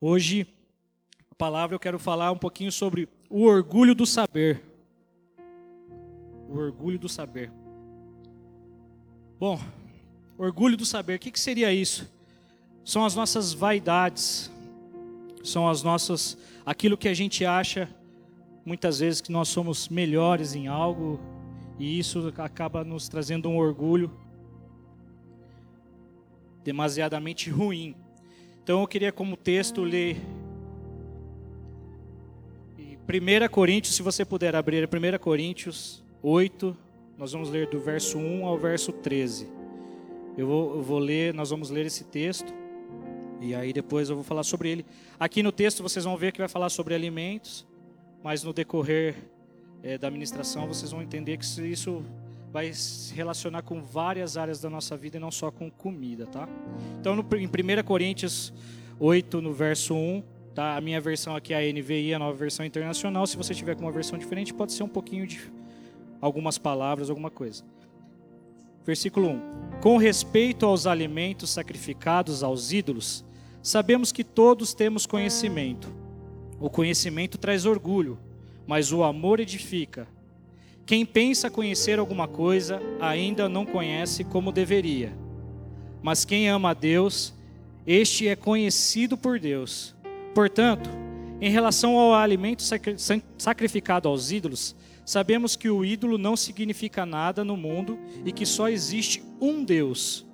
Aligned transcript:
Hoje, 0.00 0.46
a 1.28 1.34
palavra 1.34 1.74
eu 1.74 1.80
quero 1.80 1.98
falar 1.98 2.30
um 2.30 2.38
pouquinho 2.38 2.70
sobre 2.70 3.08
o 3.28 3.42
orgulho 3.42 3.96
do 3.96 4.06
saber. 4.06 4.62
O 6.48 6.56
orgulho 6.56 7.00
do 7.00 7.08
saber. 7.08 7.50
Bom, 9.40 9.60
orgulho 10.38 10.76
do 10.76 10.86
saber, 10.86 11.16
o 11.16 11.18
que, 11.18 11.32
que 11.32 11.40
seria 11.40 11.72
isso? 11.74 12.08
São 12.84 13.04
as 13.04 13.16
nossas 13.16 13.52
vaidades, 13.52 14.52
são 15.42 15.68
as 15.68 15.82
nossas, 15.82 16.38
aquilo 16.64 16.96
que 16.96 17.08
a 17.08 17.14
gente 17.14 17.44
acha 17.44 17.92
muitas 18.64 19.00
vezes 19.00 19.20
que 19.20 19.32
nós 19.32 19.48
somos 19.48 19.88
melhores 19.88 20.54
em 20.54 20.68
algo 20.68 21.18
e 21.76 21.98
isso 21.98 22.32
acaba 22.38 22.84
nos 22.84 23.08
trazendo 23.08 23.48
um 23.48 23.56
orgulho 23.56 24.16
demasiadamente 26.62 27.50
ruim. 27.50 27.96
Então 28.68 28.82
eu 28.82 28.86
queria 28.86 29.10
como 29.10 29.34
texto 29.34 29.82
ler 29.82 30.18
1 32.78 33.48
Coríntios, 33.50 33.94
se 33.96 34.02
você 34.02 34.26
puder 34.26 34.54
abrir 34.54 34.86
1 34.86 35.18
Coríntios 35.18 36.04
8, 36.22 36.76
nós 37.16 37.32
vamos 37.32 37.48
ler 37.48 37.66
do 37.70 37.80
verso 37.80 38.18
1 38.18 38.44
ao 38.44 38.58
verso 38.58 38.92
13. 38.92 39.48
Eu 40.36 40.46
vou, 40.46 40.74
eu 40.74 40.82
vou 40.82 40.98
ler, 40.98 41.32
nós 41.32 41.48
vamos 41.48 41.70
ler 41.70 41.86
esse 41.86 42.04
texto 42.04 42.52
e 43.40 43.54
aí 43.54 43.72
depois 43.72 44.10
eu 44.10 44.16
vou 44.16 44.22
falar 44.22 44.42
sobre 44.42 44.68
ele. 44.68 44.84
Aqui 45.18 45.42
no 45.42 45.50
texto 45.50 45.82
vocês 45.82 46.04
vão 46.04 46.18
ver 46.18 46.30
que 46.30 46.38
vai 46.38 46.48
falar 46.48 46.68
sobre 46.68 46.94
alimentos, 46.94 47.66
mas 48.22 48.44
no 48.44 48.52
decorrer 48.52 49.14
é, 49.82 49.96
da 49.96 50.08
administração 50.08 50.66
vocês 50.66 50.90
vão 50.90 51.00
entender 51.00 51.38
que 51.38 51.46
isso 51.72 52.04
vai 52.52 52.72
se 52.72 53.14
relacionar 53.14 53.62
com 53.62 53.82
várias 53.82 54.36
áreas 54.36 54.60
da 54.60 54.70
nossa 54.70 54.96
vida 54.96 55.16
e 55.16 55.20
não 55.20 55.30
só 55.30 55.50
com 55.50 55.70
comida, 55.70 56.26
tá? 56.26 56.48
Então, 57.00 57.14
no, 57.14 57.24
em 57.36 57.46
1 57.46 57.82
Coríntios 57.84 58.52
8, 58.98 59.40
no 59.40 59.52
verso 59.52 59.94
1, 59.94 60.22
tá? 60.54 60.76
A 60.76 60.80
minha 60.80 61.00
versão 61.00 61.36
aqui 61.36 61.52
é 61.52 61.58
a 61.58 61.72
NVI, 61.72 62.14
a 62.14 62.18
nova 62.18 62.36
versão 62.36 62.64
internacional. 62.64 63.26
Se 63.26 63.36
você 63.36 63.54
tiver 63.54 63.76
com 63.76 63.82
uma 63.82 63.92
versão 63.92 64.18
diferente, 64.18 64.54
pode 64.54 64.72
ser 64.72 64.82
um 64.82 64.88
pouquinho 64.88 65.26
de 65.26 65.40
algumas 66.20 66.58
palavras, 66.58 67.10
alguma 67.10 67.30
coisa. 67.30 67.62
Versículo 68.84 69.28
1: 69.28 69.40
Com 69.82 69.98
respeito 69.98 70.64
aos 70.64 70.86
alimentos 70.86 71.50
sacrificados 71.50 72.42
aos 72.42 72.72
ídolos, 72.72 73.24
sabemos 73.62 74.10
que 74.10 74.24
todos 74.24 74.72
temos 74.72 75.06
conhecimento. 75.06 75.92
O 76.58 76.70
conhecimento 76.70 77.38
traz 77.38 77.66
orgulho, 77.66 78.18
mas 78.66 78.90
o 78.90 79.04
amor 79.04 79.40
edifica. 79.40 80.08
Quem 80.88 81.04
pensa 81.04 81.50
conhecer 81.50 81.98
alguma 81.98 82.26
coisa 82.26 82.80
ainda 82.98 83.46
não 83.46 83.66
conhece 83.66 84.24
como 84.24 84.50
deveria. 84.50 85.12
Mas 86.00 86.24
quem 86.24 86.48
ama 86.48 86.70
a 86.70 86.72
Deus, 86.72 87.34
este 87.86 88.26
é 88.26 88.34
conhecido 88.34 89.14
por 89.14 89.38
Deus. 89.38 89.94
Portanto, 90.34 90.88
em 91.42 91.50
relação 91.50 91.98
ao 91.98 92.14
alimento 92.14 92.62
sacrificado 93.36 94.08
aos 94.08 94.32
ídolos, 94.32 94.74
sabemos 95.04 95.56
que 95.56 95.68
o 95.68 95.84
ídolo 95.84 96.16
não 96.16 96.34
significa 96.34 97.04
nada 97.04 97.44
no 97.44 97.54
mundo 97.54 97.98
e 98.24 98.32
que 98.32 98.46
só 98.46 98.70
existe 98.70 99.22
um 99.38 99.62
Deus. 99.62 100.24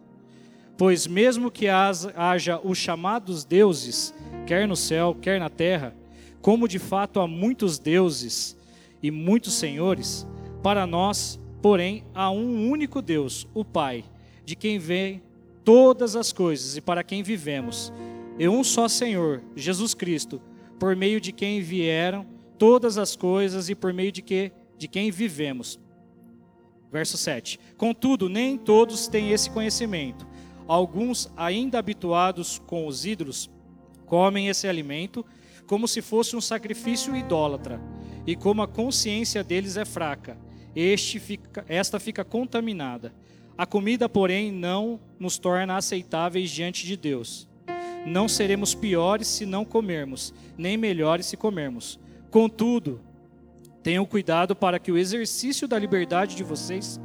Pois 0.77 1.05
mesmo 1.05 1.50
que 1.50 1.66
haja 1.66 2.60
os 2.62 2.78
chamados 2.78 3.44
deuses, 3.44 4.14
quer 4.47 4.69
no 4.69 4.77
céu, 4.77 5.16
quer 5.20 5.41
na 5.41 5.50
terra, 5.50 5.97
como 6.41 6.69
de 6.69 6.78
fato 6.78 7.19
há 7.19 7.27
muitos 7.27 7.77
deuses 7.77 8.56
e 9.02 9.10
muitos 9.10 9.55
senhores, 9.55 10.25
para 10.64 10.86
nós, 10.86 11.38
porém, 11.60 12.04
há 12.14 12.30
um 12.30 12.70
único 12.70 13.02
Deus, 13.02 13.46
o 13.52 13.62
Pai, 13.62 14.02
de 14.46 14.56
quem 14.56 14.78
vem 14.78 15.22
todas 15.62 16.16
as 16.16 16.32
coisas 16.32 16.74
e 16.74 16.80
para 16.80 17.04
quem 17.04 17.22
vivemos, 17.22 17.92
e 18.38 18.48
um 18.48 18.64
só 18.64 18.88
Senhor, 18.88 19.42
Jesus 19.54 19.92
Cristo, 19.92 20.40
por 20.80 20.96
meio 20.96 21.20
de 21.20 21.32
quem 21.32 21.60
vieram 21.60 22.24
todas 22.56 22.96
as 22.96 23.14
coisas 23.14 23.68
e 23.68 23.74
por 23.74 23.92
meio 23.92 24.10
de, 24.10 24.22
que, 24.22 24.52
de 24.78 24.88
quem 24.88 25.10
vivemos. 25.10 25.78
Verso 26.91 27.19
7. 27.19 27.60
Contudo, 27.76 28.30
nem 28.30 28.56
todos 28.56 29.06
têm 29.06 29.32
esse 29.32 29.50
conhecimento. 29.50 30.26
Alguns, 30.66 31.30
ainda 31.36 31.78
habituados 31.78 32.58
com 32.66 32.86
os 32.86 33.04
ídolos, 33.04 33.50
comem 34.06 34.48
esse 34.48 34.66
alimento 34.66 35.26
como 35.66 35.86
se 35.86 36.00
fosse 36.00 36.34
um 36.34 36.41
sacrifício 36.41 37.14
idólatra, 37.14 37.78
e 38.26 38.34
como 38.34 38.62
a 38.62 38.66
consciência 38.66 39.44
deles 39.44 39.76
é 39.76 39.84
fraca 39.84 40.42
este 40.74 41.18
fica, 41.18 41.64
esta 41.68 42.00
fica 42.00 42.24
contaminada. 42.24 43.12
A 43.56 43.64
comida, 43.64 44.08
porém, 44.08 44.50
não 44.50 44.98
nos 45.18 45.38
torna 45.38 45.76
aceitáveis 45.76 46.50
diante 46.50 46.86
de 46.86 46.96
Deus. 46.96 47.48
Não 48.06 48.28
seremos 48.28 48.74
piores 48.74 49.28
se 49.28 49.46
não 49.46 49.64
comermos, 49.64 50.34
nem 50.58 50.76
melhores 50.76 51.26
se 51.26 51.36
comermos. 51.36 51.98
Contudo, 52.30 53.00
tenham 53.82 54.04
cuidado 54.04 54.56
para 54.56 54.78
que 54.78 54.90
o 54.90 54.98
exercício 54.98 55.68
da 55.68 55.78
liberdade 55.78 56.34
de 56.34 56.42
vocês 56.42 57.00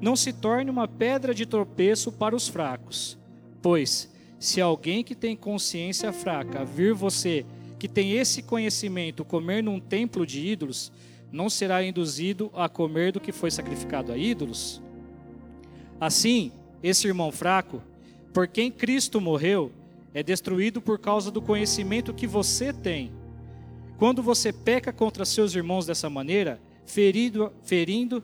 não 0.00 0.14
se 0.14 0.32
torne 0.32 0.70
uma 0.70 0.86
pedra 0.86 1.34
de 1.34 1.46
tropeço 1.46 2.12
para 2.12 2.36
os 2.36 2.46
fracos. 2.46 3.18
Pois, 3.62 4.12
se 4.38 4.60
alguém 4.60 5.02
que 5.02 5.14
tem 5.14 5.34
consciência 5.34 6.12
fraca 6.12 6.64
vir 6.64 6.92
você, 6.92 7.46
que 7.78 7.88
tem 7.88 8.12
esse 8.12 8.42
conhecimento, 8.42 9.24
comer 9.24 9.62
num 9.62 9.80
templo 9.80 10.26
de 10.26 10.46
ídolos, 10.46 10.92
não 11.34 11.50
será 11.50 11.82
induzido 11.82 12.48
a 12.54 12.68
comer 12.68 13.10
do 13.10 13.18
que 13.18 13.32
foi 13.32 13.50
sacrificado 13.50 14.12
a 14.12 14.16
ídolos? 14.16 14.80
Assim, 16.00 16.52
esse 16.80 17.08
irmão 17.08 17.32
fraco, 17.32 17.82
por 18.32 18.46
quem 18.46 18.70
Cristo 18.70 19.20
morreu, 19.20 19.72
é 20.14 20.22
destruído 20.22 20.80
por 20.80 20.96
causa 20.96 21.32
do 21.32 21.42
conhecimento 21.42 22.14
que 22.14 22.24
você 22.24 22.72
tem. 22.72 23.10
Quando 23.98 24.22
você 24.22 24.52
peca 24.52 24.92
contra 24.92 25.24
seus 25.24 25.56
irmãos 25.56 25.86
dessa 25.86 26.08
maneira, 26.08 26.60
ferido, 26.86 27.52
ferindo 27.64 28.22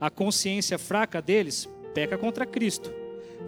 a 0.00 0.08
consciência 0.08 0.78
fraca 0.78 1.20
deles, 1.20 1.68
peca 1.92 2.16
contra 2.16 2.46
Cristo. 2.46 2.92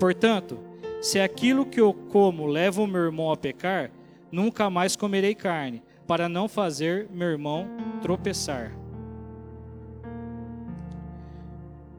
Portanto, 0.01 0.59
se 1.01 1.21
aquilo 1.21 1.65
que 1.65 1.81
eu 1.81 1.95
como 1.95 2.45
leva 2.45 2.83
o 2.83 2.89
meu 2.89 3.03
irmão 3.03 3.31
a 3.31 3.37
pecar, 3.37 3.93
nunca 4.33 4.69
mais 4.69 4.97
comerei 4.97 5.37
carne, 5.37 5.81
para 6.11 6.29
não 6.29 6.49
fazer 6.49 7.09
meu 7.09 7.29
irmão 7.29 7.69
tropeçar. 8.03 8.77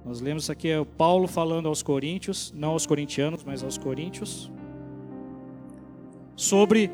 Nós 0.03 0.19
lemos 0.19 0.49
aqui 0.49 0.67
é 0.67 0.77
o 0.77 0.85
Paulo 0.85 1.29
falando 1.29 1.69
aos 1.69 1.81
coríntios, 1.81 2.51
não 2.53 2.71
aos 2.71 2.85
corintianos, 2.85 3.41
mas 3.45 3.63
aos 3.63 3.77
coríntios, 3.77 4.51
sobre 6.35 6.91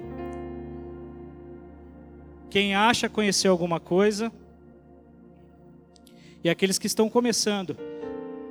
quem 2.51 2.75
acha 2.75 3.09
conhecer 3.09 3.47
alguma 3.47 3.79
coisa 3.79 4.31
e 6.43 6.49
aqueles 6.51 6.77
que 6.77 6.85
estão 6.85 7.09
começando. 7.09 7.75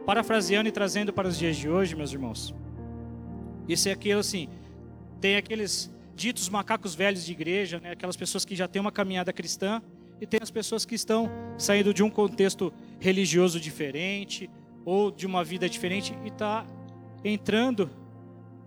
Parafraseando 0.05 0.69
e 0.69 0.73
trazendo 0.73 1.13
para 1.13 1.29
os 1.29 1.39
dias 1.39 1.57
de 1.57 1.71
hoje, 1.71 1.95
meus 1.95 2.13
irmãos. 2.13 2.53
Isso 3.69 3.89
é 3.89 3.93
aquilo 3.93 4.19
assim, 4.19 4.49
tem 5.21 5.37
aqueles 5.37 5.89
ditos 6.17 6.49
macacos 6.49 6.95
velhos 6.95 7.25
de 7.25 7.33
igreja, 7.33 7.79
né? 7.79 7.93
aquelas 7.93 8.17
pessoas 8.17 8.45
que 8.45 8.57
já 8.57 8.67
têm 8.67 8.81
uma 8.81 8.91
caminhada 8.91 9.33
cristã, 9.33 9.83
e 10.21 10.27
tem 10.27 10.41
as 10.43 10.51
pessoas 10.51 10.87
que 10.87 10.95
estão 10.95 11.31
saindo 11.59 11.93
de 11.93 12.03
um 12.03 12.09
contexto 12.09 12.73
religioso 12.99 13.61
diferente 13.61 14.49
ou 14.83 15.11
de 15.11 15.27
uma 15.27 15.45
vida 15.45 15.69
diferente 15.69 16.17
e 16.25 16.29
está 16.29 16.67
entrando 17.23 17.91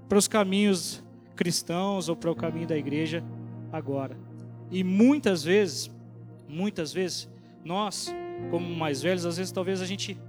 para 0.08 0.18
os 0.18 0.28
caminhos 0.28 1.04
cristãos 1.36 2.08
ou 2.08 2.16
para 2.16 2.30
o 2.30 2.36
caminho 2.36 2.68
da 2.68 2.78
igreja 2.78 3.24
agora. 3.72 4.16
E 4.70 4.84
muitas 4.84 5.44
vezes, 5.44 5.90
muitas 6.48 6.94
vezes, 6.94 7.28
nós, 7.66 8.14
como 8.52 8.70
mais 8.76 9.02
velhos, 9.02 9.26
às 9.26 9.38
vezes 9.38 9.52
talvez 9.52 9.82
a 9.82 9.86
gente 9.86 10.20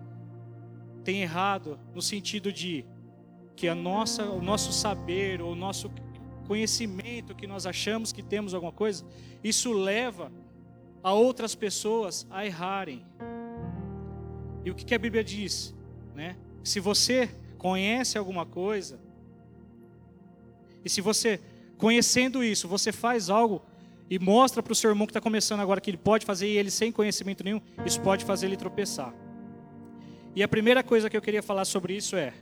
tenha 1.04 1.22
errado 1.22 1.78
no 1.94 2.00
sentido 2.00 2.50
de 2.50 2.84
que 3.54 3.68
a 3.68 3.74
nossa, 3.74 4.24
o 4.24 4.40
nosso 4.40 4.72
saber 4.72 5.42
ou 5.42 5.52
o 5.52 5.56
nosso 5.56 5.90
conhecimento 6.50 7.32
que 7.32 7.46
nós 7.46 7.64
achamos 7.64 8.10
que 8.10 8.24
temos 8.24 8.54
alguma 8.54 8.72
coisa, 8.72 9.04
isso 9.42 9.72
leva 9.72 10.32
a 11.00 11.12
outras 11.12 11.54
pessoas 11.54 12.26
a 12.28 12.44
errarem. 12.44 13.06
E 14.64 14.68
o 14.72 14.74
que, 14.74 14.92
a 14.92 14.98
Bíblia 14.98 15.22
diz? 15.22 15.72
Né? 16.12 16.36
Se 16.64 16.80
você 16.80 17.30
conhece 17.56 18.18
alguma 18.18 18.44
coisa, 18.44 18.98
e 20.84 20.90
se 20.90 21.00
você, 21.00 21.40
conhecendo 21.78 22.42
isso, 22.42 22.66
você 22.66 22.90
faz 22.90 23.30
algo 23.30 23.62
e 24.10 24.18
mostra 24.18 24.60
para 24.60 24.72
o 24.72 24.74
seu 24.74 24.90
irmão 24.90 25.06
que 25.06 25.12
está 25.12 25.20
começando 25.20 25.60
agora 25.60 25.80
que 25.80 25.88
ele 25.88 25.98
pode 25.98 26.26
fazer 26.26 26.48
e 26.48 26.58
ele 26.58 26.72
sem 26.72 26.90
conhecimento 26.90 27.44
nenhum, 27.44 27.60
isso 27.86 28.00
pode 28.00 28.24
fazer 28.24 28.46
ele 28.46 28.56
tropeçar. 28.56 29.14
E 30.34 30.42
a 30.42 30.48
primeira 30.48 30.82
coisa 30.82 31.08
que 31.08 31.16
eu 31.16 31.22
queria 31.22 31.44
falar 31.44 31.64
sobre 31.64 31.94
isso 31.94 32.16
é 32.16 32.34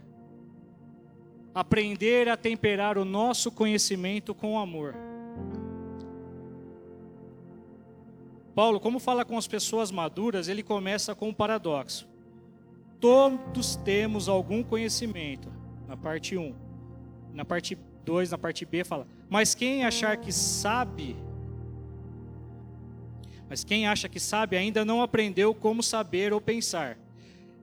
aprender 1.59 2.29
a 2.29 2.37
temperar 2.37 2.97
o 2.97 3.05
nosso 3.05 3.51
conhecimento 3.51 4.33
com 4.33 4.57
amor. 4.57 4.95
Paulo, 8.55 8.79
como 8.79 9.01
fala 9.01 9.25
com 9.25 9.37
as 9.37 9.49
pessoas 9.49 9.91
maduras, 9.91 10.47
ele 10.47 10.63
começa 10.63 11.17
com 11.17 11.31
um 11.31 11.35
paradoxo. 11.35 12.09
Todos 13.01 13.75
temos 13.75 14.29
algum 14.29 14.63
conhecimento, 14.63 15.49
na 15.89 15.97
parte 15.97 16.37
1. 16.37 16.55
Na 17.35 17.45
parte 17.45 17.77
2, 18.05 18.31
na 18.31 18.39
parte 18.39 18.65
B, 18.65 18.85
fala: 18.85 19.09
Mas 19.29 19.53
quem 19.53 19.85
achar 19.85 20.17
que 20.17 20.31
sabe, 20.31 21.17
mas 23.49 23.65
quem 23.65 23.89
acha 23.89 24.09
que 24.09 24.21
sabe 24.21 24.57
ainda 24.57 24.85
não 24.85 25.03
aprendeu 25.03 25.53
como 25.53 25.83
saber 25.83 26.33
ou 26.33 26.41
pensar. 26.41 26.97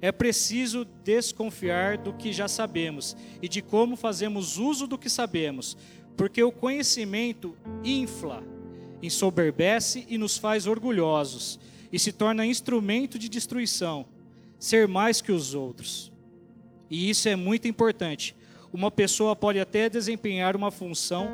É 0.02 0.12
preciso 0.12 0.86
desconfiar 1.04 1.98
do 1.98 2.14
que 2.14 2.32
já 2.32 2.48
sabemos 2.48 3.16
e 3.42 3.48
de 3.48 3.62
como 3.62 3.96
fazemos 3.96 4.58
uso 4.58 4.86
do 4.88 4.98
que 4.98 5.10
sabemos, 5.10 5.78
porque 6.16 6.44
o 6.44 6.52
conhecimento 6.52 7.56
infla, 7.84 8.44
ensoberbece 9.02 10.06
e 10.10 10.18
nos 10.18 10.38
faz 10.38 10.68
orgulhosos, 10.68 11.60
e 11.92 12.00
se 12.00 12.12
torna 12.12 12.46
instrumento 12.46 13.18
de 13.18 13.30
destruição, 13.30 14.06
ser 14.60 14.88
mais 14.88 15.22
que 15.22 15.32
os 15.32 15.54
outros. 15.54 16.12
E 16.90 17.10
isso 17.10 17.28
é 17.30 17.36
muito 17.36 17.68
importante. 17.68 18.36
Uma 18.72 18.92
pessoa 18.92 19.36
pode 19.36 19.60
até 19.60 19.90
desempenhar 19.90 20.56
uma 20.56 20.72
função 20.72 21.30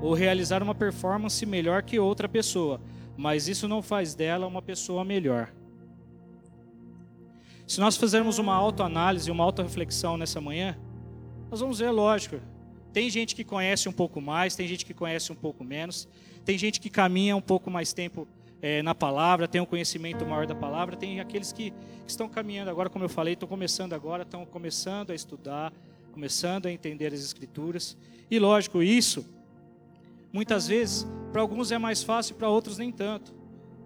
ou 0.00 0.14
realizar 0.14 0.62
uma 0.62 0.74
performance 0.74 1.44
melhor 1.44 1.82
que 1.82 1.98
outra 1.98 2.28
pessoa, 2.28 2.80
mas 3.16 3.48
isso 3.48 3.68
não 3.68 3.82
faz 3.82 4.14
dela 4.14 4.46
uma 4.46 4.62
pessoa 4.62 5.04
melhor. 5.04 5.52
Se 7.66 7.80
nós 7.80 7.96
fizermos 7.96 8.38
uma 8.38 8.54
autoanálise, 8.54 9.28
uma 9.28 9.42
autorreflexão 9.42 10.16
nessa 10.16 10.40
manhã, 10.40 10.78
nós 11.50 11.58
vamos 11.58 11.80
ver, 11.80 11.90
lógico, 11.90 12.40
tem 12.92 13.10
gente 13.10 13.34
que 13.34 13.42
conhece 13.42 13.88
um 13.88 13.92
pouco 13.92 14.20
mais, 14.20 14.54
tem 14.54 14.68
gente 14.68 14.86
que 14.86 14.94
conhece 14.94 15.32
um 15.32 15.34
pouco 15.34 15.64
menos, 15.64 16.08
tem 16.44 16.56
gente 16.56 16.80
que 16.80 16.88
caminha 16.88 17.34
um 17.34 17.40
pouco 17.40 17.68
mais 17.68 17.92
tempo 17.92 18.28
é, 18.62 18.82
na 18.82 18.94
palavra, 18.94 19.48
tem 19.48 19.60
um 19.60 19.66
conhecimento 19.66 20.24
maior 20.24 20.46
da 20.46 20.54
palavra, 20.54 20.96
tem 20.96 21.18
aqueles 21.18 21.52
que, 21.52 21.72
que 21.72 22.10
estão 22.10 22.28
caminhando 22.28 22.70
agora, 22.70 22.88
como 22.88 23.04
eu 23.04 23.08
falei, 23.08 23.34
estão 23.34 23.48
começando 23.48 23.94
agora, 23.94 24.22
estão 24.22 24.46
começando 24.46 25.10
a 25.10 25.14
estudar, 25.14 25.72
começando 26.12 26.66
a 26.66 26.72
entender 26.72 27.12
as 27.12 27.20
escrituras. 27.20 27.96
E 28.30 28.38
lógico, 28.38 28.80
isso 28.80 29.26
muitas 30.32 30.68
vezes 30.68 31.04
para 31.32 31.40
alguns 31.40 31.72
é 31.72 31.78
mais 31.78 32.04
fácil, 32.04 32.36
para 32.36 32.48
outros 32.48 32.78
nem 32.78 32.92
tanto. 32.92 33.34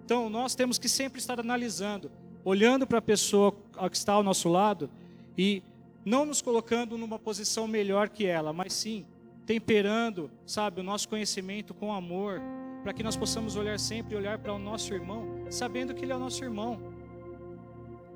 Então 0.05 0.29
nós 0.29 0.55
temos 0.55 0.79
que 0.79 0.89
sempre 0.89 1.19
estar 1.19 1.41
analisando 1.41 2.11
olhando 2.45 2.87
para 2.87 2.99
a 2.99 3.03
pessoa 3.03 3.53
que 3.89 3.97
está 3.97 4.13
ao 4.13 4.23
nosso 4.23 4.49
lado 4.49 4.91
e 5.39 5.63
não 6.05 6.27
nos 6.27 6.43
colocando 6.43 6.99
numa 6.99 7.19
posição 7.19 7.69
melhor 7.69 8.09
que 8.09 8.27
ela, 8.27 8.53
mas 8.53 8.73
sim 8.73 9.07
temperando, 9.47 10.31
sabe, 10.47 10.81
o 10.81 10.85
nosso 10.85 11.09
conhecimento 11.09 11.75
com 11.75 11.93
amor, 11.93 12.41
para 12.85 12.93
que 12.93 13.03
nós 13.03 13.17
possamos 13.17 13.57
olhar 13.57 13.81
sempre 13.81 14.15
olhar 14.15 14.39
para 14.39 14.53
o 14.53 14.59
nosso 14.59 14.95
irmão, 14.95 15.27
sabendo 15.51 15.93
que 15.93 16.05
ele 16.05 16.13
é 16.13 16.17
o 16.17 16.21
nosso 16.21 16.45
irmão. 16.45 16.79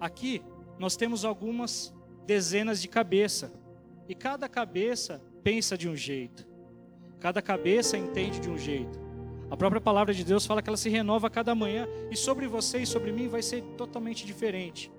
Aqui 0.00 0.42
nós 0.78 0.96
temos 0.96 1.24
algumas 1.24 1.92
dezenas 2.24 2.80
de 2.80 2.86
cabeça, 2.86 3.52
e 4.08 4.14
cada 4.14 4.48
cabeça 4.48 5.20
pensa 5.42 5.76
de 5.76 5.88
um 5.88 5.96
jeito. 5.96 6.46
Cada 7.18 7.42
cabeça 7.42 7.98
entende 7.98 8.38
de 8.38 8.48
um 8.48 8.56
jeito. 8.56 9.00
A 9.50 9.56
própria 9.56 9.80
palavra 9.80 10.14
de 10.14 10.22
Deus 10.22 10.46
fala 10.46 10.62
que 10.62 10.70
ela 10.70 10.76
se 10.76 10.88
renova 10.88 11.26
a 11.26 11.30
cada 11.30 11.54
manhã 11.54 11.88
e 12.10 12.16
sobre 12.16 12.46
você 12.46 12.78
e 12.78 12.86
sobre 12.86 13.10
mim 13.12 13.28
vai 13.28 13.42
ser 13.42 13.62
totalmente 13.76 14.24
diferente. 14.24 14.90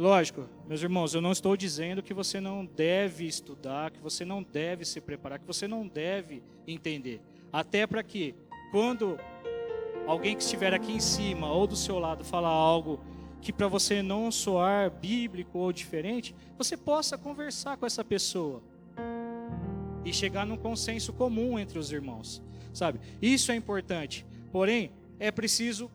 Lógico, 0.00 0.48
meus 0.66 0.82
irmãos, 0.82 1.12
eu 1.12 1.20
não 1.20 1.30
estou 1.30 1.54
dizendo 1.54 2.02
que 2.02 2.14
você 2.14 2.40
não 2.40 2.64
deve 2.64 3.26
estudar, 3.26 3.90
que 3.90 4.00
você 4.00 4.24
não 4.24 4.42
deve 4.42 4.86
se 4.86 4.98
preparar, 4.98 5.38
que 5.38 5.46
você 5.46 5.68
não 5.68 5.86
deve 5.86 6.42
entender. 6.66 7.20
Até 7.52 7.86
para 7.86 8.02
que, 8.02 8.34
quando 8.72 9.18
alguém 10.06 10.34
que 10.34 10.42
estiver 10.42 10.72
aqui 10.72 10.90
em 10.90 11.00
cima 11.00 11.52
ou 11.52 11.66
do 11.66 11.76
seu 11.76 11.98
lado 11.98 12.24
falar 12.24 12.48
algo 12.48 12.98
que 13.42 13.52
para 13.52 13.68
você 13.68 14.00
não 14.00 14.32
soar 14.32 14.90
bíblico 14.90 15.58
ou 15.58 15.70
diferente, 15.70 16.34
você 16.56 16.78
possa 16.78 17.18
conversar 17.18 17.76
com 17.76 17.84
essa 17.84 18.02
pessoa 18.02 18.62
e 20.02 20.14
chegar 20.14 20.46
num 20.46 20.56
consenso 20.56 21.12
comum 21.12 21.58
entre 21.58 21.78
os 21.78 21.92
irmãos 21.92 22.42
sabe? 22.72 23.00
Isso 23.20 23.52
é 23.52 23.56
importante. 23.56 24.26
Porém, 24.52 24.90
é 25.20 25.30
preciso, 25.30 25.90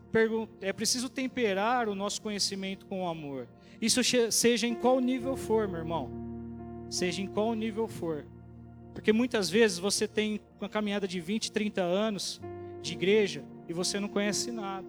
é 0.60 0.72
preciso 0.72 1.08
temperar 1.08 1.88
o 1.88 1.96
nosso 1.96 2.22
conhecimento 2.22 2.86
com 2.86 3.02
o 3.02 3.08
amor. 3.08 3.48
Isso 3.82 4.00
seja 4.30 4.68
em 4.68 4.74
qual 4.74 5.00
nível 5.00 5.36
for, 5.36 5.66
meu 5.66 5.78
irmão. 5.78 6.08
Seja 6.88 7.20
em 7.20 7.26
qual 7.26 7.52
nível 7.52 7.88
for. 7.88 8.24
Porque 8.94 9.12
muitas 9.12 9.50
vezes 9.50 9.78
você 9.78 10.06
tem 10.06 10.40
uma 10.60 10.68
caminhada 10.68 11.08
de 11.08 11.20
20, 11.20 11.50
30 11.50 11.82
anos 11.82 12.40
de 12.80 12.92
igreja 12.92 13.44
e 13.68 13.72
você 13.72 13.98
não 13.98 14.08
conhece 14.08 14.52
nada. 14.52 14.86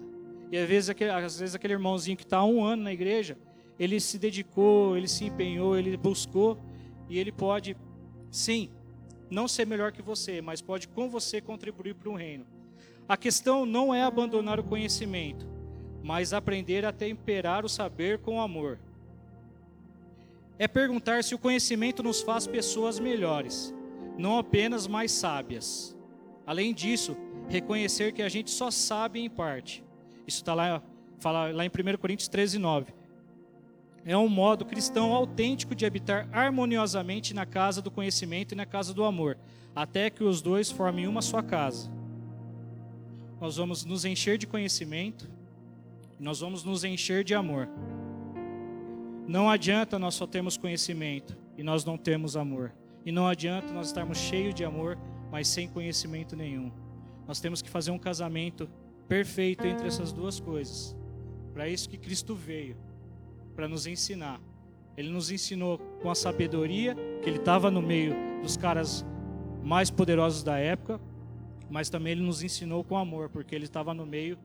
E 0.51 0.57
às 0.57 0.69
vezes 0.69 0.89
aquele, 0.91 1.09
às 1.09 1.39
vezes 1.39 1.55
aquele 1.55 1.73
irmãozinho 1.73 2.15
que 2.15 2.23
está 2.23 2.37
há 2.37 2.45
um 2.45 2.63
ano 2.63 2.83
na 2.83 2.93
igreja, 2.93 3.37
ele 3.79 3.99
se 3.99 4.19
dedicou, 4.19 4.95
ele 4.95 5.07
se 5.07 5.25
empenhou, 5.25 5.75
ele 5.75 5.97
buscou 5.97 6.59
e 7.09 7.17
ele 7.17 7.31
pode, 7.31 7.75
sim, 8.29 8.69
não 9.31 9.47
ser 9.47 9.65
melhor 9.65 9.91
que 9.91 10.01
você, 10.01 10.41
mas 10.41 10.61
pode 10.61 10.87
com 10.87 11.09
você 11.09 11.41
contribuir 11.41 11.95
para 11.95 12.09
o 12.09 12.15
reino. 12.15 12.45
A 13.07 13.15
questão 13.15 13.65
não 13.65 13.93
é 13.93 14.03
abandonar 14.03 14.59
o 14.59 14.63
conhecimento, 14.63 15.47
mas 16.03 16.33
aprender 16.33 16.85
a 16.85 16.91
temperar 16.91 17.63
o 17.63 17.69
saber 17.69 18.19
com 18.19 18.41
amor. 18.41 18.79
É 20.59 20.67
perguntar 20.67 21.23
se 21.23 21.35
o 21.35 21.39
conhecimento 21.39 22.03
nos 22.03 22.21
faz 22.21 22.47
pessoas 22.47 22.99
melhores, 22.99 23.73
não 24.17 24.37
apenas 24.37 24.87
mais 24.87 25.11
sábias. 25.11 25.95
Além 26.45 26.73
disso, 26.73 27.15
reconhecer 27.47 28.11
que 28.11 28.21
a 28.21 28.29
gente 28.29 28.49
só 28.49 28.71
sabe 28.71 29.19
em 29.19 29.29
parte. 29.29 29.83
Isso 30.25 30.37
está 30.37 30.53
lá, 30.53 30.81
fala 31.19 31.51
lá 31.51 31.65
em 31.65 31.69
1 31.69 31.97
Coríntios 31.97 32.27
13, 32.27 32.57
9 32.57 32.97
é 34.07 34.17
um 34.17 34.29
modo 34.29 34.63
cristão 34.63 35.11
autêntico 35.11 35.75
de 35.75 35.85
habitar 35.85 36.29
harmoniosamente 36.31 37.33
na 37.33 37.45
casa 37.45 37.81
do 37.81 37.91
conhecimento 37.91 38.53
e 38.53 38.55
na 38.55 38.65
casa 38.65 38.93
do 38.93 39.03
amor, 39.03 39.37
até 39.75 40.09
que 40.09 40.23
os 40.23 40.41
dois 40.41 40.71
formem 40.71 41.07
uma 41.07 41.21
só 41.21 41.41
casa. 41.41 41.91
Nós 43.39 43.57
vamos 43.57 43.85
nos 43.85 44.03
encher 44.05 44.37
de 44.37 44.47
conhecimento, 44.47 45.29
nós 46.19 46.39
vamos 46.39 46.63
nos 46.63 46.83
encher 46.83 47.23
de 47.23 47.35
amor. 47.35 47.69
Não 49.27 49.49
adianta 49.49 49.99
nós 49.99 50.15
só 50.15 50.25
termos 50.25 50.57
conhecimento 50.57 51.37
e 51.57 51.63
nós 51.63 51.85
não 51.85 51.97
temos 51.97 52.35
amor. 52.35 52.73
E 53.05 53.11
não 53.11 53.27
adianta 53.27 53.71
nós 53.71 53.87
estarmos 53.87 54.17
cheios 54.17 54.53
de 54.53 54.63
amor, 54.63 54.97
mas 55.31 55.47
sem 55.47 55.67
conhecimento 55.67 56.35
nenhum. 56.35 56.71
Nós 57.27 57.39
temos 57.39 57.61
que 57.61 57.69
fazer 57.69 57.91
um 57.91 57.99
casamento 57.99 58.69
perfeito 59.07 59.65
entre 59.65 59.87
essas 59.87 60.11
duas 60.11 60.39
coisas. 60.39 60.95
Para 61.53 61.69
isso 61.69 61.89
que 61.89 61.97
Cristo 61.97 62.33
veio 62.33 62.75
para 63.55 63.67
nos 63.67 63.85
ensinar. 63.87 64.39
Ele 64.95 65.09
nos 65.09 65.29
ensinou 65.29 65.77
com 66.01 66.09
a 66.09 66.15
sabedoria, 66.15 66.95
que 67.21 67.29
ele 67.29 67.37
estava 67.37 67.69
no 67.69 67.81
meio 67.81 68.15
dos 68.41 68.57
caras 68.57 69.05
mais 69.63 69.91
poderosos 69.91 70.43
da 70.43 70.57
época, 70.57 70.99
mas 71.69 71.89
também 71.89 72.13
ele 72.13 72.21
nos 72.21 72.43
ensinou 72.43 72.83
com 72.83 72.97
amor, 72.97 73.29
porque 73.29 73.53
ele 73.53 73.65
estava 73.65 73.93
no 73.93 74.05
meio 74.05 74.37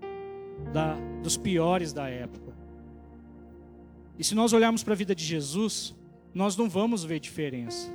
da, 0.73 0.97
dos 1.23 1.37
piores 1.37 1.93
da 1.93 2.09
época. 2.09 2.53
E 4.19 4.25
se 4.25 4.35
nós 4.35 4.53
olharmos 4.53 4.83
para 4.83 4.93
a 4.93 4.97
vida 4.97 5.15
de 5.15 5.25
Jesus, 5.25 5.95
nós 6.35 6.57
não 6.57 6.69
vamos 6.69 7.05
ver 7.05 7.21
diferença. 7.21 7.91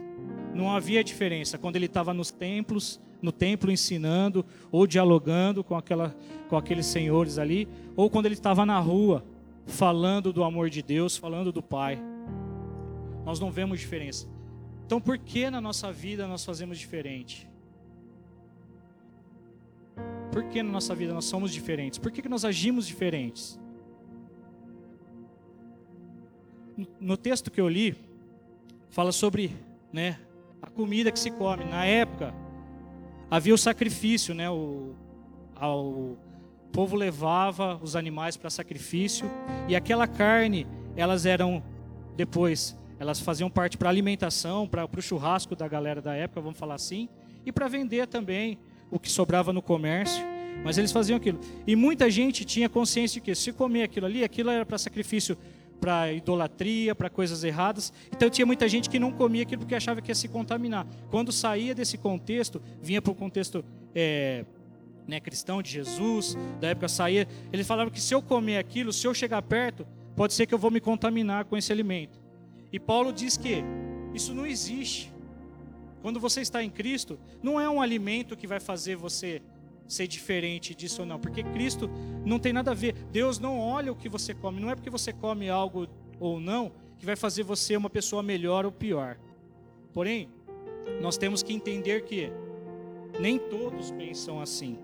Não 0.53 0.72
havia 0.72 1.03
diferença 1.03 1.57
quando 1.57 1.75
ele 1.75 1.86
estava 1.86 2.13
nos 2.13 2.31
templos, 2.31 3.00
no 3.22 3.31
templo 3.31 3.72
ensinando 3.72 4.46
ou 4.72 4.88
dialogando 4.88 5.63
com, 5.63 5.75
aquela, 5.75 6.15
com 6.50 6.57
aqueles 6.57 6.86
senhores 6.86 7.38
ali, 7.38 7.67
ou 7.96 8.10
quando 8.10 8.25
ele 8.25 8.34
estava 8.34 8.65
na 8.65 8.79
rua 8.79 9.24
falando 9.65 10.31
do 10.31 10.43
amor 10.43 10.69
de 10.69 10.81
Deus, 10.81 11.17
falando 11.17 11.51
do 11.51 11.62
Pai. 11.62 12.00
Nós 13.25 13.39
não 13.39 13.51
vemos 13.51 13.79
diferença. 13.79 14.27
Então, 14.86 15.01
por 15.01 15.17
que 15.17 15.50
na 15.50 15.60
nossa 15.60 15.91
vida 15.91 16.25
nós 16.27 16.46
fazemos 16.46 16.79
diferente? 16.79 17.48
Por 20.38 20.44
que 20.44 20.62
na 20.62 20.72
nossa 20.72 20.94
vida 20.94 21.15
nós 21.15 21.25
somos 21.25 21.51
diferentes? 21.51 21.98
Por 21.98 22.12
que, 22.12 22.22
que 22.22 22.29
nós 22.29 22.46
agimos 22.46 22.86
diferentes? 22.86 23.60
No 27.00 27.17
texto 27.17 27.50
que 27.50 27.60
eu 27.60 27.67
li, 27.67 27.96
fala 28.91 29.12
sobre 29.12 29.51
né, 29.91 30.20
a 30.62 30.70
comida 30.70 31.12
que 31.12 31.20
se 31.20 31.32
come. 31.32 31.63
Na 31.63 31.86
época, 31.86 32.36
havia 33.32 33.51
o 33.51 33.58
sacrifício, 33.58 34.36
né, 34.36 34.48
o, 34.48 34.94
o 35.60 36.15
povo 36.72 36.96
levava 36.96 37.79
os 37.82 37.96
animais 37.96 38.38
para 38.38 38.51
sacrifício 38.51 39.27
e 39.67 39.75
aquela 39.75 40.06
carne, 40.06 40.67
elas 40.96 41.25
eram 41.25 41.63
depois, 42.15 42.77
elas 43.00 43.20
faziam 43.20 43.50
parte 43.50 43.75
para 43.75 43.89
alimentação, 43.89 44.67
para 44.67 44.86
o 44.86 45.01
churrasco 45.01 45.56
da 45.56 45.67
galera 45.67 46.00
da 46.00 46.13
época, 46.13 46.41
vamos 46.41 46.60
falar 46.60 46.75
assim, 46.75 47.10
e 47.44 47.51
para 47.51 47.67
vender 47.67 48.06
também 48.06 48.60
o 48.91 49.00
que 49.00 49.12
sobrava 49.12 49.51
no 49.53 49.62
comércio. 49.62 50.24
Mas 50.63 50.77
eles 50.77 50.91
faziam 50.91 51.17
aquilo. 51.17 51.39
E 51.65 51.75
muita 51.75 52.10
gente 52.10 52.44
tinha 52.44 52.67
consciência 52.67 53.22
de 53.22 53.25
que 53.25 53.36
se 53.36 53.51
comer 53.53 53.84
aquilo 53.84 54.06
ali, 54.06 54.24
aquilo 54.24 54.50
era 54.50 54.65
para 54.65 54.77
sacrifício, 54.77 55.38
para 55.79 56.12
idolatria, 56.12 56.96
para 56.96 57.10
coisas 57.10 57.44
erradas. 57.44 57.94
Então 58.12 58.29
tinha 58.29 58.46
muita 58.46 58.67
gente 58.67 58.89
que 58.89 59.00
não 59.00 59.12
comia 59.12 59.44
aquilo 59.44 59.62
porque 59.62 59.75
achava 59.75 60.01
que 60.01 60.10
ia 60.12 60.15
se 60.15 60.27
contaminar. 60.27 60.86
Quando 61.10 61.32
saía 61.32 61.75
desse 61.75 61.98
contexto, 61.98 62.62
vinha 62.82 63.01
para 63.01 63.12
o 63.12 63.15
contexto 63.15 63.63
é, 63.94 64.46
né, 65.08 65.20
cristão 65.20 65.62
de 65.62 65.72
Jesus, 65.72 66.38
da 66.60 66.70
época 66.70 66.88
saía, 66.88 67.27
eles 67.53 67.65
falavam 67.65 67.91
que 67.91 68.01
se 68.01 68.13
eu 68.13 68.22
comer 68.22 68.58
aquilo, 68.58 68.91
se 68.91 69.08
eu 69.08 69.13
chegar 69.13 69.41
perto, 69.41 69.88
pode 70.15 70.34
ser 70.34 70.46
que 70.46 70.53
eu 70.53 70.60
vou 70.60 70.72
me 70.72 70.82
contaminar 70.82 71.46
com 71.46 71.56
esse 71.56 71.72
alimento. 71.72 72.20
E 72.72 72.79
Paulo 72.79 73.13
diz 73.13 73.38
que 73.38 73.63
isso 74.13 74.34
não 74.34 74.46
existe. 74.46 75.13
Quando 76.01 76.20
você 76.20 76.42
está 76.42 76.63
em 76.63 76.70
Cristo, 76.70 77.20
não 77.42 77.60
é 77.60 77.70
um 77.70 77.82
alimento 77.82 78.36
que 78.36 78.48
vai 78.48 78.60
fazer 78.60 78.96
você 78.96 79.42
ser 79.88 80.08
diferente 80.08 80.75
disso 80.75 81.01
ou 81.01 81.08
não, 81.08 81.20
porque 81.20 81.44
Cristo 81.44 81.89
não 82.25 82.39
tem 82.39 82.51
nada 82.51 82.72
a 82.72 82.74
ver. 82.74 82.94
Deus 83.12 83.39
não 83.39 83.60
olha 83.60 83.92
o 83.92 83.96
que 83.96 84.10
você 84.10 84.34
come, 84.34 84.60
não 84.60 84.70
é 84.70 84.75
porque 84.75 84.89
você 84.89 85.13
come 85.13 85.50
algo 85.50 85.88
ou 86.20 86.39
não 86.39 86.72
que 86.98 87.06
vai 87.06 87.16
fazer 87.16 87.44
você 87.44 87.77
uma 87.77 87.89
pessoa 87.89 88.22
melhor 88.22 88.66
ou 88.66 88.72
pior. 88.72 89.18
Porém, 89.94 90.30
nós 91.01 91.18
temos 91.18 91.44
que 91.44 91.54
entender 91.54 92.04
que 92.04 92.32
nem 93.20 93.38
todos 93.38 93.92
pensam 93.92 94.42
assim. 94.42 94.77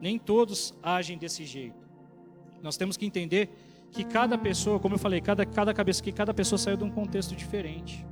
Nem 0.00 0.18
todos 0.18 0.74
agem 0.82 1.16
desse 1.16 1.44
jeito. 1.44 1.86
Nós 2.62 2.76
temos 2.76 2.96
que 2.96 3.06
entender 3.06 3.48
que 3.90 4.04
cada 4.04 4.36
pessoa, 4.36 4.78
como 4.78 4.94
eu 4.96 4.98
falei, 4.98 5.20
cada, 5.20 5.46
cada 5.46 5.72
cabeça, 5.72 6.02
que 6.02 6.12
cada 6.12 6.34
pessoa 6.34 6.58
saiu 6.58 6.76
de 6.76 6.84
um 6.84 6.90
contexto 6.90 7.34
diferente. 7.34 8.04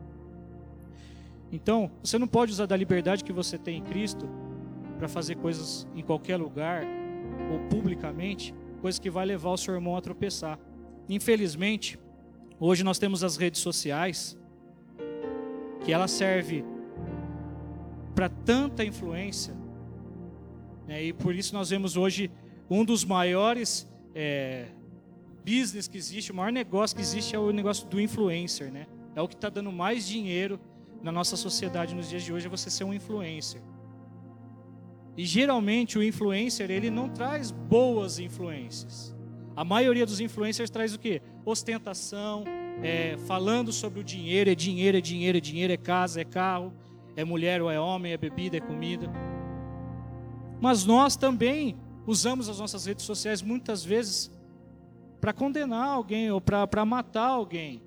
Então, 1.54 1.88
você 2.02 2.18
não 2.18 2.26
pode 2.26 2.50
usar 2.50 2.66
da 2.66 2.76
liberdade 2.76 3.22
que 3.22 3.32
você 3.32 3.56
tem 3.56 3.78
em 3.78 3.82
Cristo 3.82 4.28
para 4.98 5.06
fazer 5.06 5.36
coisas 5.36 5.86
em 5.94 6.02
qualquer 6.02 6.36
lugar 6.36 6.84
ou 7.52 7.60
publicamente, 7.68 8.52
coisas 8.80 8.98
que 8.98 9.08
vai 9.08 9.24
levar 9.24 9.50
o 9.50 9.56
seu 9.56 9.72
irmão 9.72 9.96
a 9.96 10.00
tropeçar. 10.00 10.58
Infelizmente, 11.08 11.96
hoje 12.58 12.82
nós 12.82 12.98
temos 12.98 13.22
as 13.22 13.36
redes 13.36 13.60
sociais 13.60 14.36
que 15.84 15.92
ela 15.92 16.08
serve 16.08 16.64
para 18.16 18.28
tanta 18.28 18.84
influência, 18.84 19.54
né? 20.88 21.04
e 21.04 21.12
por 21.12 21.36
isso 21.36 21.54
nós 21.54 21.70
vemos 21.70 21.96
hoje 21.96 22.32
um 22.68 22.84
dos 22.84 23.04
maiores 23.04 23.88
é, 24.12 24.66
business 25.46 25.86
que 25.86 25.98
existe, 25.98 26.32
o 26.32 26.34
maior 26.34 26.50
negócio 26.50 26.96
que 26.96 27.02
existe 27.02 27.36
é 27.36 27.38
o 27.38 27.52
negócio 27.52 27.86
do 27.86 28.00
influencer, 28.00 28.72
né? 28.72 28.88
É 29.14 29.22
o 29.22 29.28
que 29.28 29.34
está 29.34 29.48
dando 29.48 29.70
mais 29.70 30.04
dinheiro 30.08 30.58
na 31.04 31.12
nossa 31.12 31.36
sociedade 31.36 31.94
nos 31.94 32.08
dias 32.08 32.22
de 32.22 32.32
hoje 32.32 32.46
é 32.46 32.48
você 32.48 32.70
ser 32.70 32.82
um 32.82 32.94
influencer. 32.94 33.60
E 35.14 35.24
geralmente 35.26 35.98
o 35.98 36.02
influencer 36.02 36.70
ele 36.70 36.88
não 36.88 37.10
traz 37.10 37.50
boas 37.50 38.18
influências. 38.18 39.14
A 39.54 39.62
maioria 39.62 40.06
dos 40.06 40.18
influencers 40.18 40.70
traz 40.70 40.94
o 40.94 40.98
que? 40.98 41.20
Ostentação, 41.44 42.42
é, 42.82 43.18
falando 43.26 43.70
sobre 43.70 44.00
o 44.00 44.04
dinheiro, 44.04 44.48
é 44.48 44.54
dinheiro, 44.54 44.96
é 44.96 45.00
dinheiro, 45.02 45.36
é 45.36 45.40
dinheiro, 45.42 45.72
é 45.74 45.76
casa, 45.76 46.22
é 46.22 46.24
carro, 46.24 46.72
é 47.14 47.22
mulher 47.22 47.60
ou 47.60 47.70
é 47.70 47.78
homem, 47.78 48.14
é 48.14 48.16
bebida, 48.16 48.56
é 48.56 48.60
comida. 48.60 49.12
Mas 50.58 50.86
nós 50.86 51.16
também 51.16 51.76
usamos 52.06 52.48
as 52.48 52.58
nossas 52.58 52.86
redes 52.86 53.04
sociais 53.04 53.42
muitas 53.42 53.84
vezes 53.84 54.30
para 55.20 55.34
condenar 55.34 55.86
alguém 55.86 56.30
ou 56.30 56.40
para 56.40 56.84
matar 56.86 57.28
alguém. 57.28 57.82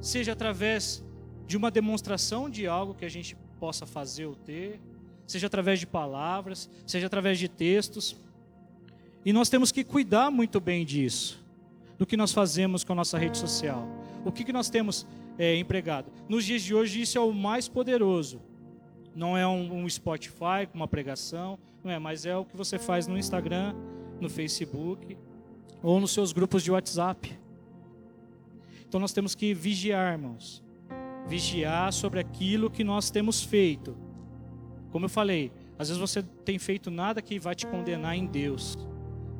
Seja 0.00 0.32
através 0.32 1.04
de 1.46 1.56
uma 1.56 1.70
demonstração 1.70 2.48
de 2.48 2.66
algo 2.66 2.94
que 2.94 3.04
a 3.04 3.08
gente 3.08 3.36
possa 3.58 3.86
fazer 3.86 4.26
ou 4.26 4.34
ter, 4.34 4.80
seja 5.26 5.46
através 5.46 5.80
de 5.80 5.86
palavras, 5.86 6.68
seja 6.86 7.06
através 7.06 7.38
de 7.38 7.48
textos. 7.48 8.16
E 9.24 9.32
nós 9.32 9.48
temos 9.48 9.72
que 9.72 9.84
cuidar 9.84 10.30
muito 10.30 10.60
bem 10.60 10.84
disso, 10.84 11.42
do 11.98 12.06
que 12.06 12.16
nós 12.16 12.32
fazemos 12.32 12.84
com 12.84 12.92
a 12.92 12.96
nossa 12.96 13.18
rede 13.18 13.38
social. 13.38 13.86
O 14.24 14.32
que, 14.32 14.44
que 14.44 14.52
nós 14.52 14.68
temos 14.68 15.06
é, 15.38 15.56
empregado? 15.56 16.10
Nos 16.28 16.44
dias 16.44 16.62
de 16.62 16.74
hoje, 16.74 17.02
isso 17.02 17.18
é 17.18 17.20
o 17.20 17.32
mais 17.32 17.68
poderoso. 17.68 18.40
Não 19.14 19.36
é 19.36 19.46
um, 19.46 19.84
um 19.84 19.88
Spotify 19.88 20.66
com 20.70 20.76
uma 20.76 20.88
pregação, 20.88 21.58
não 21.82 21.90
é, 21.90 21.98
mas 21.98 22.26
é 22.26 22.36
o 22.36 22.44
que 22.44 22.56
você 22.56 22.78
faz 22.78 23.06
no 23.06 23.16
Instagram, 23.16 23.74
no 24.20 24.28
Facebook 24.28 25.16
ou 25.82 26.00
nos 26.00 26.12
seus 26.12 26.32
grupos 26.32 26.62
de 26.62 26.72
WhatsApp. 26.72 27.38
Então 28.88 28.98
nós 28.98 29.12
temos 29.12 29.34
que 29.34 29.52
vigiar, 29.52 30.12
irmãos. 30.12 30.63
Vigiar 31.26 31.92
sobre 31.92 32.20
aquilo 32.20 32.70
que 32.70 32.84
nós 32.84 33.10
temos 33.10 33.42
feito 33.42 33.96
como 34.94 35.06
eu 35.06 35.10
falei, 35.10 35.50
às 35.76 35.88
vezes 35.88 36.00
você 36.00 36.22
tem 36.22 36.56
feito 36.56 36.88
nada 36.88 37.20
que 37.20 37.36
vai 37.36 37.52
te 37.52 37.66
condenar 37.66 38.16
em 38.16 38.26
Deus. 38.26 38.78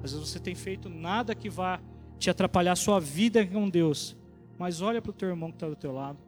Às 0.02 0.10
vezes 0.10 0.28
você 0.28 0.40
tem 0.40 0.52
feito 0.52 0.88
nada 0.88 1.32
que 1.32 1.48
vai 1.48 1.78
te 2.18 2.28
atrapalhar 2.28 2.72
a 2.72 2.76
sua 2.76 2.98
vida 2.98 3.46
com 3.46 3.68
Deus. 3.70 4.16
Mas 4.58 4.80
olha 4.80 5.00
para 5.00 5.10
o 5.10 5.12
teu 5.12 5.28
irmão 5.28 5.52
que 5.52 5.56
está 5.58 5.68
do 5.68 5.76
teu 5.76 5.92
lado. 5.92 6.18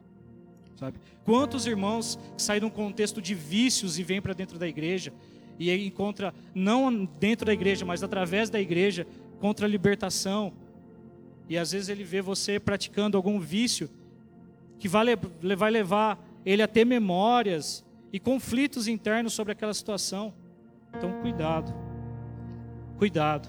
Sabe? 0.77 1.01
Quantos 1.25 1.67
irmãos 1.67 2.17
saem 2.39 2.61
de 2.61 2.67
um 2.67 2.71
contexto 2.71 3.21
de 3.21 3.35
vícios 3.35 3.99
e 3.99 4.05
vêm 4.05 4.23
para 4.23 4.33
dentro 4.33 4.61
da 4.61 4.69
igreja 4.69 5.13
e 5.59 5.73
encontra, 5.85 6.33
não 6.55 7.05
dentro 7.05 7.47
da 7.47 7.53
igreja, 7.53 7.85
mas 7.85 8.05
através 8.05 8.49
da 8.49 8.61
igreja, 8.61 9.09
contra 9.41 9.67
a 9.67 9.69
libertação. 9.69 10.53
E 11.49 11.59
às 11.59 11.73
vezes 11.73 11.89
ele 11.89 12.05
vê 12.05 12.23
você 12.23 12.61
praticando 12.61 13.17
algum 13.17 13.41
vício 13.41 13.91
que 14.79 14.89
vai, 14.89 15.05
vai 15.57 15.71
levar 15.71 16.19
ele 16.45 16.63
a 16.63 16.69
ter 16.69 16.85
memórias 16.85 17.85
e 18.13 18.21
conflitos 18.21 18.89
internos 18.89 19.33
sobre 19.33 19.53
aquela 19.53 19.75
situação. 19.75 20.33
Então, 20.95 21.21
cuidado. 21.21 21.75
Cuidado. 22.99 23.49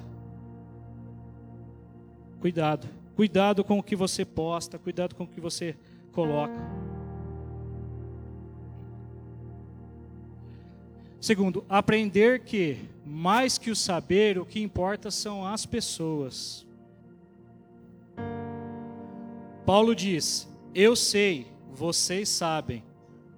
Cuidado. 2.40 2.88
Cuidado 3.16 3.64
com 3.64 3.80
o 3.80 3.84
que 3.84 3.96
você 3.96 4.24
posta, 4.24 4.78
cuidado 4.78 5.16
com 5.16 5.24
o 5.24 5.28
que 5.28 5.42
você 5.42 5.76
coloca. 6.12 6.60
Segundo, 11.20 11.66
aprender 11.68 12.42
que, 12.42 12.78
mais 13.06 13.58
que 13.58 13.72
o 13.72 13.76
saber, 13.76 14.38
o 14.38 14.46
que 14.46 14.62
importa 14.62 15.10
são 15.10 15.46
as 15.46 15.66
pessoas. 15.66 16.66
Paulo 19.66 19.96
diz: 19.96 20.48
Eu 20.80 20.96
sei, 20.96 21.48
vocês 21.74 22.30
sabem, 22.30 22.84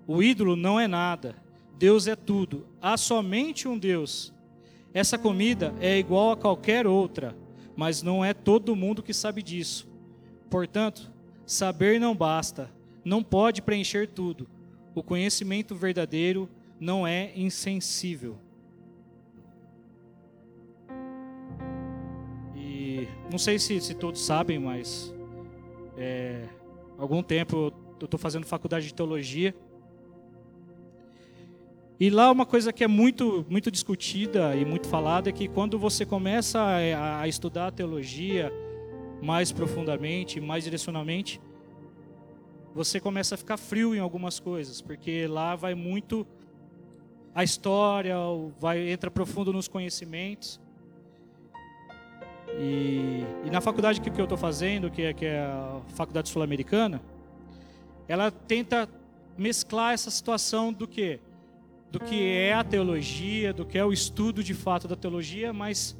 o 0.06 0.22
ídolo 0.22 0.58
não 0.58 0.78
é 0.78 0.90
nada, 0.90 1.38
Deus 1.78 2.06
é 2.06 2.14
tudo, 2.14 2.68
há 2.82 2.98
somente 2.98 3.66
um 3.66 3.78
Deus. 3.78 4.34
Essa 4.94 5.18
comida 5.18 5.74
é 5.80 5.98
igual 5.98 6.34
a 6.34 6.36
qualquer 6.36 6.86
outra, 6.86 7.34
mas 7.78 8.04
não 8.04 8.26
é 8.26 8.34
todo 8.34 8.76
mundo 8.76 9.02
que 9.02 9.14
sabe 9.14 9.42
disso. 9.42 9.88
Portanto, 10.50 11.10
saber 11.46 11.98
não 11.98 12.14
basta, 12.14 12.70
não 13.06 13.24
pode 13.24 13.62
preencher 13.62 14.10
tudo. 14.10 14.46
O 14.94 15.02
conhecimento 15.02 15.74
verdadeiro 15.74 16.50
não 16.78 17.08
é 17.08 17.32
insensível. 17.38 18.38
E 22.54 23.08
não 23.32 23.38
sei 23.38 23.58
se, 23.58 23.80
se 23.80 23.94
todos 23.94 24.26
sabem, 24.26 24.60
mas 24.60 25.14
é, 25.96 26.50
algum 27.00 27.24
tempo 27.24 27.74
eu 28.00 28.06
estou 28.06 28.20
fazendo 28.20 28.46
faculdade 28.46 28.88
de 28.88 28.94
teologia. 28.94 29.56
E 32.00 32.10
lá 32.10 32.32
uma 32.32 32.46
coisa 32.46 32.72
que 32.72 32.84
é 32.84 32.88
muito, 32.88 33.46
muito 33.50 33.70
discutida 33.70 34.56
e 34.56 34.64
muito 34.64 34.88
falada 34.88 35.30
é 35.30 35.32
que 35.34 35.48
quando 35.48 35.78
você 35.78 36.06
começa 36.06 36.60
a, 36.60 37.22
a 37.22 37.28
estudar 37.28 37.68
a 37.68 37.72
teologia 37.72 38.52
mais 39.22 39.52
profundamente, 39.52 40.40
mais 40.40 40.64
direcionalmente, 40.64 41.42
você 42.74 43.00
começa 43.00 43.36
a 43.36 43.38
ficar 43.38 43.58
frio 43.58 43.94
em 43.94 44.00
algumas 44.00 44.40
coisas, 44.40 44.82
porque 44.82 45.28
lá 45.28 45.56
vai 45.56 45.76
muito 45.76 46.26
a 47.36 47.44
história, 47.44 48.16
vai 48.60 48.90
entra 48.90 49.12
profundo 49.12 49.52
nos 49.52 49.68
conhecimentos. 49.68 50.60
E, 52.58 53.24
e 53.46 53.50
na 53.50 53.62
faculdade 53.62 54.02
que, 54.02 54.10
que 54.10 54.20
eu 54.20 54.26
estou 54.26 54.38
fazendo, 54.38 54.90
que 54.90 55.02
é, 55.02 55.14
que 55.14 55.26
é 55.26 55.40
a 55.40 55.82
Faculdade 55.90 56.30
Sul-Americana, 56.30 57.02
ela 58.08 58.32
tenta 58.32 58.90
mesclar 59.38 59.94
essa 59.94 60.10
situação 60.10 60.74
do 60.74 60.88
que 60.88 61.20
do 61.92 62.00
que 62.00 62.24
é 62.24 62.54
a 62.54 62.64
teologia, 62.64 63.52
do 63.52 63.66
que 63.66 63.76
é 63.76 63.84
o 63.84 63.92
estudo 63.92 64.44
de 64.44 64.54
fato 64.54 64.88
da 64.88 64.96
teologia, 64.96 65.52
mas 65.52 65.98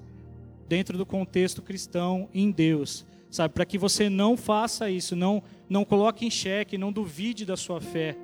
dentro 0.68 0.96
do 1.00 1.04
contexto 1.04 1.64
cristão 1.64 2.30
em 2.32 2.52
Deus, 2.52 3.04
sabe? 3.32 3.56
Para 3.56 3.66
que 3.66 3.76
você 3.76 4.08
não 4.08 4.38
faça 4.38 4.90
isso, 4.92 5.16
não 5.16 5.42
não 5.68 5.84
coloque 5.84 6.26
em 6.26 6.30
xeque, 6.30 6.78
não 6.78 6.92
duvide 6.92 7.46
da 7.46 7.58
sua 7.58 7.82
fé, 7.82 8.16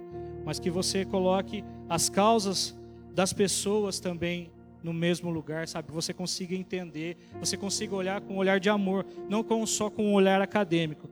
mas 0.45 0.59
que 0.59 0.69
você 0.69 1.05
coloque 1.05 1.63
as 1.89 2.09
causas 2.09 2.77
das 3.13 3.33
pessoas 3.33 3.99
também 3.99 4.51
no 4.85 4.93
mesmo 4.93 5.31
lugar, 5.31 5.67
sabe? 5.67 5.91
Você 5.91 6.13
consiga 6.13 6.53
entender, 6.53 7.17
você 7.39 7.57
consiga 7.57 7.95
olhar 7.95 8.21
com 8.21 8.35
um 8.35 8.37
olhar 8.37 8.59
de 8.59 8.69
amor, 8.69 9.03
não 9.27 9.43
com, 9.43 9.65
só 9.65 9.89
com 9.89 10.11
um 10.11 10.13
olhar 10.13 10.39
acadêmico. 10.39 11.09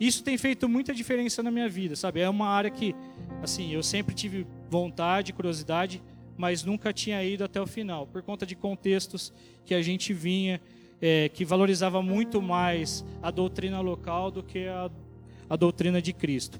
Isso 0.00 0.24
tem 0.24 0.38
feito 0.38 0.66
muita 0.66 0.94
diferença 0.94 1.42
na 1.42 1.50
minha 1.50 1.68
vida, 1.68 1.94
sabe? 1.94 2.20
É 2.20 2.28
uma 2.28 2.48
área 2.48 2.70
que, 2.70 2.94
assim, 3.42 3.70
eu 3.70 3.82
sempre 3.82 4.14
tive 4.14 4.46
vontade, 4.70 5.34
curiosidade, 5.34 6.02
mas 6.38 6.64
nunca 6.64 6.90
tinha 6.90 7.22
ido 7.22 7.44
até 7.44 7.60
o 7.60 7.66
final, 7.66 8.06
por 8.06 8.22
conta 8.22 8.46
de 8.46 8.56
contextos 8.56 9.30
que 9.66 9.74
a 9.74 9.82
gente 9.82 10.14
vinha, 10.14 10.58
é, 11.00 11.28
que 11.28 11.44
valorizava 11.44 12.00
muito 12.00 12.40
mais 12.40 13.04
a 13.22 13.30
doutrina 13.30 13.82
local 13.82 14.30
do 14.30 14.42
que 14.42 14.66
a, 14.66 14.90
a 15.50 15.56
doutrina 15.56 16.00
de 16.00 16.14
Cristo. 16.14 16.58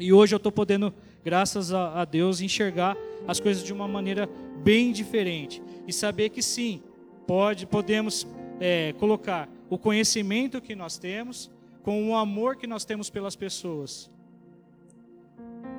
E 0.00 0.12
hoje 0.12 0.34
eu 0.34 0.38
estou 0.38 0.50
podendo, 0.50 0.92
graças 1.24 1.72
a, 1.72 2.00
a 2.00 2.04
Deus, 2.04 2.40
enxergar 2.40 2.96
as 3.28 3.38
coisas 3.38 3.62
de 3.62 3.72
uma 3.72 3.86
maneira 3.86 4.28
bem 4.64 4.90
diferente 4.90 5.62
e 5.86 5.92
saber 5.92 6.30
que 6.30 6.42
sim, 6.42 6.82
pode, 7.26 7.66
podemos 7.66 8.26
é, 8.60 8.92
colocar 8.94 9.48
o 9.68 9.78
conhecimento 9.78 10.60
que 10.60 10.74
nós 10.74 10.98
temos 10.98 11.50
com 11.82 12.10
o 12.10 12.16
amor 12.16 12.56
que 12.56 12.66
nós 12.66 12.84
temos 12.84 13.10
pelas 13.10 13.36
pessoas. 13.36 14.10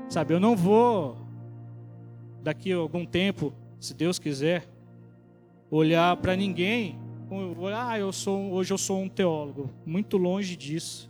Sabe, 0.07 0.33
eu 0.33 0.39
não 0.39 0.55
vou 0.55 1.17
daqui 2.43 2.71
a 2.71 2.77
algum 2.77 3.05
tempo, 3.05 3.51
se 3.79 3.93
Deus 3.93 4.19
quiser, 4.19 4.67
olhar 5.71 6.15
para 6.17 6.35
ninguém, 6.35 6.99
ah, 7.75 7.97
eu 7.97 8.13
sou 8.13 8.51
hoje 8.51 8.71
eu 8.71 8.77
sou 8.77 9.01
um 9.01 9.09
teólogo, 9.09 9.71
muito 9.83 10.15
longe 10.15 10.55
disso, 10.55 11.09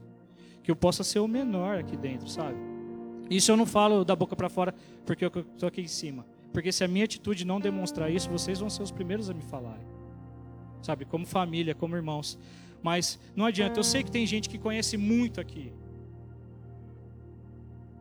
que 0.64 0.72
eu 0.72 0.75
possa 0.78 1.04
ser 1.04 1.20
o 1.20 1.28
menor 1.28 1.78
aqui 1.78 1.98
dentro, 1.98 2.30
sabe? 2.30 2.58
Isso 3.30 3.52
eu 3.52 3.58
não 3.58 3.66
falo 3.66 4.06
da 4.06 4.16
boca 4.16 4.34
para 4.34 4.48
fora 4.48 4.74
porque 5.06 5.25
eu 5.25 5.32
estou 5.54 5.68
aqui 5.68 5.82
em 5.82 5.88
cima, 5.88 6.25
porque 6.56 6.72
se 6.72 6.86
a 6.86 6.88
minha 6.88 7.04
atitude 7.04 7.44
não 7.44 7.60
demonstrar 7.60 8.10
isso, 8.10 8.30
vocês 8.30 8.62
vão 8.62 8.70
ser 8.70 8.82
os 8.82 8.90
primeiros 8.90 9.30
a 9.30 9.34
me 9.34 9.42
falarem, 9.42 9.86
sabe? 10.82 11.04
Como 11.04 11.26
família, 11.26 11.76
como 11.76 11.98
irmãos. 11.98 12.40
Mas 12.82 13.20
não 13.36 13.44
adianta, 13.44 13.78
eu 13.78 13.84
sei 13.84 14.02
que 14.02 14.10
tem 14.10 14.26
gente 14.26 14.48
que 14.48 14.58
conhece 14.58 14.96
muito 14.96 15.42
aqui, 15.42 15.74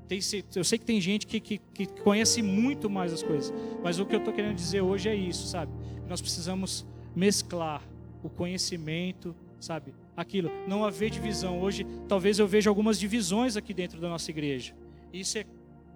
tem, 0.07 0.21
eu 0.55 0.63
sei 0.63 0.79
que 0.79 0.85
tem 0.85 1.01
gente 1.01 1.27
que, 1.27 1.41
que, 1.41 1.59
que, 1.59 1.87
conhece 2.03 2.43
muito 2.43 2.89
mais 2.89 3.13
as 3.13 3.25
coisas, 3.25 3.53
mas 3.83 3.99
o 3.99 4.07
que 4.07 4.15
eu 4.15 4.21
estou 4.21 4.33
querendo 4.33 4.55
dizer 4.55 4.83
hoje 4.83 5.09
é 5.09 5.17
isso, 5.17 5.49
sabe? 5.49 5.73
Nós 6.09 6.21
precisamos 6.21 6.87
mesclar 7.13 7.83
o 8.23 8.31
conhecimento, 8.31 9.35
sabe? 9.59 9.93
Aquilo, 10.17 10.49
não 10.69 10.85
haver 10.85 11.11
divisão. 11.11 11.61
Hoje, 11.61 11.85
talvez 12.07 12.39
eu 12.39 12.47
veja 12.47 12.71
algumas 12.71 13.01
divisões 13.01 13.57
aqui 13.57 13.75
dentro 13.75 14.01
da 14.01 14.09
nossa 14.09 14.31
igreja. 14.31 14.77
Isso 15.13 15.39
é, 15.39 15.47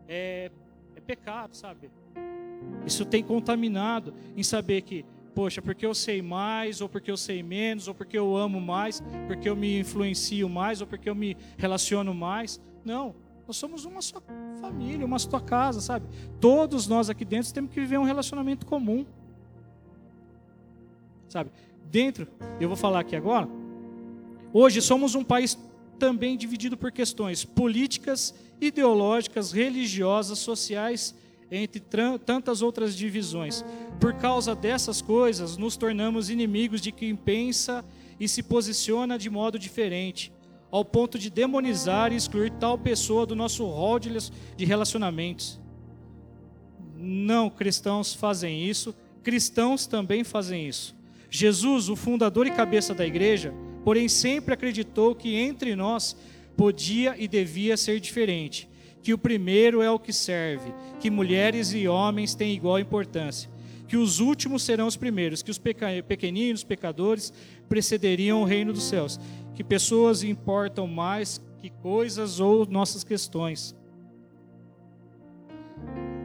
é, 0.09 0.51
é 0.97 1.01
pecado, 1.01 1.55
sabe? 1.55 1.89
Isso 2.87 3.05
tem 3.05 3.23
contaminado 3.23 4.15
em 4.37 4.43
saber 4.43 4.83
que, 4.83 5.05
poxa, 5.35 5.61
porque 5.61 5.85
eu 5.85 5.95
sei 5.95 6.23
mais, 6.23 6.81
ou 6.81 6.89
porque 6.89 7.11
eu 7.11 7.17
sei 7.17 7.43
menos, 7.43 7.89
ou 7.89 7.95
porque 7.95 8.19
eu 8.19 8.37
amo 8.37 8.61
mais, 8.61 9.03
porque 9.27 9.49
eu 9.49 9.57
me 9.57 9.81
influencio 9.81 10.49
mais, 10.49 10.81
ou 10.81 10.87
porque 10.87 11.09
eu 11.09 11.15
me 11.15 11.37
relaciono 11.57 12.15
mais. 12.15 12.61
Não, 12.85 13.15
nós 13.47 13.57
somos 13.57 13.85
uma 13.85 14.03
só 14.03 14.21
família, 14.61 15.07
uma 15.07 15.19
só 15.19 15.41
casa, 15.41 15.81
sabe? 15.81 16.07
Todos 16.41 16.87
nós 16.87 17.09
aqui 17.09 17.25
dentro 17.25 17.53
temos 17.53 17.71
que 17.71 17.81
viver 17.81 17.99
um 17.99 18.05
relacionamento 18.05 18.67
comum. 18.67 19.07
Sabe? 21.29 21.51
Dentro, 21.91 22.27
eu 22.61 22.69
vou 22.69 22.77
falar 22.77 23.01
aqui 23.01 23.17
agora. 23.17 23.49
Hoje 24.53 24.81
somos 24.81 25.15
um 25.15 25.25
país 25.25 25.59
também 25.99 26.37
dividido 26.37 26.77
por 26.77 26.93
questões 26.93 27.45
políticas, 27.45 28.35
ideológicas, 28.61 29.53
religiosas, 29.53 30.39
sociais, 30.39 31.15
entre 31.51 31.83
tantas 32.25 32.63
outras 32.63 32.95
divisões. 32.97 33.65
Por 34.01 34.15
causa 34.15 34.55
dessas 34.55 35.01
coisas, 35.01 35.57
nos 35.57 35.77
tornamos 35.77 36.31
inimigos 36.31 36.81
de 36.81 36.93
quem 36.93 37.17
pensa 37.17 37.85
e 38.19 38.29
se 38.29 38.43
posiciona 38.43 39.19
de 39.19 39.31
modo 39.31 39.59
diferente 39.59 40.33
ao 40.71 40.85
ponto 40.85 41.19
de 41.19 41.31
demonizar 41.31 42.13
e 42.13 42.17
excluir 42.17 42.51
tal 42.53 42.79
pessoa 42.79 43.25
do 43.25 43.35
nosso 43.35 43.65
rol 43.65 43.99
de 43.99 44.65
relacionamentos. 44.65 45.59
Não, 46.97 47.49
cristãos 47.49 48.13
fazem 48.13 48.69
isso, 48.69 48.95
cristãos 49.23 49.87
também 49.87 50.25
fazem 50.25 50.69
isso. 50.69 50.95
Jesus, 51.31 51.89
o 51.89 51.97
fundador 51.97 52.47
e 52.47 52.51
cabeça 52.51 52.95
da 52.95 53.07
igreja, 53.07 53.53
porém 53.85 54.09
sempre 54.09 54.55
acreditou 54.55 55.15
que 55.15 55.35
entre 55.37 55.75
nós 55.75 56.17
podia 56.57 57.15
e 57.17 57.29
devia 57.29 57.77
ser 57.77 58.01
diferente, 58.01 58.68
que 59.09 59.15
o 59.15 59.17
primeiro 59.17 59.81
é 59.81 59.91
o 59.91 59.99
que 59.99 60.13
serve, 60.13 60.71
que 61.01 61.09
mulheres 61.09 61.73
e 61.73 61.89
homens 61.89 62.35
têm 62.35 62.55
igual 62.55 62.79
importância, 62.79 63.49
que 63.87 63.97
os 63.97 64.21
últimos 64.21 64.63
serão 64.63 64.87
os 64.87 64.99
primeiros, 64.99 65.41
que 65.41 65.51
os 65.51 65.59
pequeninos, 66.07 66.63
pecadores, 66.63 67.33
precederiam 67.71 68.43
o 68.43 68.45
reino 68.45 68.71
dos 68.71 68.83
céus 68.83 69.19
que 69.55 69.65
pessoas 69.65 70.23
importam 70.23 70.87
mais 70.87 71.41
que 71.59 71.71
coisas 71.71 72.39
ou 72.39 72.67
nossas 72.67 73.03
questões. 73.03 73.75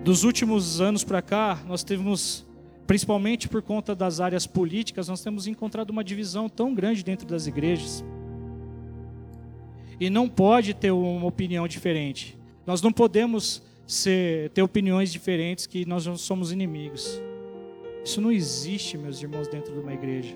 Dos 0.04 0.26
últimos 0.26 0.82
anos 0.82 1.06
para 1.06 1.22
cá, 1.22 1.64
nós 1.66 1.86
temos, 1.86 2.46
principalmente 2.86 3.48
por 3.48 3.62
conta 3.62 3.96
das 3.96 4.20
áreas 4.20 4.46
políticas, 4.46 5.08
nós 5.08 5.24
temos 5.24 5.48
encontrado 5.48 5.90
uma 5.90 6.04
divisão 6.04 6.50
tão 6.50 6.76
grande 6.76 7.02
dentro 7.02 7.26
das 7.26 7.48
igrejas. 7.48 8.04
E 10.02 10.10
não 10.10 10.28
pode 10.28 10.74
ter 10.74 10.92
uma 10.92 11.28
opinião 11.28 11.66
diferente. 11.66 12.43
Nós 12.66 12.82
não 12.82 12.92
podemos 12.92 13.62
ser, 13.86 14.50
ter 14.52 14.62
opiniões 14.62 15.12
diferentes 15.12 15.68
que 15.68 15.86
nós 15.86 16.06
não 16.06 16.18
somos 16.18 16.52
inimigos. 16.52 17.22
Isso 18.04 18.20
não 18.20 18.32
existe, 18.32 18.98
meus 18.98 19.22
irmãos, 19.22 19.48
dentro 19.48 19.74
de 19.74 19.80
uma 19.80 19.94
igreja. 19.94 20.36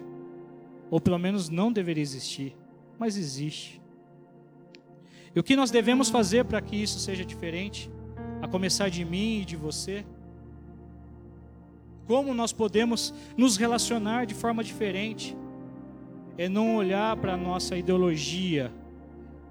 Ou 0.89 0.99
pelo 1.01 1.17
menos 1.17 1.49
não 1.49 1.71
deveria 1.71 2.01
existir 2.01 2.55
mas 2.97 3.17
existe. 3.17 3.81
E 5.35 5.39
o 5.39 5.43
que 5.43 5.55
nós 5.55 5.69
devemos 5.69 6.09
fazer 6.09 6.45
para 6.45 6.61
que 6.61 6.75
isso 6.75 6.99
seja 6.99 7.23
diferente? 7.23 7.91
A 8.41 8.47
começar 8.47 8.89
de 8.89 9.05
mim 9.05 9.41
e 9.41 9.45
de 9.45 9.55
você? 9.55 10.05
Como 12.05 12.33
nós 12.33 12.53
podemos 12.53 13.13
nos 13.35 13.57
relacionar 13.57 14.25
de 14.25 14.33
forma 14.33 14.63
diferente? 14.63 15.37
É 16.37 16.47
não 16.47 16.77
olhar 16.77 17.15
para 17.17 17.33
a 17.33 17.37
nossa 17.37 17.77
ideologia, 17.77 18.71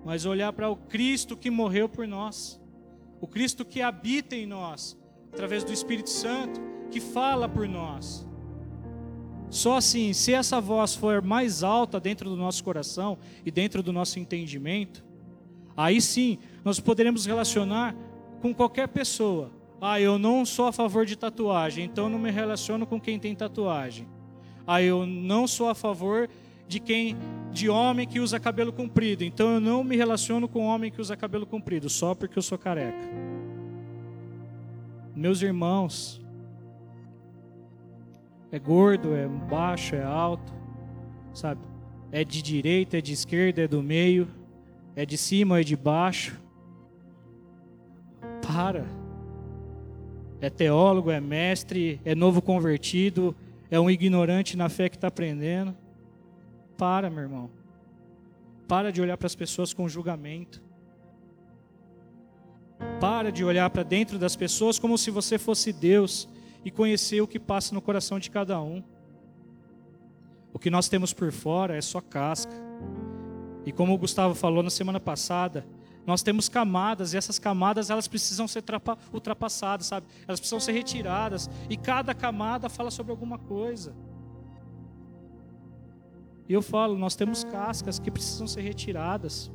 mas 0.04 0.24
olhar 0.24 0.52
para 0.52 0.68
o 0.70 0.76
Cristo 0.76 1.36
que 1.36 1.50
morreu 1.50 1.88
por 1.88 2.06
nós, 2.06 2.60
o 3.26 3.28
Cristo 3.28 3.64
que 3.64 3.82
habita 3.82 4.36
em 4.36 4.46
nós, 4.46 4.96
através 5.32 5.64
do 5.64 5.72
Espírito 5.72 6.08
Santo, 6.08 6.60
que 6.92 7.00
fala 7.00 7.48
por 7.48 7.68
nós. 7.68 8.24
Só 9.50 9.76
assim, 9.76 10.12
se 10.12 10.32
essa 10.32 10.60
voz 10.60 10.94
for 10.94 11.20
mais 11.20 11.64
alta 11.64 11.98
dentro 11.98 12.30
do 12.30 12.36
nosso 12.36 12.62
coração 12.62 13.18
e 13.44 13.50
dentro 13.50 13.82
do 13.82 13.92
nosso 13.92 14.20
entendimento, 14.20 15.04
aí 15.76 16.00
sim 16.00 16.38
nós 16.64 16.78
poderemos 16.78 17.26
relacionar 17.26 17.96
com 18.40 18.54
qualquer 18.54 18.86
pessoa. 18.86 19.50
Ah, 19.80 20.00
eu 20.00 20.20
não 20.20 20.46
sou 20.46 20.68
a 20.68 20.72
favor 20.72 21.04
de 21.04 21.16
tatuagem, 21.16 21.84
então 21.84 22.08
não 22.08 22.20
me 22.20 22.30
relaciono 22.30 22.86
com 22.86 23.00
quem 23.00 23.18
tem 23.18 23.34
tatuagem. 23.34 24.06
Ah, 24.64 24.80
eu 24.80 25.04
não 25.04 25.48
sou 25.48 25.68
a 25.68 25.74
favor 25.74 26.30
de 26.68 26.80
quem 26.80 27.16
de 27.52 27.68
homem 27.70 28.06
que 28.06 28.20
usa 28.20 28.38
cabelo 28.38 28.72
comprido, 28.72 29.24
então 29.24 29.54
eu 29.54 29.60
não 29.60 29.82
me 29.82 29.96
relaciono 29.96 30.46
com 30.46 30.66
homem 30.66 30.90
que 30.90 31.00
usa 31.00 31.16
cabelo 31.16 31.46
comprido 31.46 31.88
só 31.88 32.14
porque 32.14 32.38
eu 32.38 32.42
sou 32.42 32.58
careca. 32.58 33.00
Meus 35.14 35.40
irmãos, 35.40 36.20
é 38.52 38.58
gordo, 38.58 39.14
é 39.14 39.26
baixo, 39.26 39.94
é 39.94 40.02
alto, 40.02 40.52
sabe? 41.32 41.60
É 42.12 42.22
de 42.22 42.42
direita, 42.42 42.98
é 42.98 43.00
de 43.00 43.12
esquerda, 43.12 43.62
é 43.62 43.68
do 43.68 43.82
meio, 43.82 44.28
é 44.94 45.06
de 45.06 45.16
cima, 45.16 45.60
é 45.60 45.64
de 45.64 45.76
baixo. 45.76 46.38
Para. 48.46 48.86
É 50.40 50.50
teólogo, 50.50 51.10
é 51.10 51.20
mestre, 51.20 52.00
é 52.04 52.14
novo 52.14 52.42
convertido, 52.42 53.34
é 53.70 53.80
um 53.80 53.90
ignorante 53.90 54.56
na 54.56 54.68
fé 54.68 54.88
que 54.88 54.96
está 54.96 55.08
aprendendo. 55.08 55.74
Para, 56.76 57.10
meu 57.10 57.22
irmão. 57.22 57.50
Para 58.68 58.92
de 58.92 59.00
olhar 59.00 59.16
para 59.16 59.26
as 59.26 59.34
pessoas 59.34 59.72
com 59.72 59.88
julgamento. 59.88 60.62
Para 63.00 63.30
de 63.30 63.44
olhar 63.44 63.68
para 63.70 63.82
dentro 63.82 64.18
das 64.18 64.36
pessoas 64.36 64.78
como 64.78 64.98
se 64.98 65.10
você 65.10 65.38
fosse 65.38 65.72
Deus 65.72 66.28
e 66.64 66.70
conhecer 66.70 67.20
o 67.20 67.26
que 67.26 67.38
passa 67.38 67.74
no 67.74 67.80
coração 67.80 68.18
de 68.18 68.30
cada 68.30 68.60
um. 68.60 68.82
O 70.52 70.58
que 70.58 70.70
nós 70.70 70.88
temos 70.88 71.12
por 71.12 71.30
fora 71.32 71.76
é 71.76 71.80
só 71.80 72.00
casca. 72.00 72.52
E 73.64 73.72
como 73.72 73.94
o 73.94 73.98
Gustavo 73.98 74.34
falou 74.34 74.62
na 74.62 74.70
semana 74.70 75.00
passada, 75.00 75.66
nós 76.06 76.22
temos 76.22 76.48
camadas 76.48 77.12
e 77.12 77.16
essas 77.16 77.38
camadas 77.38 77.90
elas 77.90 78.06
precisam 78.06 78.46
ser 78.46 78.62
ultrapassadas, 79.12 79.86
sabe? 79.86 80.06
Elas 80.26 80.38
precisam 80.38 80.60
ser 80.60 80.72
retiradas 80.72 81.50
e 81.68 81.76
cada 81.76 82.14
camada 82.14 82.68
fala 82.68 82.90
sobre 82.90 83.10
alguma 83.10 83.38
coisa. 83.38 83.92
E 86.48 86.52
eu 86.52 86.62
falo, 86.62 86.96
nós 86.96 87.16
temos 87.16 87.44
cascas 87.44 87.98
que 87.98 88.10
precisam 88.10 88.46
ser 88.46 88.60
retiradas. 88.60 89.50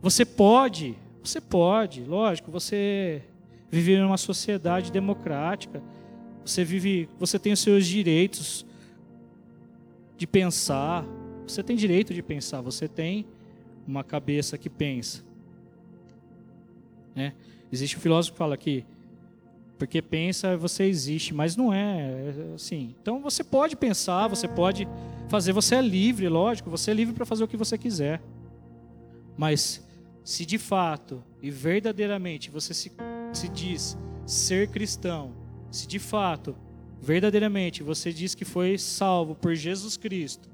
Você 0.00 0.24
pode, 0.24 0.96
você 1.22 1.40
pode, 1.40 2.04
lógico, 2.04 2.50
você 2.50 3.22
vive 3.70 3.92
em 3.92 4.02
uma 4.02 4.16
sociedade 4.16 4.90
democrática. 4.90 5.82
Você 6.44 6.64
vive, 6.64 7.08
você 7.18 7.38
tem 7.38 7.52
os 7.52 7.60
seus 7.60 7.86
direitos 7.86 8.64
de 10.16 10.26
pensar. 10.26 11.04
Você 11.46 11.62
tem 11.62 11.76
direito 11.76 12.14
de 12.14 12.22
pensar. 12.22 12.62
Você 12.62 12.88
tem 12.88 13.26
uma 13.86 14.02
cabeça 14.02 14.56
que 14.56 14.70
pensa. 14.70 15.22
Né? 17.14 17.34
Existe 17.70 17.96
um 17.96 18.00
filósofo 18.00 18.32
que 18.32 18.38
fala 18.38 18.56
que 18.56 18.84
porque 19.80 20.02
pensa 20.02 20.58
você 20.58 20.84
existe, 20.84 21.32
mas 21.32 21.56
não 21.56 21.72
é, 21.72 22.34
é 22.50 22.54
assim. 22.54 22.94
Então 23.00 23.22
você 23.22 23.42
pode 23.42 23.74
pensar, 23.74 24.28
você 24.28 24.46
pode 24.46 24.86
fazer, 25.26 25.54
você 25.54 25.76
é 25.76 25.80
livre, 25.80 26.28
lógico, 26.28 26.68
você 26.68 26.90
é 26.90 26.94
livre 26.94 27.14
para 27.14 27.24
fazer 27.24 27.44
o 27.44 27.48
que 27.48 27.56
você 27.56 27.78
quiser. 27.78 28.20
Mas 29.38 29.82
se 30.22 30.44
de 30.44 30.58
fato 30.58 31.24
e 31.40 31.50
verdadeiramente 31.50 32.50
você 32.50 32.74
se 32.74 32.92
se 33.32 33.48
diz 33.48 33.96
ser 34.26 34.68
cristão, 34.68 35.32
se 35.70 35.86
de 35.86 35.98
fato, 35.98 36.54
verdadeiramente 37.00 37.82
você 37.82 38.12
diz 38.12 38.34
que 38.34 38.44
foi 38.44 38.76
salvo 38.76 39.34
por 39.34 39.54
Jesus 39.54 39.96
Cristo, 39.96 40.50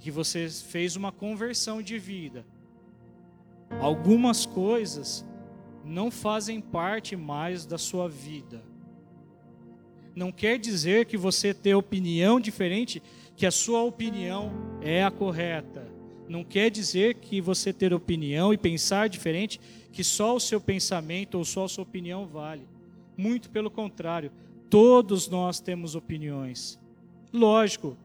que 0.00 0.10
você 0.10 0.48
fez 0.48 0.96
uma 0.96 1.12
conversão 1.12 1.80
de 1.80 1.96
vida, 1.96 2.44
algumas 3.80 4.44
coisas 4.44 5.24
não 5.88 6.10
fazem 6.10 6.60
parte 6.60 7.16
mais 7.16 7.64
da 7.64 7.78
sua 7.78 8.08
vida. 8.08 8.62
Não 10.14 10.30
quer 10.30 10.58
dizer 10.58 11.06
que 11.06 11.16
você 11.16 11.54
ter 11.54 11.74
opinião 11.74 12.38
diferente, 12.38 13.02
que 13.36 13.46
a 13.46 13.50
sua 13.50 13.82
opinião 13.82 14.52
é 14.82 15.02
a 15.02 15.10
correta. 15.10 15.86
Não 16.28 16.44
quer 16.44 16.70
dizer 16.70 17.14
que 17.14 17.40
você 17.40 17.72
ter 17.72 17.94
opinião 17.94 18.52
e 18.52 18.58
pensar 18.58 19.08
diferente, 19.08 19.60
que 19.90 20.04
só 20.04 20.36
o 20.36 20.40
seu 20.40 20.60
pensamento 20.60 21.38
ou 21.38 21.44
só 21.44 21.64
a 21.64 21.68
sua 21.68 21.84
opinião 21.84 22.26
vale. 22.26 22.68
Muito 23.16 23.48
pelo 23.48 23.70
contrário, 23.70 24.30
todos 24.68 25.28
nós 25.28 25.58
temos 25.60 25.94
opiniões. 25.94 26.78
Lógico 27.32 27.96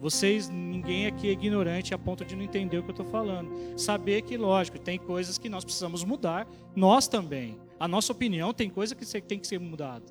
vocês, 0.00 0.48
ninguém 0.48 1.06
aqui 1.06 1.28
é 1.28 1.32
ignorante 1.32 1.92
a 1.92 1.98
ponto 1.98 2.24
de 2.24 2.34
não 2.34 2.42
entender 2.42 2.78
o 2.78 2.82
que 2.82 2.88
eu 2.88 2.92
estou 2.94 3.06
falando. 3.06 3.78
Saber 3.78 4.22
que, 4.22 4.36
lógico, 4.36 4.78
tem 4.78 4.98
coisas 4.98 5.36
que 5.36 5.48
nós 5.48 5.62
precisamos 5.62 6.02
mudar, 6.04 6.48
nós 6.74 7.06
também. 7.06 7.58
A 7.78 7.86
nossa 7.86 8.10
opinião 8.10 8.54
tem 8.54 8.70
coisa 8.70 8.94
que 8.94 9.04
tem 9.20 9.38
que 9.38 9.46
ser 9.46 9.60
mudada. 9.60 10.06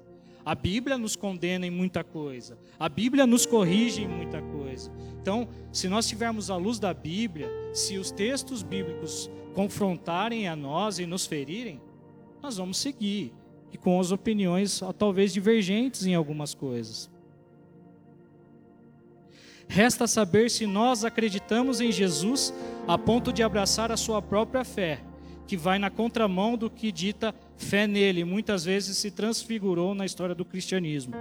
A 0.45 0.55
Bíblia 0.55 0.97
nos 0.97 1.15
condena 1.15 1.65
em 1.65 1.71
muita 1.71 2.03
coisa. 2.03 2.57
A 2.79 2.87
Bíblia 2.87 3.25
nos 3.27 3.45
corrige 3.45 4.03
em 4.03 4.07
muita 4.07 4.41
coisa. 4.41 4.91
Então, 5.21 5.47
se 5.71 5.89
nós 5.89 6.07
tivermos 6.07 6.49
a 6.49 6.55
luz 6.55 6.79
da 6.79 6.93
Bíblia, 6.93 7.49
se 7.73 7.97
os 7.97 8.11
textos 8.11 8.63
bíblicos 8.63 9.29
confrontarem 9.53 10.47
a 10.47 10.55
nós 10.55 10.99
e 10.99 11.05
nos 11.05 11.25
ferirem, 11.25 11.81
nós 12.41 12.57
vamos 12.57 12.77
seguir. 12.77 13.33
E 13.71 13.77
com 13.77 13.99
as 13.99 14.11
opiniões 14.11 14.81
talvez 14.97 15.33
divergentes 15.33 16.05
em 16.05 16.15
algumas 16.15 16.53
coisas. 16.53 17.09
Resta 19.71 20.07
saber 20.07 20.49
se 20.49 20.65
nós 20.65 21.05
acreditamos 21.05 21.79
em 21.79 21.91
Jesus 21.91 22.51
a 22.87 22.97
ponto 22.97 23.31
de 23.31 23.43
abraçar 23.43 23.91
a 23.91 23.97
sua 23.97 24.19
própria 24.19 24.65
fé, 24.65 24.99
que 25.45 25.55
vai 25.55 25.77
na 25.77 25.91
contramão 25.91 26.57
do 26.57 26.71
que 26.71 26.91
dita 26.91 27.35
fé 27.55 27.85
nele, 27.85 28.23
muitas 28.23 28.65
vezes 28.65 28.97
se 28.97 29.11
transfigurou 29.11 29.93
na 29.93 30.07
história 30.07 30.33
do 30.33 30.43
cristianismo. 30.43 31.13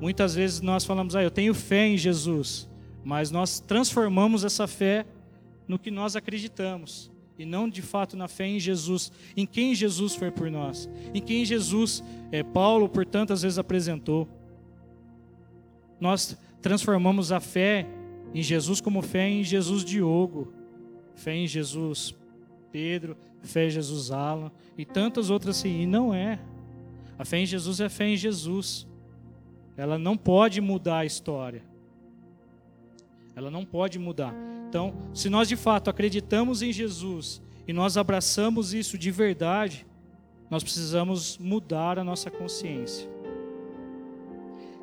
Muitas 0.00 0.36
vezes 0.36 0.60
nós 0.60 0.84
falamos, 0.84 1.16
ah, 1.16 1.22
eu 1.22 1.30
tenho 1.30 1.52
fé 1.52 1.88
em 1.88 1.98
Jesus, 1.98 2.68
mas 3.02 3.32
nós 3.32 3.58
transformamos 3.58 4.44
essa 4.44 4.68
fé 4.68 5.04
no 5.66 5.76
que 5.76 5.90
nós 5.90 6.14
acreditamos 6.14 7.10
e 7.36 7.44
não 7.44 7.68
de 7.68 7.82
fato 7.82 8.16
na 8.16 8.28
fé 8.28 8.46
em 8.46 8.60
Jesus, 8.60 9.10
em 9.36 9.44
quem 9.44 9.74
Jesus 9.74 10.14
foi 10.14 10.30
por 10.30 10.48
nós, 10.50 10.88
em 11.12 11.20
quem 11.20 11.44
Jesus, 11.44 12.02
é, 12.30 12.44
Paulo 12.44 12.88
por 12.88 13.04
tantas 13.04 13.42
vezes 13.42 13.58
apresentou. 13.58 14.28
Nós 16.00 16.36
transformamos 16.60 17.32
a 17.32 17.40
fé 17.40 17.86
em 18.34 18.42
Jesus 18.42 18.80
como 18.80 19.02
fé 19.02 19.28
em 19.28 19.42
Jesus 19.42 19.84
Diogo, 19.84 20.52
fé 21.14 21.34
em 21.34 21.46
Jesus 21.46 22.14
Pedro, 22.70 23.16
fé 23.42 23.66
em 23.66 23.70
Jesus 23.70 24.10
Alan 24.10 24.50
e 24.76 24.84
tantas 24.84 25.30
outras 25.30 25.58
assim. 25.58 25.82
E 25.82 25.86
não 25.86 26.12
é. 26.12 26.38
A 27.18 27.24
fé 27.24 27.38
em 27.38 27.46
Jesus 27.46 27.80
é 27.80 27.88
fé 27.88 28.08
em 28.08 28.16
Jesus. 28.16 28.86
Ela 29.76 29.98
não 29.98 30.16
pode 30.16 30.60
mudar 30.60 30.98
a 30.98 31.04
história. 31.04 31.62
Ela 33.34 33.50
não 33.50 33.64
pode 33.64 33.98
mudar. 33.98 34.34
Então, 34.68 34.94
se 35.14 35.30
nós 35.30 35.48
de 35.48 35.56
fato 35.56 35.88
acreditamos 35.88 36.60
em 36.62 36.72
Jesus 36.72 37.40
e 37.66 37.72
nós 37.72 37.96
abraçamos 37.96 38.74
isso 38.74 38.98
de 38.98 39.10
verdade, 39.10 39.86
nós 40.50 40.62
precisamos 40.62 41.38
mudar 41.38 41.98
a 41.98 42.04
nossa 42.04 42.30
consciência. 42.30 43.08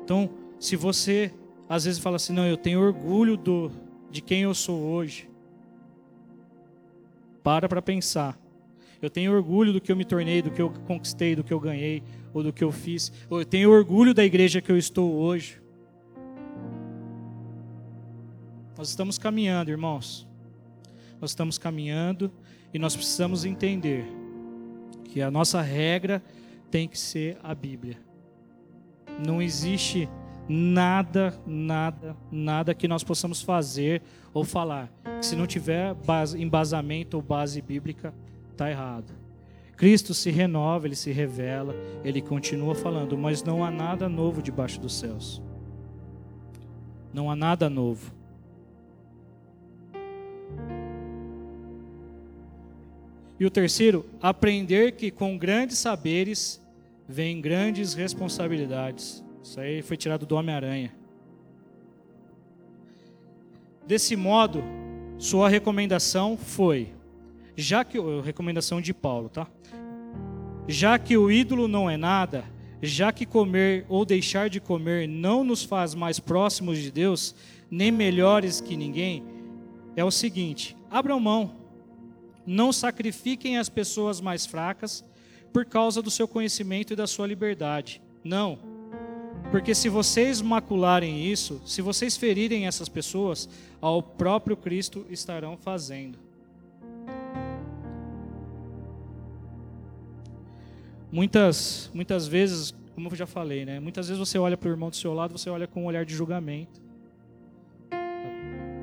Então, 0.02 0.30
se 0.58 0.76
você 0.76 1.32
às 1.68 1.84
vezes 1.84 2.00
fala 2.00 2.16
assim: 2.16 2.32
não, 2.32 2.46
eu 2.46 2.56
tenho 2.56 2.80
orgulho 2.80 3.36
do, 3.36 3.70
de 4.10 4.20
quem 4.20 4.42
eu 4.42 4.54
sou 4.54 4.80
hoje. 4.80 5.28
Para 7.42 7.68
para 7.68 7.82
pensar. 7.82 8.38
Eu 9.00 9.10
tenho 9.10 9.32
orgulho 9.32 9.72
do 9.72 9.80
que 9.80 9.92
eu 9.92 9.96
me 9.96 10.04
tornei, 10.04 10.40
do 10.40 10.50
que 10.50 10.60
eu 10.60 10.70
conquistei, 10.86 11.36
do 11.36 11.44
que 11.44 11.52
eu 11.52 11.60
ganhei, 11.60 12.02
ou 12.32 12.42
do 12.42 12.52
que 12.52 12.64
eu 12.64 12.72
fiz. 12.72 13.12
Ou 13.28 13.40
eu 13.40 13.44
tenho 13.44 13.70
orgulho 13.70 14.14
da 14.14 14.24
igreja 14.24 14.60
que 14.60 14.72
eu 14.72 14.78
estou 14.78 15.12
hoje. 15.12 15.60
Nós 18.76 18.88
estamos 18.88 19.18
caminhando, 19.18 19.70
irmãos. 19.70 20.26
Nós 21.20 21.30
estamos 21.30 21.56
caminhando 21.56 22.32
e 22.72 22.78
nós 22.78 22.94
precisamos 22.94 23.44
entender 23.44 24.06
que 25.04 25.22
a 25.22 25.30
nossa 25.30 25.62
regra 25.62 26.22
tem 26.70 26.88
que 26.88 26.98
ser 26.98 27.38
a 27.42 27.54
Bíblia. 27.54 27.98
Não 29.24 29.40
existe 29.40 30.08
nada, 30.48 31.38
nada, 31.46 32.16
nada 32.30 32.74
que 32.74 32.86
nós 32.88 33.02
possamos 33.02 33.42
fazer 33.42 34.02
ou 34.32 34.44
falar. 34.44 34.92
Se 35.20 35.34
não 35.34 35.46
tiver 35.46 35.94
base, 35.94 36.40
embasamento 36.40 37.16
ou 37.16 37.22
base 37.22 37.60
bíblica, 37.60 38.14
está 38.52 38.70
errado. 38.70 39.12
Cristo 39.76 40.14
se 40.14 40.30
renova, 40.30 40.86
ele 40.86 40.96
se 40.96 41.12
revela, 41.12 41.74
ele 42.02 42.22
continua 42.22 42.74
falando, 42.74 43.16
mas 43.18 43.42
não 43.42 43.62
há 43.62 43.70
nada 43.70 44.08
novo 44.08 44.40
debaixo 44.40 44.80
dos 44.80 44.94
céus. 44.94 45.42
Não 47.12 47.30
há 47.30 47.36
nada 47.36 47.68
novo. 47.68 48.14
E 53.38 53.44
o 53.44 53.50
terceiro, 53.50 54.06
aprender 54.20 54.92
que 54.92 55.10
com 55.10 55.36
grandes 55.36 55.76
saberes 55.78 56.60
vem 57.06 57.40
grandes 57.40 57.92
responsabilidades. 57.92 59.25
Isso 59.46 59.60
aí 59.60 59.80
foi 59.80 59.96
tirado 59.96 60.26
do 60.26 60.34
Homem-Aranha. 60.34 60.92
Desse 63.86 64.16
modo, 64.16 64.60
sua 65.18 65.48
recomendação 65.48 66.36
foi, 66.36 66.92
já 67.56 67.84
que 67.84 67.96
recomendação 68.24 68.80
de 68.80 68.92
Paulo, 68.92 69.28
tá? 69.28 69.46
Já 70.66 70.98
que 70.98 71.16
o 71.16 71.30
ídolo 71.30 71.68
não 71.68 71.88
é 71.88 71.96
nada, 71.96 72.44
já 72.82 73.12
que 73.12 73.24
comer 73.24 73.86
ou 73.88 74.04
deixar 74.04 74.50
de 74.50 74.58
comer 74.60 75.06
não 75.06 75.44
nos 75.44 75.62
faz 75.62 75.94
mais 75.94 76.18
próximos 76.18 76.78
de 76.78 76.90
Deus, 76.90 77.32
nem 77.70 77.92
melhores 77.92 78.60
que 78.60 78.76
ninguém, 78.76 79.22
é 79.94 80.04
o 80.04 80.10
seguinte: 80.10 80.76
abram 80.90 81.20
mão, 81.20 81.54
não 82.44 82.72
sacrifiquem 82.72 83.58
as 83.58 83.68
pessoas 83.68 84.20
mais 84.20 84.44
fracas 84.44 85.04
por 85.52 85.64
causa 85.64 86.02
do 86.02 86.10
seu 86.10 86.26
conhecimento 86.26 86.92
e 86.92 86.96
da 86.96 87.06
sua 87.06 87.28
liberdade. 87.28 88.02
Não 88.24 88.65
porque 89.50 89.74
se 89.74 89.88
vocês 89.88 90.42
macularem 90.42 91.24
isso, 91.24 91.60
se 91.64 91.80
vocês 91.80 92.16
ferirem 92.16 92.66
essas 92.66 92.88
pessoas, 92.88 93.48
ao 93.80 94.02
próprio 94.02 94.56
Cristo 94.56 95.06
estarão 95.08 95.56
fazendo. 95.56 96.18
Muitas, 101.10 101.90
muitas 101.94 102.26
vezes, 102.26 102.74
como 102.94 103.08
eu 103.08 103.14
já 103.14 103.26
falei, 103.26 103.64
né? 103.64 103.78
Muitas 103.80 104.08
vezes 104.08 104.18
você 104.18 104.38
olha 104.38 104.56
para 104.56 104.68
o 104.68 104.72
irmão 104.72 104.90
do 104.90 104.96
seu 104.96 105.14
lado, 105.14 105.38
você 105.38 105.48
olha 105.48 105.66
com 105.66 105.84
um 105.84 105.86
olhar 105.86 106.04
de 106.04 106.14
julgamento. 106.14 106.80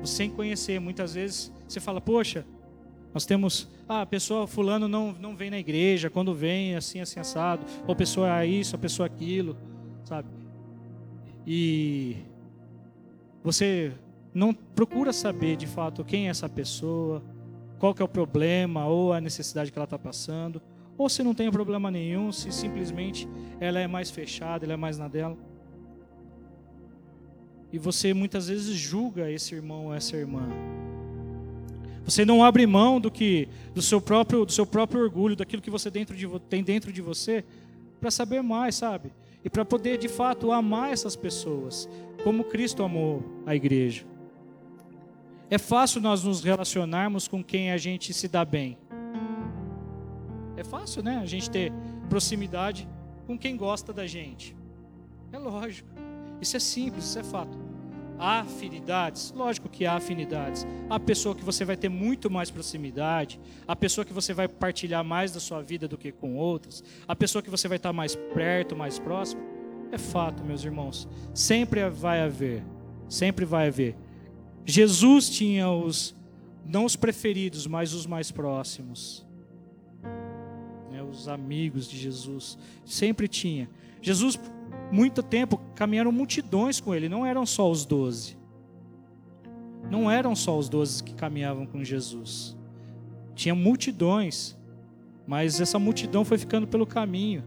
Sem 0.04 0.30
conhecer, 0.30 0.80
muitas 0.80 1.14
vezes 1.14 1.52
você 1.68 1.80
fala, 1.80 2.00
poxa, 2.00 2.44
nós 3.12 3.24
temos, 3.24 3.68
ah, 3.88 4.02
a 4.02 4.06
pessoa 4.06 4.46
fulano 4.46 4.88
não, 4.88 5.12
não 5.12 5.36
vem 5.36 5.50
na 5.50 5.58
igreja, 5.58 6.10
quando 6.10 6.34
vem 6.34 6.74
assim, 6.74 7.00
assim, 7.00 7.20
assado, 7.20 7.64
ou 7.86 7.92
a 7.92 7.96
pessoa 7.96 8.42
é 8.42 8.46
isso, 8.46 8.74
a 8.74 8.78
pessoa 8.78 9.06
é 9.06 9.10
aquilo, 9.10 9.56
sabe? 10.04 10.43
E 11.46 12.16
você 13.42 13.92
não 14.32 14.52
procura 14.52 15.12
saber 15.12 15.56
de 15.56 15.66
fato 15.66 16.04
quem 16.04 16.26
é 16.26 16.30
essa 16.30 16.48
pessoa, 16.48 17.22
qual 17.78 17.94
que 17.94 18.02
é 18.02 18.04
o 18.04 18.08
problema 18.08 18.86
ou 18.86 19.12
a 19.12 19.20
necessidade 19.20 19.70
que 19.70 19.78
ela 19.78 19.84
está 19.84 19.98
passando, 19.98 20.60
ou 20.96 21.08
se 21.08 21.22
não 21.22 21.34
tem 21.34 21.50
problema 21.50 21.90
nenhum, 21.90 22.32
se 22.32 22.50
simplesmente 22.52 23.28
ela 23.60 23.78
é 23.78 23.86
mais 23.86 24.10
fechada, 24.10 24.64
ela 24.64 24.74
é 24.74 24.76
mais 24.76 24.98
na 24.98 25.08
dela. 25.08 25.36
E 27.72 27.78
você 27.78 28.14
muitas 28.14 28.48
vezes 28.48 28.74
julga 28.76 29.30
esse 29.30 29.54
irmão 29.54 29.86
ou 29.86 29.94
essa 29.94 30.16
irmã. 30.16 30.48
Você 32.04 32.24
não 32.24 32.44
abre 32.44 32.66
mão 32.66 33.00
do 33.00 33.10
que 33.10 33.48
do 33.74 33.82
seu 33.82 34.00
próprio 34.00 34.44
do 34.44 34.52
seu 34.52 34.64
próprio 34.66 35.02
orgulho, 35.02 35.34
daquilo 35.34 35.62
que 35.62 35.70
você 35.70 35.90
dentro 35.90 36.14
de, 36.14 36.28
tem 36.48 36.62
dentro 36.62 36.92
de 36.92 37.02
você, 37.02 37.44
para 38.00 38.10
saber 38.10 38.42
mais, 38.42 38.76
sabe? 38.76 39.12
E 39.44 39.50
para 39.50 39.64
poder 39.64 39.98
de 39.98 40.08
fato 40.08 40.50
amar 40.50 40.92
essas 40.92 41.14
pessoas, 41.14 41.88
como 42.22 42.44
Cristo 42.44 42.82
amou 42.82 43.22
a 43.44 43.54
igreja. 43.54 44.06
É 45.50 45.58
fácil 45.58 46.00
nós 46.00 46.24
nos 46.24 46.42
relacionarmos 46.42 47.28
com 47.28 47.44
quem 47.44 47.70
a 47.70 47.76
gente 47.76 48.14
se 48.14 48.26
dá 48.26 48.44
bem. 48.44 48.78
É 50.56 50.64
fácil, 50.64 51.02
né? 51.02 51.18
A 51.18 51.26
gente 51.26 51.50
ter 51.50 51.72
proximidade 52.08 52.88
com 53.26 53.38
quem 53.38 53.56
gosta 53.56 53.92
da 53.92 54.06
gente. 54.06 54.56
É 55.30 55.38
lógico. 55.38 55.88
Isso 56.40 56.56
é 56.56 56.60
simples, 56.60 57.04
isso 57.04 57.18
é 57.18 57.24
fato. 57.24 57.63
Afinidades? 58.18 59.32
Lógico 59.32 59.68
que 59.68 59.86
há 59.86 59.94
afinidades. 59.94 60.66
Há 60.88 61.00
pessoa 61.00 61.34
que 61.34 61.44
você 61.44 61.64
vai 61.64 61.76
ter 61.76 61.88
muito 61.88 62.30
mais 62.30 62.50
proximidade, 62.50 63.40
há 63.66 63.74
pessoa 63.74 64.04
que 64.04 64.12
você 64.12 64.32
vai 64.32 64.48
partilhar 64.48 65.04
mais 65.04 65.32
da 65.32 65.40
sua 65.40 65.62
vida 65.62 65.88
do 65.88 65.98
que 65.98 66.12
com 66.12 66.36
outras, 66.36 66.82
há 67.08 67.16
pessoa 67.16 67.42
que 67.42 67.50
você 67.50 67.68
vai 67.68 67.76
estar 67.76 67.92
mais 67.92 68.14
perto, 68.14 68.76
mais 68.76 68.98
próximo. 68.98 69.42
É 69.92 69.98
fato, 69.98 70.44
meus 70.44 70.64
irmãos. 70.64 71.08
Sempre 71.32 71.88
vai 71.88 72.20
haver, 72.20 72.64
sempre 73.08 73.44
vai 73.44 73.68
haver. 73.68 73.96
Jesus 74.64 75.28
tinha 75.28 75.70
os 75.70 76.14
não 76.64 76.84
os 76.84 76.96
preferidos, 76.96 77.66
mas 77.66 77.92
os 77.92 78.06
mais 78.06 78.30
próximos. 78.30 79.24
os 81.10 81.28
amigos 81.28 81.88
de 81.88 81.98
Jesus. 81.98 82.58
Sempre 82.84 83.28
tinha. 83.28 83.68
Jesus, 84.00 84.40
muito 84.90 85.22
tempo, 85.22 85.58
caminharam 85.74 86.12
multidões 86.12 86.80
com 86.80 86.94
ele, 86.94 87.08
não 87.08 87.26
eram 87.26 87.44
só 87.44 87.70
os 87.70 87.84
doze. 87.84 88.36
Não 89.90 90.10
eram 90.10 90.34
só 90.34 90.58
os 90.58 90.68
doze 90.68 91.02
que 91.02 91.14
caminhavam 91.14 91.66
com 91.66 91.84
Jesus. 91.84 92.56
Tinha 93.34 93.54
multidões, 93.54 94.56
mas 95.26 95.60
essa 95.60 95.78
multidão 95.78 96.24
foi 96.24 96.38
ficando 96.38 96.66
pelo 96.66 96.86
caminho. 96.86 97.44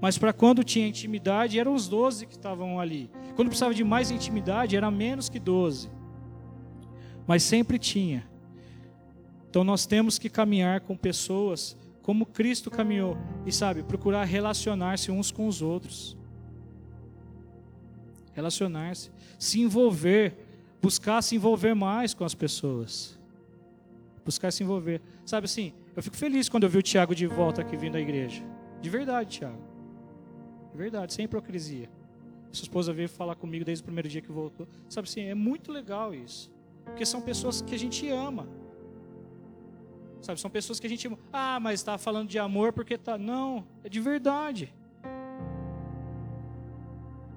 Mas 0.00 0.16
para 0.16 0.32
quando 0.32 0.64
tinha 0.64 0.86
intimidade, 0.86 1.58
eram 1.58 1.74
os 1.74 1.86
doze 1.86 2.26
que 2.26 2.32
estavam 2.32 2.80
ali. 2.80 3.10
Quando 3.36 3.48
precisava 3.48 3.74
de 3.74 3.84
mais 3.84 4.10
intimidade, 4.10 4.76
era 4.76 4.90
menos 4.90 5.28
que 5.28 5.38
doze. 5.38 5.90
Mas 7.26 7.42
sempre 7.42 7.78
tinha. 7.78 8.26
Então 9.48 9.62
nós 9.62 9.84
temos 9.84 10.18
que 10.18 10.30
caminhar 10.30 10.80
com 10.80 10.96
pessoas 10.96 11.76
como 12.02 12.24
Cristo 12.24 12.70
caminhou 12.70 13.16
e 13.44 13.52
sabe, 13.52 13.82
procurar 13.82 14.24
relacionar-se 14.24 15.10
uns 15.10 15.30
com 15.30 15.46
os 15.46 15.60
outros. 15.60 16.16
Relacionar-se, 18.40 19.10
se 19.38 19.60
envolver, 19.60 20.34
buscar 20.80 21.20
se 21.20 21.36
envolver 21.36 21.74
mais 21.74 22.14
com 22.14 22.24
as 22.24 22.34
pessoas. 22.34 23.18
Buscar 24.24 24.50
se 24.50 24.62
envolver. 24.62 25.02
Sabe 25.26 25.44
assim, 25.44 25.74
eu 25.94 26.02
fico 26.02 26.16
feliz 26.16 26.48
quando 26.48 26.64
eu 26.64 26.70
vi 26.70 26.78
o 26.78 26.82
Tiago 26.82 27.14
de 27.14 27.26
volta 27.26 27.60
aqui 27.60 27.76
vindo 27.76 27.96
à 27.96 28.00
igreja. 28.00 28.42
De 28.80 28.88
verdade, 28.88 29.38
Tiago. 29.38 29.62
De 30.72 30.78
verdade, 30.78 31.12
sem 31.12 31.26
hipocrisia. 31.26 31.90
Sua 32.50 32.64
esposa 32.64 32.94
veio 32.94 33.10
falar 33.10 33.34
comigo 33.34 33.62
desde 33.62 33.82
o 33.82 33.84
primeiro 33.84 34.08
dia 34.08 34.22
que 34.22 34.32
voltou. 34.32 34.66
Sabe 34.88 35.06
assim, 35.06 35.20
é 35.20 35.34
muito 35.34 35.70
legal 35.70 36.14
isso. 36.14 36.50
Porque 36.86 37.04
são 37.04 37.20
pessoas 37.20 37.60
que 37.60 37.74
a 37.74 37.78
gente 37.78 38.08
ama. 38.08 38.48
Sabe, 40.22 40.40
são 40.40 40.50
pessoas 40.50 40.80
que 40.80 40.86
a 40.86 40.90
gente. 40.90 41.10
Ah, 41.30 41.60
mas 41.60 41.80
está 41.80 41.98
falando 41.98 42.28
de 42.28 42.38
amor 42.38 42.72
porque 42.72 42.96
tá. 42.96 43.18
Não, 43.18 43.66
é 43.84 43.88
de 43.88 44.00
verdade. 44.00 44.72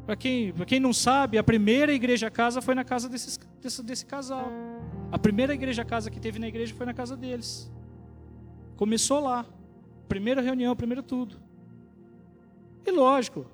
Para 0.06 0.16
quem, 0.18 0.52
quem 0.68 0.80
não 0.80 0.92
sabe, 0.92 1.38
a 1.38 1.44
primeira 1.44 1.94
igreja 1.94 2.30
casa 2.30 2.62
foi 2.62 2.76
na 2.76 2.84
casa 2.84 3.08
desses, 3.08 3.40
desse, 3.62 3.82
desse 3.82 4.06
casal. 4.06 4.52
A 5.12 5.18
primeira 5.18 5.54
igreja 5.54 5.86
casa 5.86 6.12
que 6.12 6.20
teve 6.20 6.40
na 6.40 6.48
igreja 6.48 6.74
foi 6.74 6.86
na 6.86 6.94
casa 6.94 7.16
deles. 7.16 7.72
Começou 8.76 9.22
lá. 9.22 9.46
Primeira 10.10 10.42
reunião, 10.42 10.76
primeiro 10.76 11.02
tudo. 11.02 11.38
E 12.86 12.92
lógico, 12.92 13.46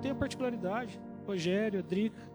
tem 0.00 0.10
a 0.10 0.14
particularidade. 0.14 0.98
Rogério, 1.26 1.82
Drica. 1.82 2.26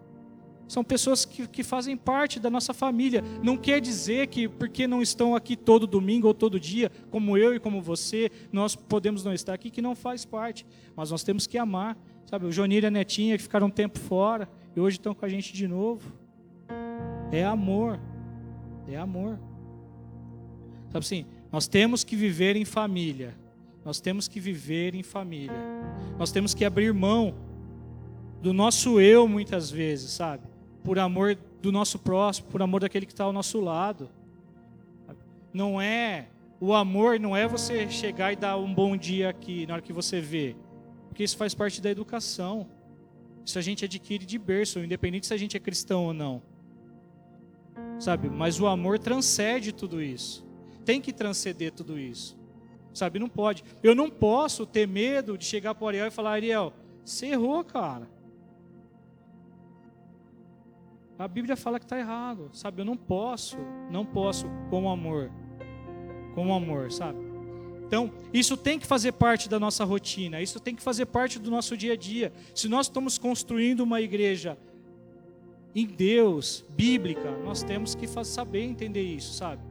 São 0.68 0.82
pessoas 0.82 1.24
que, 1.24 1.46
que 1.46 1.62
fazem 1.62 1.96
parte 1.96 2.38
da 2.40 2.48
nossa 2.48 2.72
família. 2.72 3.22
Não 3.42 3.56
quer 3.56 3.80
dizer 3.80 4.28
que 4.28 4.48
porque 4.48 4.86
não 4.86 5.02
estão 5.02 5.34
aqui 5.34 5.56
todo 5.56 5.86
domingo 5.86 6.28
ou 6.28 6.34
todo 6.34 6.58
dia, 6.58 6.90
como 7.10 7.36
eu 7.36 7.54
e 7.54 7.60
como 7.60 7.82
você, 7.82 8.30
nós 8.52 8.74
podemos 8.74 9.24
não 9.24 9.32
estar 9.32 9.52
aqui, 9.52 9.70
que 9.70 9.82
não 9.82 9.94
faz 9.94 10.24
parte. 10.24 10.64
Mas 10.96 11.10
nós 11.10 11.22
temos 11.22 11.46
que 11.46 11.58
amar. 11.58 11.98
Sabe, 12.26 12.46
o 12.46 12.52
Jonir 12.52 12.84
e 12.84 12.86
a 12.86 12.90
Netinha 12.90 13.36
que 13.36 13.42
ficaram 13.42 13.66
um 13.66 13.70
tempo 13.70 13.98
fora 13.98 14.48
e 14.74 14.80
hoje 14.80 14.96
estão 14.96 15.14
com 15.14 15.24
a 15.24 15.28
gente 15.28 15.52
de 15.52 15.68
novo. 15.68 16.12
É 17.30 17.44
amor. 17.44 18.00
É 18.88 18.96
amor. 18.96 19.38
Sabe 20.86 21.04
assim, 21.04 21.26
nós 21.50 21.66
temos 21.66 22.04
que 22.04 22.16
viver 22.16 22.56
em 22.56 22.64
família. 22.64 23.34
Nós 23.84 24.00
temos 24.00 24.26
que 24.28 24.40
viver 24.40 24.94
em 24.94 25.02
família. 25.02 25.56
Nós 26.18 26.32
temos 26.32 26.54
que 26.54 26.64
abrir 26.64 26.92
mão 26.94 27.34
do 28.40 28.52
nosso 28.52 29.00
eu 29.00 29.26
muitas 29.28 29.70
vezes, 29.70 30.10
sabe? 30.10 30.54
por 30.84 30.98
amor 30.98 31.36
do 31.62 31.72
nosso 31.72 31.98
próximo, 31.98 32.46
por 32.48 32.60
amor 32.60 32.82
daquele 32.82 33.06
que 33.06 33.12
está 33.12 33.24
ao 33.24 33.32
nosso 33.32 33.58
lado. 33.58 34.10
Não 35.52 35.80
é 35.80 36.26
o 36.60 36.74
amor, 36.74 37.18
não 37.18 37.34
é 37.34 37.48
você 37.48 37.88
chegar 37.88 38.32
e 38.32 38.36
dar 38.36 38.58
um 38.58 38.72
bom 38.72 38.96
dia 38.96 39.30
aqui 39.30 39.66
na 39.66 39.74
hora 39.74 39.82
que 39.82 39.92
você 39.92 40.20
vê, 40.20 40.54
porque 41.14 41.22
isso 41.22 41.36
faz 41.36 41.54
parte 41.54 41.80
da 41.80 41.88
educação. 41.88 42.66
Isso 43.46 43.56
a 43.56 43.62
gente 43.62 43.84
adquire 43.84 44.26
de 44.26 44.36
berço, 44.36 44.80
independente 44.80 45.28
se 45.28 45.32
a 45.32 45.36
gente 45.36 45.56
é 45.56 45.60
cristão 45.60 46.06
ou 46.06 46.12
não. 46.12 46.42
Sabe? 48.00 48.28
Mas 48.28 48.58
o 48.58 48.66
amor 48.66 48.98
transcende 48.98 49.70
tudo 49.70 50.02
isso. 50.02 50.44
Tem 50.84 51.00
que 51.00 51.12
transcender 51.12 51.70
tudo 51.70 51.96
isso. 51.96 52.36
Sabe? 52.92 53.20
Não 53.20 53.28
pode. 53.28 53.62
Eu 53.80 53.94
não 53.94 54.10
posso 54.10 54.66
ter 54.66 54.88
medo 54.88 55.38
de 55.38 55.44
chegar 55.44 55.72
para 55.76 55.84
o 55.84 55.88
Ariel 55.88 56.08
e 56.08 56.10
falar: 56.10 56.32
Ariel, 56.32 56.72
você 57.04 57.26
errou, 57.26 57.62
cara. 57.62 58.10
A 61.16 61.28
Bíblia 61.28 61.56
fala 61.56 61.78
que 61.78 61.84
está 61.84 61.96
errado, 61.96 62.50
sabe? 62.52 62.82
Eu 62.82 62.84
não 62.84 62.96
posso, 62.96 63.56
não 63.88 64.04
posso 64.04 64.48
com 64.68 64.90
amor, 64.90 65.30
com 66.34 66.52
amor, 66.52 66.90
sabe? 66.90 67.23
Então, 67.94 68.10
isso 68.32 68.56
tem 68.56 68.76
que 68.76 68.88
fazer 68.88 69.12
parte 69.12 69.48
da 69.48 69.60
nossa 69.60 69.84
rotina, 69.84 70.42
isso 70.42 70.58
tem 70.58 70.74
que 70.74 70.82
fazer 70.82 71.06
parte 71.06 71.38
do 71.38 71.48
nosso 71.48 71.76
dia 71.76 71.92
a 71.92 71.96
dia. 71.96 72.32
Se 72.52 72.68
nós 72.68 72.86
estamos 72.86 73.18
construindo 73.18 73.82
uma 73.82 74.00
igreja 74.00 74.58
em 75.72 75.86
Deus, 75.86 76.64
bíblica, 76.70 77.30
nós 77.44 77.62
temos 77.62 77.94
que 77.94 78.08
saber 78.24 78.64
entender 78.64 79.02
isso, 79.02 79.34
sabe? 79.34 79.62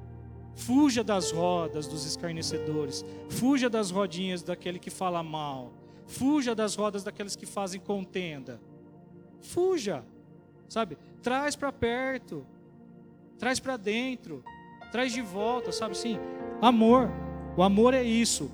Fuja 0.56 1.04
das 1.04 1.32
rodas 1.32 1.86
dos 1.86 2.06
escarnecedores, 2.06 3.04
fuja 3.28 3.70
das 3.70 3.92
rodinhas 3.92 4.42
daquele 4.42 4.80
que 4.80 4.90
fala 4.90 5.22
mal, 5.22 5.74
fuja 6.08 6.56
das 6.56 6.76
rodas 6.76 7.04
daqueles 7.04 7.36
que 7.36 7.46
fazem 7.46 7.82
contenda. 7.82 8.58
Fuja, 9.42 10.06
sabe? 10.70 10.98
Traz 11.22 11.58
para 11.58 11.74
perto, 11.74 12.48
traz 13.38 13.60
para 13.60 13.76
dentro, 13.76 14.46
traz 14.94 15.12
de 15.12 15.22
volta, 15.22 15.74
sabe 15.74 15.92
assim? 15.92 16.18
Amor, 16.62 17.12
o 17.56 17.64
amor 17.64 17.94
é 17.94 18.04
isso. 18.04 18.52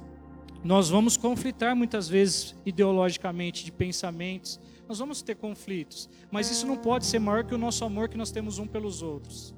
Nós 0.64 0.90
vamos 0.90 1.16
conflitar 1.16 1.76
muitas 1.76 2.10
vezes 2.10 2.56
ideologicamente 2.66 3.64
de 3.64 3.72
pensamentos, 3.72 4.60
nós 4.88 5.00
vamos 5.00 5.22
ter 5.22 5.36
conflitos, 5.36 6.10
mas 6.32 6.50
isso 6.50 6.66
não 6.66 6.76
pode 6.76 7.06
ser 7.06 7.20
maior 7.20 7.44
que 7.44 7.54
o 7.54 7.58
nosso 7.58 7.86
amor 7.86 8.10
que 8.10 8.18
nós 8.18 8.32
temos 8.32 8.58
um 8.58 8.68
pelos 8.68 9.02
outros. 9.02 9.56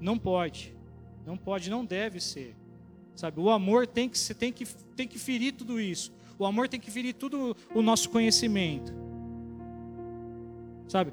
Não 0.00 0.16
pode, 0.18 0.76
não 1.24 1.36
pode, 1.36 1.70
não 1.70 1.84
deve 1.84 2.20
ser. 2.20 2.54
Sabe, 3.16 3.40
o 3.40 3.50
amor 3.50 3.86
tem 3.86 4.08
que, 4.08 4.34
tem 4.34 4.52
que, 4.52 4.66
tem 4.94 5.08
que 5.08 5.18
ferir 5.18 5.54
tudo 5.54 5.80
isso. 5.80 6.12
O 6.38 6.44
amor 6.44 6.68
tem 6.68 6.78
que 6.78 6.90
ferir 6.90 7.14
tudo 7.14 7.56
o 7.74 7.80
nosso 7.80 8.10
conhecimento. 8.10 8.92
Sabe? 10.86 11.12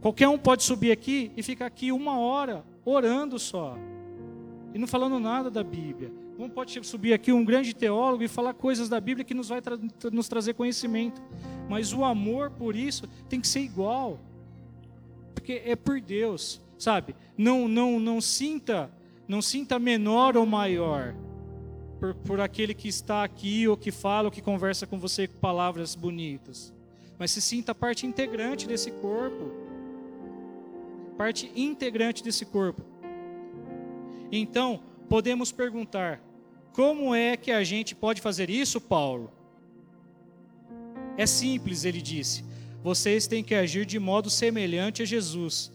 Qualquer 0.00 0.28
um 0.28 0.38
pode 0.38 0.62
subir 0.62 0.92
aqui 0.92 1.32
e 1.36 1.42
ficar 1.42 1.66
aqui 1.66 1.90
uma 1.90 2.18
hora 2.18 2.64
orando 2.84 3.38
só. 3.38 3.76
E 4.74 4.78
não 4.78 4.86
falando 4.86 5.18
nada 5.18 5.50
da 5.50 5.64
Bíblia. 5.64 6.12
Um 6.38 6.48
pode 6.48 6.80
subir 6.86 7.12
aqui 7.12 7.32
um 7.32 7.44
grande 7.44 7.74
teólogo 7.74 8.22
e 8.22 8.28
falar 8.28 8.54
coisas 8.54 8.88
da 8.88 9.00
Bíblia 9.00 9.24
que 9.24 9.34
nos 9.34 9.48
vai 9.48 9.60
tra 9.60 9.76
nos 10.12 10.28
trazer 10.28 10.54
conhecimento. 10.54 11.20
Mas 11.68 11.92
o 11.92 12.04
amor 12.04 12.50
por 12.50 12.76
isso 12.76 13.08
tem 13.28 13.40
que 13.40 13.48
ser 13.48 13.60
igual. 13.60 14.20
Porque 15.34 15.62
é 15.64 15.74
por 15.74 16.00
Deus, 16.00 16.60
sabe? 16.78 17.16
Não 17.36 17.66
não 17.66 17.98
não 17.98 18.20
sinta, 18.20 18.90
não 19.26 19.42
sinta 19.42 19.78
menor 19.78 20.36
ou 20.36 20.46
maior 20.46 21.14
por, 21.98 22.14
por 22.14 22.40
aquele 22.40 22.72
que 22.72 22.86
está 22.86 23.24
aqui 23.24 23.66
ou 23.66 23.76
que 23.76 23.90
fala 23.90 24.28
ou 24.28 24.30
que 24.30 24.40
conversa 24.40 24.86
com 24.86 24.98
você 24.98 25.26
com 25.26 25.38
palavras 25.38 25.96
bonitas. 25.96 26.72
Mas 27.18 27.32
se 27.32 27.40
sinta 27.40 27.74
parte 27.74 28.06
integrante 28.06 28.68
desse 28.68 28.92
corpo 28.92 29.68
parte 31.18 31.50
integrante 31.56 32.22
desse 32.22 32.46
corpo. 32.46 32.80
Então, 34.30 34.80
podemos 35.08 35.50
perguntar: 35.50 36.22
como 36.72 37.14
é 37.14 37.36
que 37.36 37.50
a 37.50 37.64
gente 37.64 37.94
pode 37.94 38.20
fazer 38.20 38.50
isso, 38.50 38.80
Paulo? 38.80 39.32
É 41.16 41.26
simples, 41.26 41.84
ele 41.84 42.00
disse. 42.00 42.44
Vocês 42.82 43.26
têm 43.26 43.42
que 43.42 43.54
agir 43.54 43.84
de 43.84 43.98
modo 43.98 44.30
semelhante 44.30 45.02
a 45.02 45.04
Jesus. 45.04 45.72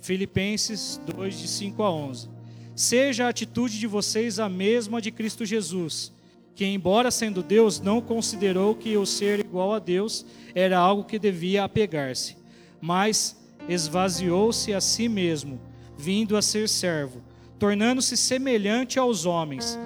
Filipenses 0.00 1.00
2, 1.06 1.38
de 1.38 1.48
5 1.48 1.82
a 1.82 1.90
11. 1.90 2.30
Seja 2.74 3.26
a 3.26 3.28
atitude 3.28 3.78
de 3.78 3.86
vocês 3.86 4.38
a 4.38 4.48
mesma 4.48 5.00
de 5.00 5.10
Cristo 5.10 5.44
Jesus, 5.44 6.12
que, 6.54 6.64
embora 6.64 7.10
sendo 7.10 7.42
Deus, 7.42 7.80
não 7.80 8.00
considerou 8.00 8.74
que 8.74 8.96
o 8.96 9.04
ser 9.04 9.40
igual 9.40 9.74
a 9.74 9.78
Deus 9.78 10.24
era 10.54 10.78
algo 10.78 11.04
que 11.04 11.18
devia 11.18 11.64
apegar-se, 11.64 12.36
mas 12.80 13.36
esvaziou-se 13.68 14.72
a 14.72 14.80
si 14.80 15.08
mesmo, 15.08 15.60
vindo 15.98 16.36
a 16.36 16.42
ser 16.42 16.68
servo, 16.68 17.22
tornando-se 17.58 18.16
semelhante 18.16 18.98
aos 18.98 19.26
homens, 19.26 19.78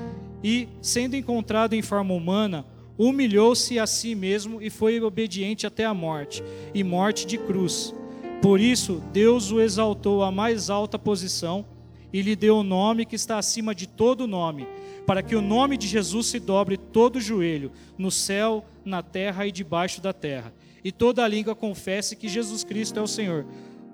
e, 0.43 0.69
sendo 0.81 1.17
encontrado 1.17 1.75
em 1.75 1.83
forma 1.83 2.15
humana, 2.15 2.65
humilhou-se 2.99 3.79
a 3.79 3.87
si 3.87 4.15
mesmo 4.15 4.61
e 4.61 4.69
foi 4.69 5.01
obediente 5.01 5.67
até 5.67 5.85
a 5.85 5.95
morte, 5.95 6.43
e 6.75 6.85
morte 6.85 7.27
de 7.27 7.39
cruz. 7.39 7.95
Por 8.43 8.61
isso, 8.61 9.03
Deus 9.13 9.51
o 9.51 9.61
exaltou 9.61 10.23
à 10.23 10.31
mais 10.31 10.71
alta 10.71 10.99
posição 10.99 11.65
e 12.13 12.23
lhe 12.23 12.35
deu 12.35 12.59
o 12.59 12.63
nome 12.63 13.07
que 13.07 13.17
está 13.17 13.39
acima 13.39 13.75
de 13.75 13.87
todo 13.87 14.27
nome, 14.27 14.67
para 15.07 15.23
que 15.23 15.37
o 15.37 15.43
nome 15.43 15.77
de 15.77 15.87
Jesus 15.87 16.27
se 16.27 16.41
dobre 16.41 16.77
todo 16.77 17.17
o 17.17 17.21
joelho, 17.21 17.73
no 17.97 18.11
céu, 18.11 18.65
na 18.85 19.03
terra 19.03 19.47
e 19.47 19.53
debaixo 19.53 20.01
da 20.01 20.13
terra, 20.13 20.53
e 20.83 20.91
toda 20.91 21.25
a 21.25 21.29
língua 21.29 21.55
confesse 21.55 22.17
que 22.17 22.29
Jesus 22.29 22.65
Cristo 22.65 22.99
é 22.99 23.03
o 23.03 23.07
Senhor 23.07 23.47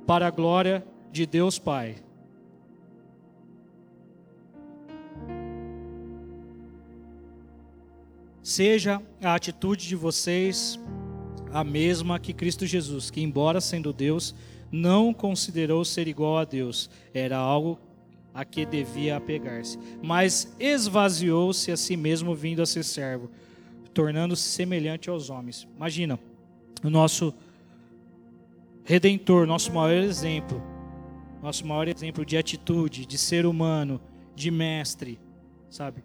para 0.07 0.27
a 0.27 0.31
glória 0.31 0.85
de 1.13 1.27
Deus 1.27 1.59
Pai. 1.59 2.06
Seja 8.47 9.03
a 9.21 9.35
atitude 9.35 9.89
de 9.89 9.97
vocês 9.97 10.79
a 11.53 11.65
mesma 11.65 12.21
que 12.21 12.33
Cristo 12.33 12.65
Jesus, 12.65 13.11
que, 13.11 13.21
embora 13.21 13.61
sendo 13.61 13.93
Deus, 13.93 14.37
não 14.71 15.13
considerou 15.13 15.85
ser 15.85 16.07
igual 16.07 16.39
a 16.39 16.45
Deus, 16.45 16.89
era 17.13 17.37
algo 17.37 17.77
a 18.33 18.45
que 18.45 18.65
devia 18.65 19.17
apegar-se, 19.17 19.77
mas 20.01 20.55
esvaziou-se 20.61 21.73
a 21.73 21.77
si 21.77 21.97
mesmo, 21.97 22.37
vindo 22.37 22.63
a 22.63 22.67
ser 22.67 22.85
servo, 22.85 23.29
tornando-se 23.93 24.49
semelhante 24.49 25.11
aos 25.11 25.29
homens. 25.29 25.67
Imagina, 25.77 26.17
o 26.85 26.89
nosso 26.89 27.35
redentor, 28.85 29.45
nosso 29.45 29.73
maior 29.73 30.05
exemplo, 30.05 30.63
nosso 31.43 31.67
maior 31.67 31.89
exemplo 31.89 32.25
de 32.25 32.37
atitude, 32.37 33.07
de 33.07 33.19
ser 33.19 33.45
humano, 33.45 34.01
de 34.37 34.53
mestre, 34.53 35.19
sabe? 35.69 36.05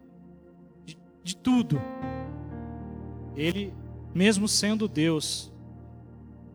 De, 0.83 0.97
de 1.23 1.35
tudo. 1.35 1.79
Ele, 3.35 3.73
mesmo 4.13 4.47
sendo 4.47 4.87
Deus, 4.87 5.51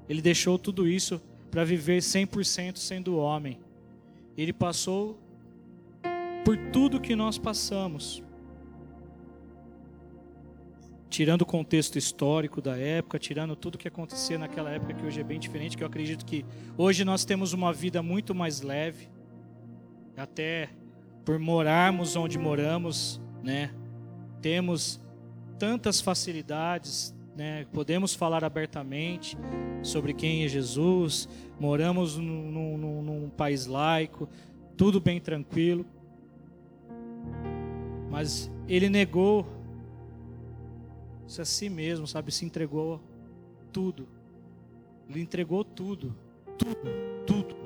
ele 0.08 0.20
deixou 0.20 0.58
tudo 0.58 0.86
isso 0.86 1.20
para 1.50 1.64
viver 1.64 2.00
100% 2.00 2.76
sendo 2.76 3.16
homem. 3.16 3.58
Ele 4.36 4.52
passou 4.52 5.18
por 6.44 6.56
tudo 6.70 7.00
que 7.00 7.16
nós 7.16 7.38
passamos. 7.38 8.22
Tirando 11.08 11.42
o 11.42 11.46
contexto 11.46 11.96
histórico 11.96 12.60
da 12.60 12.76
época, 12.76 13.18
tirando 13.18 13.56
tudo 13.56 13.78
que 13.78 13.88
acontecia 13.88 14.38
naquela 14.38 14.70
época 14.70 14.92
que 14.92 15.04
hoje 15.04 15.20
é 15.20 15.24
bem 15.24 15.40
diferente, 15.40 15.76
que 15.76 15.82
eu 15.82 15.86
acredito 15.86 16.26
que 16.26 16.44
hoje 16.76 17.04
nós 17.04 17.24
temos 17.24 17.52
uma 17.52 17.72
vida 17.72 18.02
muito 18.02 18.34
mais 18.34 18.60
leve, 18.60 19.08
até 20.16 20.68
por 21.24 21.38
morarmos 21.38 22.16
onde 22.16 22.38
moramos, 22.38 23.20
né? 23.42 23.72
Temos 24.42 25.00
tantas 25.58 26.00
facilidades, 26.00 27.14
né? 27.36 27.66
Podemos 27.72 28.14
falar 28.14 28.44
abertamente 28.44 29.36
sobre 29.82 30.12
quem 30.12 30.44
é 30.44 30.48
Jesus, 30.48 31.28
moramos 31.60 32.16
num, 32.16 32.76
num, 32.76 33.02
num 33.02 33.30
país 33.30 33.66
laico, 33.66 34.28
tudo 34.76 35.00
bem 35.00 35.20
tranquilo. 35.20 35.84
Mas 38.10 38.50
ele 38.68 38.88
negou 38.88 39.46
se 41.26 41.42
a 41.42 41.44
si 41.44 41.68
mesmo, 41.68 42.06
sabe? 42.06 42.30
Se 42.32 42.44
entregou 42.44 43.00
tudo. 43.72 44.08
Ele 45.08 45.20
entregou 45.20 45.64
tudo. 45.64 46.16
Tudo. 46.56 46.90
Tudo. 47.26 47.56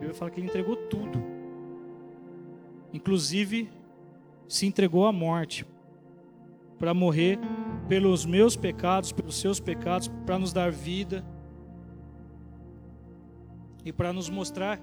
Eu 0.00 0.14
falo 0.14 0.30
que 0.30 0.40
ele 0.40 0.46
entregou 0.46 0.76
tudo. 0.76 1.22
Inclusive, 2.92 3.70
se 4.48 4.66
entregou 4.66 5.06
à 5.06 5.12
morte 5.12 5.64
para 6.80 6.94
morrer 6.94 7.38
pelos 7.86 8.24
meus 8.24 8.56
pecados, 8.56 9.12
pelos 9.12 9.38
seus 9.38 9.60
pecados, 9.60 10.08
para 10.24 10.38
nos 10.38 10.50
dar 10.50 10.72
vida 10.72 11.22
e 13.84 13.92
para 13.92 14.14
nos 14.14 14.30
mostrar 14.30 14.80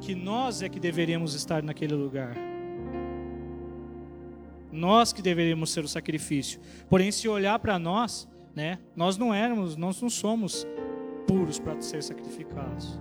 que 0.00 0.14
nós 0.14 0.60
é 0.60 0.68
que 0.68 0.80
deveríamos 0.80 1.34
estar 1.34 1.62
naquele 1.62 1.94
lugar. 1.94 2.34
Nós 4.72 5.12
que 5.12 5.22
deveríamos 5.22 5.70
ser 5.70 5.84
o 5.84 5.88
sacrifício. 5.88 6.60
Porém, 6.90 7.12
se 7.12 7.28
olhar 7.28 7.58
para 7.60 7.78
nós, 7.78 8.28
né, 8.54 8.78
nós 8.96 9.16
não 9.16 9.32
éramos, 9.32 9.76
nós 9.76 10.02
não 10.02 10.10
somos 10.10 10.66
puros 11.28 11.60
para 11.60 11.80
ser 11.80 12.02
sacrificados. 12.02 12.98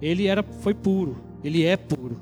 Ele 0.00 0.26
era, 0.26 0.42
foi 0.42 0.74
puro, 0.74 1.20
ele 1.42 1.64
é 1.64 1.76
puro. 1.76 2.20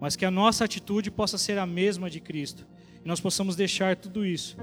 Mas 0.00 0.16
que 0.16 0.24
a 0.24 0.30
nossa 0.30 0.64
atitude 0.64 1.10
possa 1.10 1.38
ser 1.38 1.56
a 1.58 1.66
mesma 1.66 2.10
de 2.10 2.20
Cristo. 2.20 2.66
Nós 3.06 3.20
possamos 3.20 3.54
deixar 3.54 3.94
tudo 3.94 4.26
isso. 4.26 4.56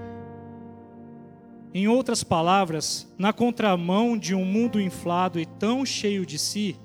Em 1.74 1.88
outras 1.88 2.26
palavras, 2.26 3.12
na 3.18 3.32
contramão 3.32 4.18
de 4.18 4.36
um 4.36 4.44
mundo 4.44 4.82
inflado 4.82 5.40
e 5.40 5.46
tão 5.46 5.86
cheio 5.86 6.26
de 6.26 6.38
si, 6.38 6.76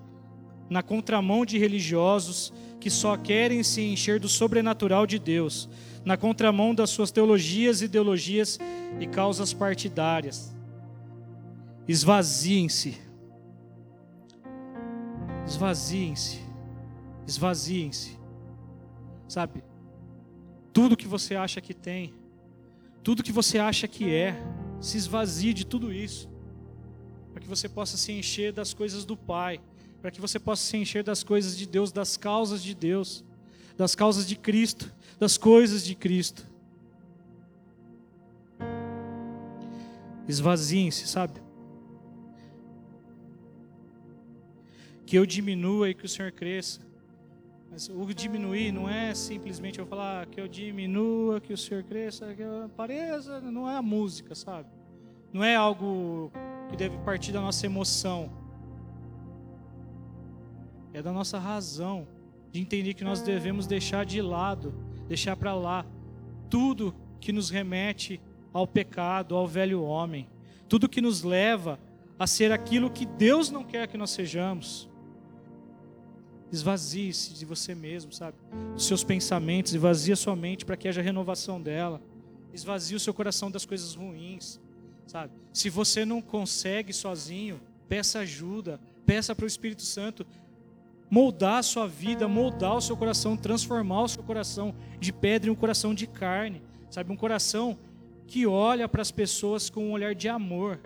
na 0.70 0.84
contramão 0.84 1.44
de 1.44 1.58
religiosos 1.58 2.52
que 2.78 2.88
só 2.88 3.16
querem 3.16 3.64
se 3.64 3.82
encher 3.82 4.20
do 4.20 4.28
sobrenatural 4.28 5.04
de 5.04 5.18
Deus, 5.18 5.68
na 6.04 6.16
contramão 6.16 6.72
das 6.72 6.90
suas 6.90 7.10
teologias, 7.10 7.82
ideologias 7.82 8.58
e 9.00 9.06
causas 9.08 9.52
partidárias. 9.52 10.54
Esvaziem-se. 11.88 12.96
Esvaziem-se. 15.44 16.40
Esvaziem-se. 17.26 18.16
Sabe? 19.26 19.64
Tudo 20.78 20.96
que 20.96 21.08
você 21.08 21.34
acha 21.34 21.60
que 21.60 21.74
tem, 21.74 22.14
tudo 23.02 23.22
que 23.22 23.32
você 23.32 23.58
acha 23.58 23.88
que 23.88 24.14
é, 24.14 24.36
se 24.80 24.96
esvazie 24.96 25.52
de 25.52 25.64
tudo 25.66 25.92
isso, 25.92 26.30
para 27.32 27.42
que 27.42 27.48
você 27.48 27.68
possa 27.68 27.96
se 27.96 28.12
encher 28.12 28.52
das 28.52 28.72
coisas 28.72 29.04
do 29.04 29.16
Pai 29.16 29.60
para 30.00 30.10
que 30.10 30.20
você 30.20 30.38
possa 30.38 30.62
se 30.62 30.76
encher 30.76 31.02
das 31.02 31.22
coisas 31.22 31.56
de 31.56 31.66
Deus, 31.66 31.90
das 31.90 32.16
causas 32.16 32.62
de 32.62 32.74
Deus, 32.74 33.24
das 33.76 33.94
causas 33.94 34.26
de 34.26 34.36
Cristo, 34.36 34.92
das 35.18 35.36
coisas 35.36 35.84
de 35.84 35.94
Cristo. 35.94 36.46
Esvaziem-se, 40.28 41.08
sabe? 41.08 41.40
Que 45.06 45.16
eu 45.16 45.24
diminua 45.24 45.90
e 45.90 45.94
que 45.94 46.04
o 46.04 46.08
Senhor 46.08 46.30
cresça. 46.32 46.80
Mas 47.70 47.88
o 47.88 48.04
diminuir 48.14 48.72
não 48.72 48.88
é 48.88 49.14
simplesmente 49.14 49.78
eu 49.78 49.86
falar 49.86 50.26
que 50.26 50.40
eu 50.40 50.48
diminua, 50.48 51.40
que 51.40 51.52
o 51.52 51.56
Senhor 51.56 51.82
cresça, 51.84 52.34
que 52.34 52.42
eu 52.42 52.64
apareça, 52.64 53.40
não 53.40 53.68
é 53.68 53.76
a 53.76 53.82
música, 53.82 54.34
sabe? 54.34 54.68
Não 55.32 55.44
é 55.44 55.54
algo 55.54 56.32
que 56.70 56.76
deve 56.76 56.96
partir 56.98 57.32
da 57.32 57.40
nossa 57.40 57.66
emoção 57.66 58.30
é 60.98 61.02
da 61.02 61.12
nossa 61.12 61.38
razão 61.38 62.06
de 62.50 62.60
entender 62.60 62.94
que 62.94 63.04
nós 63.04 63.20
devemos 63.20 63.66
deixar 63.66 64.04
de 64.04 64.20
lado, 64.20 64.74
deixar 65.06 65.36
para 65.36 65.54
lá 65.54 65.86
tudo 66.48 66.94
que 67.20 67.32
nos 67.32 67.50
remete 67.50 68.20
ao 68.52 68.66
pecado, 68.66 69.36
ao 69.36 69.46
velho 69.46 69.82
homem, 69.82 70.28
tudo 70.68 70.88
que 70.88 71.00
nos 71.00 71.22
leva 71.22 71.78
a 72.18 72.26
ser 72.26 72.50
aquilo 72.50 72.90
que 72.90 73.06
Deus 73.06 73.50
não 73.50 73.62
quer 73.62 73.86
que 73.86 73.96
nós 73.96 74.10
sejamos. 74.10 74.87
Esvazie-se 76.50 77.34
de 77.34 77.44
você 77.44 77.74
mesmo, 77.74 78.12
sabe? 78.12 78.36
Dos 78.74 78.86
seus 78.86 79.04
pensamentos, 79.04 79.74
esvazie 79.74 80.12
a 80.12 80.16
sua 80.16 80.34
mente 80.34 80.64
para 80.64 80.76
que 80.76 80.88
haja 80.88 81.02
renovação 81.02 81.60
dela. 81.60 82.00
Esvazie 82.52 82.96
o 82.96 83.00
seu 83.00 83.12
coração 83.12 83.50
das 83.50 83.66
coisas 83.66 83.94
ruins, 83.94 84.58
sabe? 85.06 85.32
Se 85.52 85.68
você 85.68 86.04
não 86.04 86.22
consegue 86.22 86.92
sozinho, 86.92 87.60
peça 87.88 88.20
ajuda, 88.20 88.80
peça 89.04 89.34
para 89.34 89.44
o 89.44 89.48
Espírito 89.48 89.82
Santo 89.82 90.26
moldar 91.10 91.58
a 91.58 91.62
sua 91.62 91.88
vida, 91.88 92.28
moldar 92.28 92.76
o 92.76 92.80
seu 92.80 92.96
coração, 92.96 93.36
transformar 93.36 94.02
o 94.02 94.08
seu 94.08 94.22
coração 94.22 94.74
de 95.00 95.12
pedra 95.12 95.48
em 95.48 95.52
um 95.52 95.56
coração 95.56 95.94
de 95.94 96.06
carne, 96.06 96.62
sabe? 96.90 97.12
Um 97.12 97.16
coração 97.16 97.78
que 98.26 98.46
olha 98.46 98.88
para 98.88 99.00
as 99.00 99.10
pessoas 99.10 99.70
com 99.70 99.88
um 99.88 99.92
olhar 99.92 100.14
de 100.14 100.28
amor, 100.28 100.78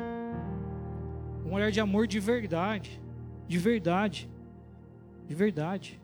um 1.45 1.55
olhar 1.55 1.73
de 1.73 1.81
amor 1.81 2.07
de 2.07 2.21
verdade, 2.21 3.01
de 3.49 3.59
verdade, 3.59 4.31
de 5.27 5.35
verdade. 5.35 6.01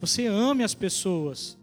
Você 0.00 0.26
ame 0.26 0.64
as 0.64 0.74
pessoas. 0.74 1.58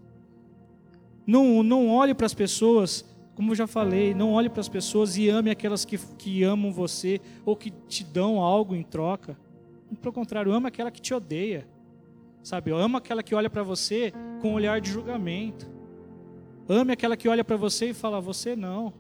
Não, 1.26 1.62
não 1.62 1.90
olhe 1.90 2.14
para 2.14 2.26
as 2.26 2.34
pessoas, 2.34 3.06
como 3.36 3.52
eu 3.52 3.56
já 3.56 3.68
falei, 3.68 4.14
não 4.14 4.32
olhe 4.32 4.50
para 4.50 4.62
as 4.62 4.70
pessoas 4.70 5.18
e 5.18 5.30
ame 5.30 5.50
aquelas 5.50 5.86
que, 5.86 5.98
que 5.98 6.44
amam 6.44 6.72
você 6.72 7.22
ou 7.46 7.56
que 7.56 7.72
te 7.72 8.04
dão 8.04 8.42
algo 8.42 8.76
em 8.76 8.84
troca. 8.84 9.38
Pelo 10.02 10.14
contrário, 10.14 10.52
ama 10.52 10.70
aquela 10.70 10.92
que 10.92 11.02
te 11.02 11.14
odeia. 11.14 11.68
Sabe, 12.44 12.72
ama 12.72 13.00
aquela 13.00 13.22
que 13.22 13.36
olha 13.36 13.50
para 13.50 13.64
você 13.64 14.14
com 14.42 14.52
um 14.52 14.54
olhar 14.54 14.80
de 14.80 14.90
julgamento. 14.90 15.70
Ame 16.68 16.94
aquela 16.94 17.18
que 17.18 17.28
olha 17.28 17.44
para 17.44 17.58
você 17.58 17.90
e 17.90 17.94
fala: 17.94 18.22
Você 18.22 18.56
não. 18.56 18.94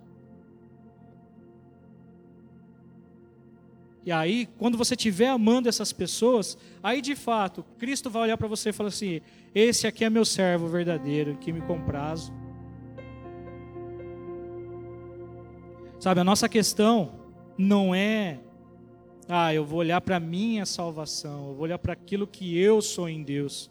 E 4.09 4.11
aí, 4.11 4.49
quando 4.57 4.75
você 4.75 4.95
estiver 4.95 5.27
amando 5.27 5.69
essas 5.69 5.93
pessoas, 5.93 6.57
aí 6.81 6.99
de 6.99 7.15
fato, 7.15 7.63
Cristo 7.77 8.09
vai 8.09 8.23
olhar 8.23 8.37
para 8.37 8.47
você 8.47 8.69
e 8.69 8.73
falar 8.73 8.89
assim: 8.89 9.21
Esse 9.53 9.85
aqui 9.85 10.03
é 10.03 10.09
meu 10.09 10.25
servo 10.25 10.67
verdadeiro, 10.67 11.37
que 11.37 11.53
me 11.53 11.61
comprazo. 11.61 12.33
Sabe, 15.99 16.21
a 16.21 16.23
nossa 16.23 16.49
questão 16.49 17.19
não 17.55 17.93
é 17.93 18.39
ah, 19.27 19.53
eu 19.53 19.63
vou 19.63 19.77
olhar 19.77 20.01
para 20.01 20.15
a 20.15 20.19
minha 20.19 20.65
salvação, 20.65 21.49
eu 21.49 21.53
vou 21.53 21.65
olhar 21.65 21.77
para 21.77 21.93
aquilo 21.93 22.25
que 22.25 22.57
eu 22.57 22.81
sou 22.81 23.07
em 23.07 23.21
Deus. 23.21 23.69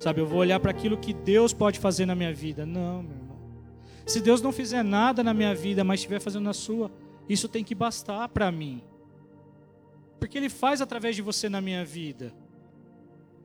Sabe, 0.00 0.20
eu 0.20 0.26
vou 0.26 0.40
olhar 0.40 0.58
para 0.58 0.72
aquilo 0.72 0.98
que 0.98 1.14
Deus 1.14 1.52
pode 1.52 1.78
fazer 1.78 2.06
na 2.06 2.16
minha 2.16 2.34
vida. 2.34 2.66
Não, 2.66 3.04
meu 3.04 3.16
irmão. 3.16 3.36
Se 4.04 4.20
Deus 4.20 4.42
não 4.42 4.50
fizer 4.50 4.82
nada 4.82 5.22
na 5.22 5.32
minha 5.32 5.54
vida, 5.54 5.84
mas 5.84 6.00
estiver 6.00 6.20
fazendo 6.20 6.42
na 6.42 6.52
sua, 6.52 6.90
isso 7.28 7.48
tem 7.48 7.62
que 7.62 7.72
bastar 7.72 8.28
para 8.30 8.50
mim. 8.50 8.82
Porque 10.18 10.38
Ele 10.38 10.48
faz 10.48 10.80
através 10.80 11.16
de 11.16 11.22
você 11.22 11.48
na 11.48 11.60
minha 11.60 11.84
vida. 11.84 12.32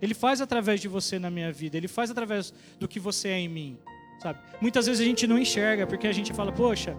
Ele 0.02 0.14
faz 0.14 0.42
através 0.42 0.82
de 0.82 0.88
você 0.88 1.20
na 1.20 1.30
minha 1.30 1.52
vida. 1.52 1.78
Ele 1.78 1.88
faz 1.88 2.10
através 2.10 2.54
do 2.80 2.88
que 2.88 3.00
você 3.00 3.30
é 3.30 3.40
em 3.40 3.48
mim. 3.48 3.78
Sabe? 4.20 4.40
Muitas 4.60 4.86
vezes 4.86 5.02
a 5.02 5.06
gente 5.06 5.28
não 5.28 5.38
enxerga, 5.38 5.86
porque 5.86 6.08
a 6.08 6.12
gente 6.12 6.34
fala, 6.34 6.52
poxa, 6.52 6.96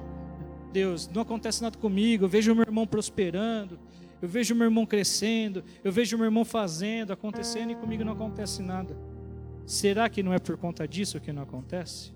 Deus, 0.73 1.09
não 1.09 1.23
acontece 1.23 1.63
nada 1.63 1.79
comigo, 1.79 2.25
eu 2.25 2.29
vejo 2.29 2.53
o 2.53 2.55
meu 2.55 2.65
irmão 2.65 2.87
prosperando, 2.87 3.79
eu 4.21 4.29
vejo 4.29 4.55
o 4.55 4.57
meu 4.57 4.67
irmão 4.67 4.87
crescendo, 4.87 5.65
eu 5.85 5.93
vejo 5.93 6.17
o 6.17 6.19
meu 6.19 6.27
irmão 6.27 6.45
fazendo, 6.45 7.13
acontecendo 7.13 7.73
e 7.73 7.77
comigo 7.77 8.05
não 8.05 8.13
acontece 8.13 8.63
nada. 8.63 8.97
Será 9.67 10.09
que 10.09 10.23
não 10.23 10.33
é 10.33 10.39
por 10.39 10.57
conta 10.57 10.87
disso 10.87 11.21
que 11.21 11.33
não 11.33 11.43
acontece? 11.43 12.13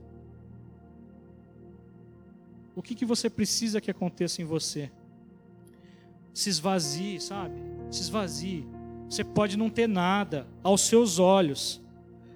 O 2.74 2.82
que, 2.82 2.94
que 2.94 3.04
você 3.04 3.30
precisa 3.30 3.80
que 3.80 3.90
aconteça 3.90 4.42
em 4.42 4.44
você? 4.44 4.90
Se 6.36 6.50
esvazie, 6.50 7.18
sabe? 7.18 7.54
Se 7.90 8.02
esvazie. 8.02 8.68
Você 9.08 9.24
pode 9.24 9.56
não 9.56 9.70
ter 9.70 9.88
nada 9.88 10.46
aos 10.62 10.82
seus 10.82 11.18
olhos, 11.18 11.80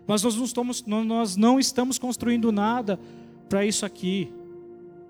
mas 0.07 0.23
nós 0.23 0.35
não 0.37 0.45
estamos, 0.47 0.83
nós 0.87 1.37
não 1.37 1.61
estamos 1.61 1.99
construindo 1.99 2.51
nada 2.51 2.99
para 3.47 3.63
isso 3.63 3.85
aqui. 3.85 4.33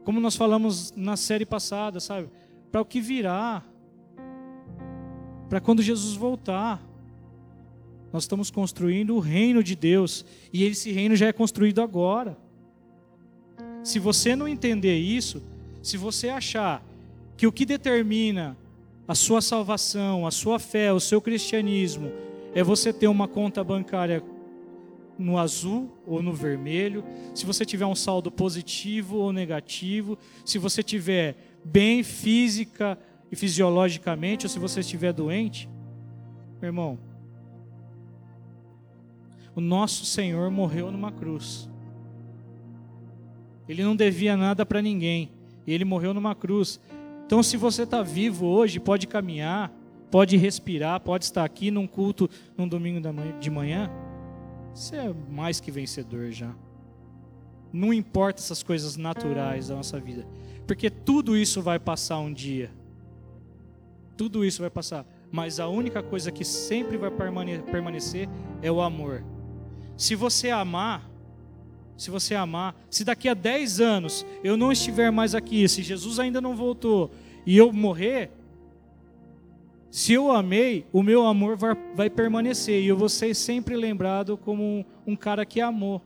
Como 0.02 0.18
nós 0.18 0.34
falamos 0.34 0.92
na 0.96 1.16
série 1.16 1.46
passada, 1.46 2.00
sabe? 2.00 2.30
Para 2.72 2.80
o 2.80 2.84
que 2.84 3.00
virá. 3.00 3.62
Para 5.48 5.60
quando 5.60 5.82
Jesus 5.82 6.16
voltar. 6.16 6.82
Nós 8.12 8.24
estamos 8.24 8.50
construindo 8.50 9.14
o 9.14 9.20
reino 9.20 9.62
de 9.62 9.76
Deus. 9.76 10.24
E 10.52 10.64
esse 10.64 10.90
reino 10.90 11.14
já 11.14 11.28
é 11.28 11.32
construído 11.32 11.80
agora. 11.80 12.36
Se 13.84 14.00
você 14.00 14.34
não 14.34 14.48
entender 14.48 14.98
isso, 14.98 15.40
se 15.80 15.96
você 15.96 16.28
achar 16.28 16.84
que 17.36 17.46
o 17.46 17.52
que 17.52 17.64
determina 17.64 18.56
a 19.10 19.14
sua 19.16 19.42
salvação, 19.42 20.24
a 20.24 20.30
sua 20.30 20.60
fé, 20.60 20.92
o 20.92 21.00
seu 21.00 21.20
cristianismo, 21.20 22.12
é 22.54 22.62
você 22.62 22.92
ter 22.92 23.08
uma 23.08 23.26
conta 23.26 23.64
bancária 23.64 24.22
no 25.18 25.36
azul 25.36 25.90
ou 26.06 26.22
no 26.22 26.32
vermelho, 26.32 27.02
se 27.34 27.44
você 27.44 27.64
tiver 27.64 27.86
um 27.86 27.94
saldo 27.96 28.30
positivo 28.30 29.16
ou 29.16 29.32
negativo, 29.32 30.16
se 30.44 30.58
você 30.58 30.80
tiver 30.80 31.34
bem 31.64 32.04
física 32.04 32.96
e 33.32 33.34
fisiologicamente, 33.34 34.46
ou 34.46 34.48
se 34.48 34.60
você 34.60 34.78
estiver 34.78 35.12
doente, 35.12 35.68
meu 36.60 36.68
irmão, 36.68 36.96
o 39.56 39.60
nosso 39.60 40.04
Senhor 40.04 40.52
morreu 40.52 40.92
numa 40.92 41.10
cruz. 41.10 41.68
Ele 43.68 43.82
não 43.82 43.96
devia 43.96 44.36
nada 44.36 44.64
para 44.64 44.80
ninguém. 44.80 45.32
Ele 45.66 45.84
morreu 45.84 46.14
numa 46.14 46.36
cruz. 46.36 46.80
Então, 47.30 47.44
se 47.44 47.56
você 47.56 47.84
está 47.84 48.02
vivo 48.02 48.44
hoje, 48.46 48.80
pode 48.80 49.06
caminhar, 49.06 49.72
pode 50.10 50.36
respirar, 50.36 50.98
pode 50.98 51.26
estar 51.26 51.44
aqui 51.44 51.70
num 51.70 51.86
culto 51.86 52.28
num 52.58 52.66
domingo 52.66 53.00
de 53.38 53.48
manhã, 53.48 53.88
você 54.74 54.96
é 54.96 55.14
mais 55.30 55.60
que 55.60 55.70
vencedor 55.70 56.32
já. 56.32 56.52
Não 57.72 57.92
importa 57.92 58.40
essas 58.40 58.64
coisas 58.64 58.96
naturais 58.96 59.68
da 59.68 59.76
nossa 59.76 60.00
vida, 60.00 60.26
porque 60.66 60.90
tudo 60.90 61.36
isso 61.36 61.62
vai 61.62 61.78
passar 61.78 62.18
um 62.18 62.32
dia. 62.32 62.68
Tudo 64.16 64.44
isso 64.44 64.60
vai 64.60 64.70
passar, 64.70 65.06
mas 65.30 65.60
a 65.60 65.68
única 65.68 66.02
coisa 66.02 66.32
que 66.32 66.44
sempre 66.44 66.96
vai 66.96 67.12
permanecer 67.12 68.28
é 68.60 68.72
o 68.72 68.80
amor. 68.80 69.22
Se 69.96 70.16
você 70.16 70.50
amar, 70.50 71.08
se 72.00 72.10
você 72.10 72.34
amar, 72.34 72.74
se 72.88 73.04
daqui 73.04 73.28
a 73.28 73.34
10 73.34 73.78
anos 73.78 74.24
eu 74.42 74.56
não 74.56 74.72
estiver 74.72 75.12
mais 75.12 75.34
aqui, 75.34 75.68
se 75.68 75.82
Jesus 75.82 76.18
ainda 76.18 76.40
não 76.40 76.56
voltou 76.56 77.10
e 77.44 77.58
eu 77.58 77.70
morrer, 77.70 78.30
se 79.90 80.14
eu 80.14 80.32
amei, 80.32 80.86
o 80.94 81.02
meu 81.02 81.26
amor 81.26 81.58
vai, 81.58 81.76
vai 81.94 82.08
permanecer 82.08 82.82
e 82.82 82.86
eu 82.86 82.96
vou 82.96 83.10
ser 83.10 83.34
sempre 83.34 83.76
lembrado 83.76 84.38
como 84.38 84.62
um, 84.62 84.84
um 85.08 85.14
cara 85.14 85.44
que 85.44 85.60
amou. 85.60 86.00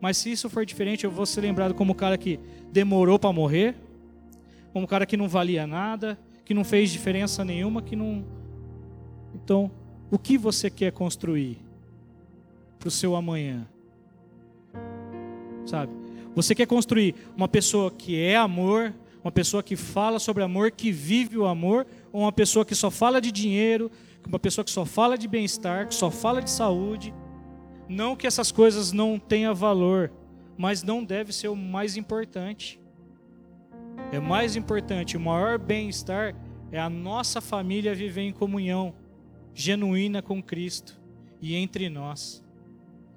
Mas 0.00 0.16
se 0.16 0.32
isso 0.32 0.48
for 0.48 0.64
diferente, 0.64 1.04
eu 1.04 1.10
vou 1.10 1.26
ser 1.26 1.42
lembrado 1.42 1.74
como 1.74 1.92
um 1.92 1.94
cara 1.96 2.16
que 2.16 2.40
demorou 2.72 3.18
para 3.18 3.34
morrer, 3.34 3.76
como 4.72 4.86
um 4.86 4.88
cara 4.88 5.04
que 5.04 5.14
não 5.14 5.28
valia 5.28 5.66
nada, 5.66 6.18
que 6.42 6.54
não 6.54 6.64
fez 6.64 6.90
diferença 6.90 7.44
nenhuma, 7.44 7.82
que 7.82 7.94
não. 7.94 8.24
Então, 9.34 9.70
o 10.10 10.18
que 10.18 10.38
você 10.38 10.70
quer 10.70 10.90
construir 10.90 11.58
para 12.78 12.88
o 12.88 12.90
seu 12.90 13.14
amanhã? 13.14 13.68
Sabe? 15.66 15.92
Você 16.34 16.54
quer 16.54 16.66
construir 16.66 17.14
uma 17.36 17.48
pessoa 17.48 17.90
que 17.90 18.20
é 18.20 18.36
amor, 18.36 18.94
uma 19.22 19.32
pessoa 19.32 19.62
que 19.62 19.76
fala 19.76 20.18
sobre 20.18 20.42
amor, 20.42 20.70
que 20.70 20.90
vive 20.90 21.36
o 21.36 21.46
amor, 21.46 21.86
ou 22.12 22.22
uma 22.22 22.32
pessoa 22.32 22.64
que 22.64 22.74
só 22.74 22.90
fala 22.90 23.20
de 23.20 23.30
dinheiro, 23.30 23.90
uma 24.26 24.38
pessoa 24.38 24.64
que 24.64 24.70
só 24.70 24.84
fala 24.84 25.18
de 25.18 25.26
bem-estar, 25.26 25.88
que 25.88 25.94
só 25.94 26.10
fala 26.10 26.40
de 26.40 26.50
saúde. 26.50 27.12
Não 27.88 28.14
que 28.14 28.26
essas 28.26 28.52
coisas 28.52 28.92
não 28.92 29.18
tenham 29.18 29.54
valor, 29.54 30.12
mas 30.56 30.82
não 30.82 31.04
deve 31.04 31.32
ser 31.32 31.48
o 31.48 31.56
mais 31.56 31.96
importante. 31.96 32.80
É 34.12 34.20
mais 34.20 34.56
importante, 34.56 35.16
o 35.16 35.20
maior 35.20 35.58
bem-estar 35.58 36.34
é 36.72 36.78
a 36.78 36.88
nossa 36.88 37.40
família 37.40 37.94
viver 37.94 38.22
em 38.22 38.32
comunhão 38.32 38.94
genuína 39.52 40.22
com 40.22 40.42
Cristo 40.42 41.00
e 41.40 41.54
entre 41.54 41.88
nós. 41.88 42.42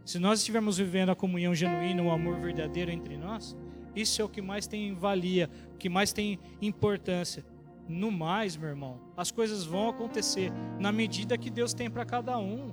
Se 0.06 0.20
nós 0.20 0.40
estivermos 0.40 0.78
vivendo 0.78 1.10
a 1.10 1.16
comunhão 1.16 1.56
genuína, 1.56 2.04
o 2.04 2.12
amor 2.12 2.38
verdadeiro 2.38 2.92
entre 2.92 3.18
nós, 3.18 3.56
isso 3.96 4.22
é 4.22 4.26
o 4.26 4.30
que 4.30 4.42
mais 4.42 4.68
tem 4.68 4.94
valia, 4.94 5.50
o 5.74 5.78
que 5.78 5.88
mais 5.88 6.12
tem 6.12 6.40
importância. 6.62 7.46
No 7.88 8.12
mais, 8.12 8.56
meu 8.58 8.70
irmão, 8.70 9.00
as 9.16 9.32
coisas 9.32 9.66
vão 9.66 9.90
acontecer 9.90 10.52
na 10.80 10.92
medida 10.92 11.38
que 11.38 11.50
Deus 11.50 11.74
tem 11.74 11.90
para 11.90 12.06
cada 12.06 12.38
um. 12.38 12.72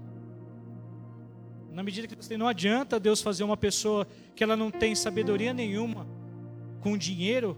Na 1.70 1.82
medida 1.82 2.08
que 2.08 2.14
Deus 2.14 2.26
tem, 2.26 2.38
não 2.38 2.48
adianta 2.48 2.98
Deus 2.98 3.22
fazer 3.22 3.44
uma 3.44 3.56
pessoa 3.56 4.06
que 4.34 4.42
ela 4.42 4.56
não 4.56 4.70
tem 4.70 4.94
sabedoria 4.94 5.52
nenhuma 5.52 6.06
com 6.80 6.96
dinheiro, 6.96 7.56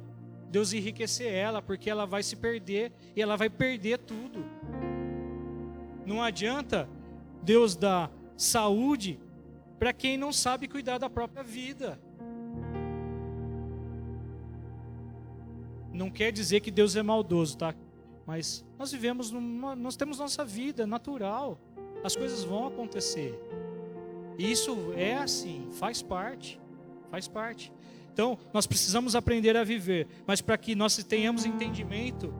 Deus 0.51 0.73
enriquecer 0.75 1.33
ela, 1.33 1.62
porque 1.62 1.89
ela 1.89 2.05
vai 2.05 2.23
se 2.23 2.37
perder 2.37 2.93
e 3.16 3.23
ela 3.23 3.37
vai 3.37 3.49
perder 3.49 3.99
tudo. 3.99 4.45
Não 6.05 6.23
adianta 6.23 6.89
Deus 7.43 7.75
dar 7.75 8.11
saúde 8.37 9.18
para 9.83 9.93
quem 9.93 10.16
não 10.16 10.33
sabe 10.33 10.68
cuidar 10.68 10.97
da 10.97 11.11
própria 11.11 11.43
vida. 11.43 12.01
Não 15.93 16.09
quer 16.09 16.30
dizer 16.30 16.61
que 16.61 16.70
Deus 16.70 16.95
é 16.95 17.03
maldoso, 17.03 17.59
tá? 17.59 17.74
Mas 18.24 18.64
nós 18.78 18.93
vivemos, 18.93 19.33
numa, 19.33 19.74
nós 19.74 19.97
temos 19.97 20.20
nossa 20.20 20.45
vida 20.45 20.87
natural. 20.87 21.61
As 22.05 22.14
coisas 22.14 22.45
vão 22.45 22.68
acontecer. 22.68 23.37
Isso 24.39 24.93
é 24.97 25.16
assim, 25.16 25.66
faz 25.72 26.01
parte, 26.01 26.61
faz 27.11 27.26
parte. 27.26 27.72
Então, 28.12 28.39
nós 28.55 28.68
precisamos 28.68 29.16
aprender 29.16 29.57
a 29.57 29.64
viver, 29.64 30.07
mas 30.24 30.41
para 30.41 30.57
que 30.57 30.76
nós 30.76 30.97
tenhamos 30.99 31.45
entendimento, 31.45 32.33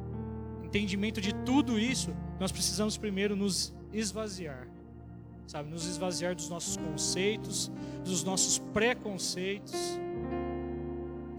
entendimento 0.62 1.20
de 1.20 1.34
tudo 1.45 1.76
isso, 1.76 2.14
nós 2.38 2.53
precisamos 2.53 2.97
primeiro 2.97 3.34
nos 3.34 3.74
esvaziar 3.93 4.72
sabe? 5.47 5.70
Nos 5.70 5.86
esvaziar 5.86 6.34
dos 6.34 6.49
nossos 6.49 6.76
conceitos, 6.76 7.70
dos 8.05 8.24
nossos 8.24 8.59
preconceitos, 8.59 9.74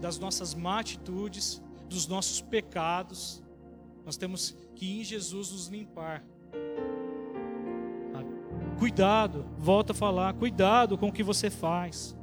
das 0.00 0.18
nossas 0.18 0.54
má 0.54 0.80
atitudes, 0.80 1.62
dos 1.88 2.06
nossos 2.06 2.40
pecados. 2.40 3.42
Nós 4.04 4.16
temos 4.16 4.56
que 4.74 5.00
em 5.00 5.04
Jesus 5.04 5.50
nos 5.50 5.68
limpar. 5.68 6.24
Cuidado, 8.78 9.46
volta 9.56 9.92
a 9.92 9.94
falar, 9.94 10.34
cuidado 10.34 10.98
com 10.98 11.08
o 11.08 11.12
que 11.12 11.22
você 11.22 11.48
faz, 11.48 12.16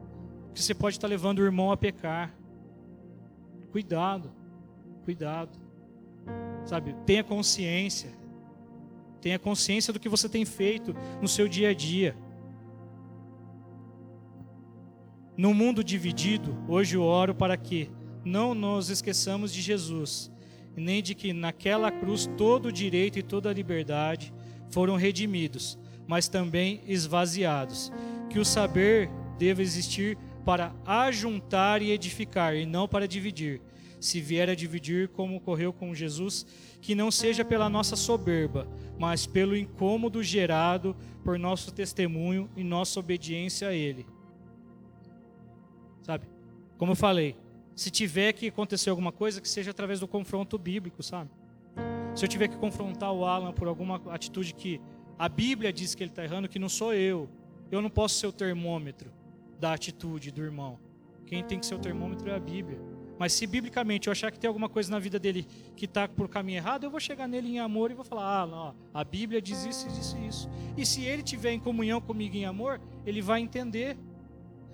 porque 0.47 0.61
você 0.61 0.75
pode 0.75 0.97
estar 0.97 1.07
levando 1.07 1.39
o 1.39 1.43
irmão 1.43 1.71
a 1.71 1.77
pecar. 1.77 2.35
Cuidado, 3.71 4.31
cuidado, 5.05 5.57
sabe? 6.65 6.93
Tenha 7.05 7.23
consciência. 7.23 8.11
Tenha 9.21 9.37
consciência 9.37 9.93
do 9.93 9.99
que 9.99 10.09
você 10.09 10.27
tem 10.27 10.43
feito 10.45 10.95
no 11.21 11.27
seu 11.27 11.47
dia 11.47 11.69
a 11.69 11.73
dia. 11.73 12.15
No 15.37 15.53
mundo 15.53 15.83
dividido, 15.83 16.57
hoje 16.67 16.95
eu 16.95 17.03
oro 17.03 17.33
para 17.33 17.55
que 17.55 17.89
não 18.25 18.53
nos 18.53 18.89
esqueçamos 18.89 19.53
de 19.53 19.61
Jesus, 19.61 20.31
nem 20.75 21.01
de 21.01 21.15
que 21.15 21.33
naquela 21.33 21.91
cruz 21.91 22.29
todo 22.37 22.67
o 22.67 22.71
direito 22.71 23.17
e 23.19 23.23
toda 23.23 23.49
a 23.49 23.53
liberdade 23.53 24.33
foram 24.69 24.95
redimidos, 24.95 25.77
mas 26.07 26.27
também 26.27 26.81
esvaziados. 26.87 27.91
Que 28.29 28.39
o 28.39 28.45
saber 28.45 29.09
deva 29.37 29.61
existir 29.61 30.17
para 30.45 30.73
ajuntar 30.85 31.81
e 31.81 31.91
edificar, 31.91 32.55
e 32.55 32.65
não 32.65 32.87
para 32.87 33.07
dividir. 33.07 33.61
Se 34.01 34.19
vier 34.19 34.49
a 34.49 34.55
dividir, 34.55 35.07
como 35.09 35.37
ocorreu 35.37 35.71
com 35.71 35.95
Jesus, 35.95 36.45
que 36.81 36.93
não 36.93 37.09
seja 37.11 37.45
pela 37.45 37.69
nossa 37.69 37.95
soberba, 37.95 38.67
mas 38.99 39.25
pelo 39.25 39.55
incômodo 39.55 40.21
gerado 40.23 40.97
por 41.23 41.39
nosso 41.39 41.71
testemunho 41.71 42.49
e 42.57 42.63
nossa 42.63 42.99
obediência 42.99 43.69
a 43.69 43.73
Ele. 43.73 44.05
Sabe? 46.01 46.27
Como 46.79 46.93
eu 46.93 46.95
falei, 46.95 47.37
se 47.75 47.91
tiver 47.91 48.33
que 48.33 48.47
acontecer 48.47 48.89
alguma 48.89 49.11
coisa, 49.11 49.39
que 49.39 49.47
seja 49.47 49.71
através 49.71 49.99
do 49.99 50.07
confronto 50.07 50.57
bíblico, 50.57 51.03
sabe? 51.03 51.29
Se 52.15 52.25
eu 52.25 52.29
tiver 52.29 52.47
que 52.47 52.57
confrontar 52.57 53.13
o 53.13 53.23
Alan 53.23 53.53
por 53.53 53.67
alguma 53.67 54.01
atitude 54.11 54.53
que 54.53 54.81
a 55.17 55.29
Bíblia 55.29 55.71
diz 55.71 55.93
que 55.93 56.03
ele 56.03 56.09
está 56.09 56.23
errando, 56.23 56.49
que 56.49 56.59
não 56.59 56.67
sou 56.67 56.93
eu, 56.93 57.29
eu 57.71 57.81
não 57.81 57.89
posso 57.89 58.15
ser 58.15 58.25
o 58.25 58.33
termômetro 58.33 59.11
da 59.59 59.73
atitude 59.73 60.31
do 60.31 60.43
irmão. 60.43 60.79
Quem 61.25 61.43
tem 61.43 61.59
que 61.59 61.65
ser 61.67 61.75
o 61.75 61.79
termômetro 61.79 62.29
é 62.29 62.35
a 62.35 62.39
Bíblia. 62.39 62.79
Mas 63.21 63.33
se 63.33 63.45
biblicamente 63.45 64.07
eu 64.07 64.11
achar 64.11 64.31
que 64.31 64.39
tem 64.39 64.47
alguma 64.47 64.67
coisa 64.67 64.89
na 64.89 64.97
vida 64.97 65.19
dele 65.19 65.45
que 65.75 65.85
está 65.85 66.07
por 66.07 66.27
caminho 66.27 66.57
errado, 66.57 66.85
eu 66.85 66.89
vou 66.89 66.99
chegar 66.99 67.27
nele 67.27 67.49
em 67.49 67.59
amor 67.59 67.91
e 67.91 67.93
vou 67.93 68.03
falar: 68.03 68.41
ah, 68.41 68.47
não, 68.47 68.75
a 68.91 69.03
Bíblia 69.03 69.39
diz 69.39 69.63
isso, 69.63 69.87
e 69.87 70.27
isso. 70.27 70.49
E 70.75 70.83
se 70.83 71.03
ele 71.03 71.21
tiver 71.21 71.51
em 71.51 71.59
comunhão 71.59 72.01
comigo 72.01 72.35
em 72.35 72.45
amor, 72.45 72.81
ele 73.05 73.21
vai 73.21 73.39
entender. 73.39 73.95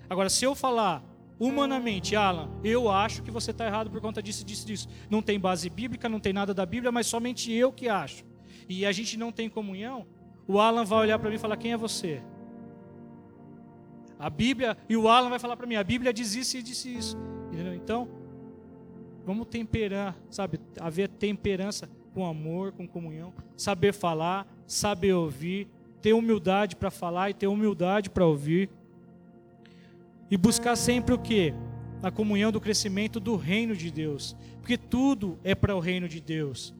Agora, 0.09 0.29
se 0.29 0.45
eu 0.45 0.55
falar 0.55 1.03
humanamente, 1.37 2.15
Alan, 2.15 2.49
eu 2.63 2.89
acho 2.89 3.21
que 3.21 3.29
você 3.29 3.51
está 3.51 3.67
errado 3.67 3.91
por 3.91 3.99
conta 3.99 4.23
disso, 4.23 4.45
disso, 4.45 4.65
disso. 4.65 4.87
Não 5.09 5.21
tem 5.21 5.37
base 5.37 5.69
bíblica, 5.69 6.07
não 6.07 6.21
tem 6.21 6.31
nada 6.31 6.53
da 6.53 6.65
Bíblia, 6.65 6.89
mas 6.89 7.05
somente 7.05 7.51
eu 7.51 7.73
que 7.73 7.89
acho. 7.89 8.23
E 8.69 8.85
a 8.85 8.93
gente 8.93 9.17
não 9.17 9.29
tem 9.29 9.49
comunhão, 9.49 10.07
o 10.47 10.57
Alan 10.57 10.85
vai 10.85 10.99
olhar 10.99 11.19
para 11.19 11.29
mim 11.29 11.35
e 11.35 11.39
falar: 11.39 11.57
quem 11.57 11.73
é 11.73 11.77
você? 11.77 12.23
A 14.17 14.29
Bíblia, 14.29 14.77
e 14.87 14.95
o 14.95 15.09
Alan 15.09 15.27
vai 15.27 15.37
falar 15.37 15.57
para 15.57 15.67
mim: 15.67 15.75
a 15.75 15.83
Bíblia 15.83 16.13
diz 16.13 16.33
isso 16.33 16.55
e 16.55 16.63
disse 16.63 16.95
isso. 16.95 17.17
Entendeu? 17.51 17.73
Então, 17.73 18.26
Vamos 19.27 19.47
temperar, 19.47 20.15
sabe? 20.31 20.57
Haver 20.79 21.09
temperança 21.09 21.89
com 22.13 22.25
amor, 22.25 22.71
com 22.71 22.87
comunhão, 22.87 23.33
saber 23.57 23.93
falar, 23.93 24.47
saber 24.65 25.11
ouvir, 25.11 25.67
ter 26.01 26.13
humildade 26.13 26.77
para 26.77 26.89
falar 26.89 27.29
e 27.29 27.33
ter 27.33 27.45
humildade 27.45 28.09
para 28.09 28.25
ouvir. 28.25 28.69
E 30.31 30.37
buscar 30.37 30.77
sempre 30.77 31.13
o 31.13 31.19
que? 31.19 31.53
A 32.01 32.09
comunhão 32.09 32.53
do 32.53 32.61
crescimento 32.61 33.19
do 33.19 33.35
reino 33.35 33.75
de 33.75 33.91
Deus. 33.91 34.33
Porque 34.61 34.77
tudo 34.77 35.37
é 35.43 35.53
para 35.53 35.75
o 35.75 35.81
reino 35.81 36.07
de 36.07 36.21
Deus. 36.21 36.73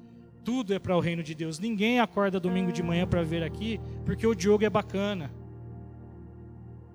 Tudo 0.46 0.74
é 0.74 0.80
para 0.80 0.96
o 0.96 1.02
reino 1.02 1.24
de 1.24 1.36
Deus. 1.36 1.60
Ninguém 1.60 2.00
acorda 2.00 2.40
domingo 2.40 2.72
de 2.72 2.82
manhã 2.82 3.06
para 3.06 3.24
ver 3.24 3.44
aqui 3.44 3.78
porque 4.06 4.26
o 4.26 4.34
Diogo 4.34 4.64
é 4.64 4.70
bacana. 4.70 5.30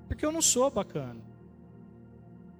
Porque 0.08 0.24
eu 0.24 0.32
não 0.32 0.40
sou 0.40 0.70
bacana. 0.70 1.20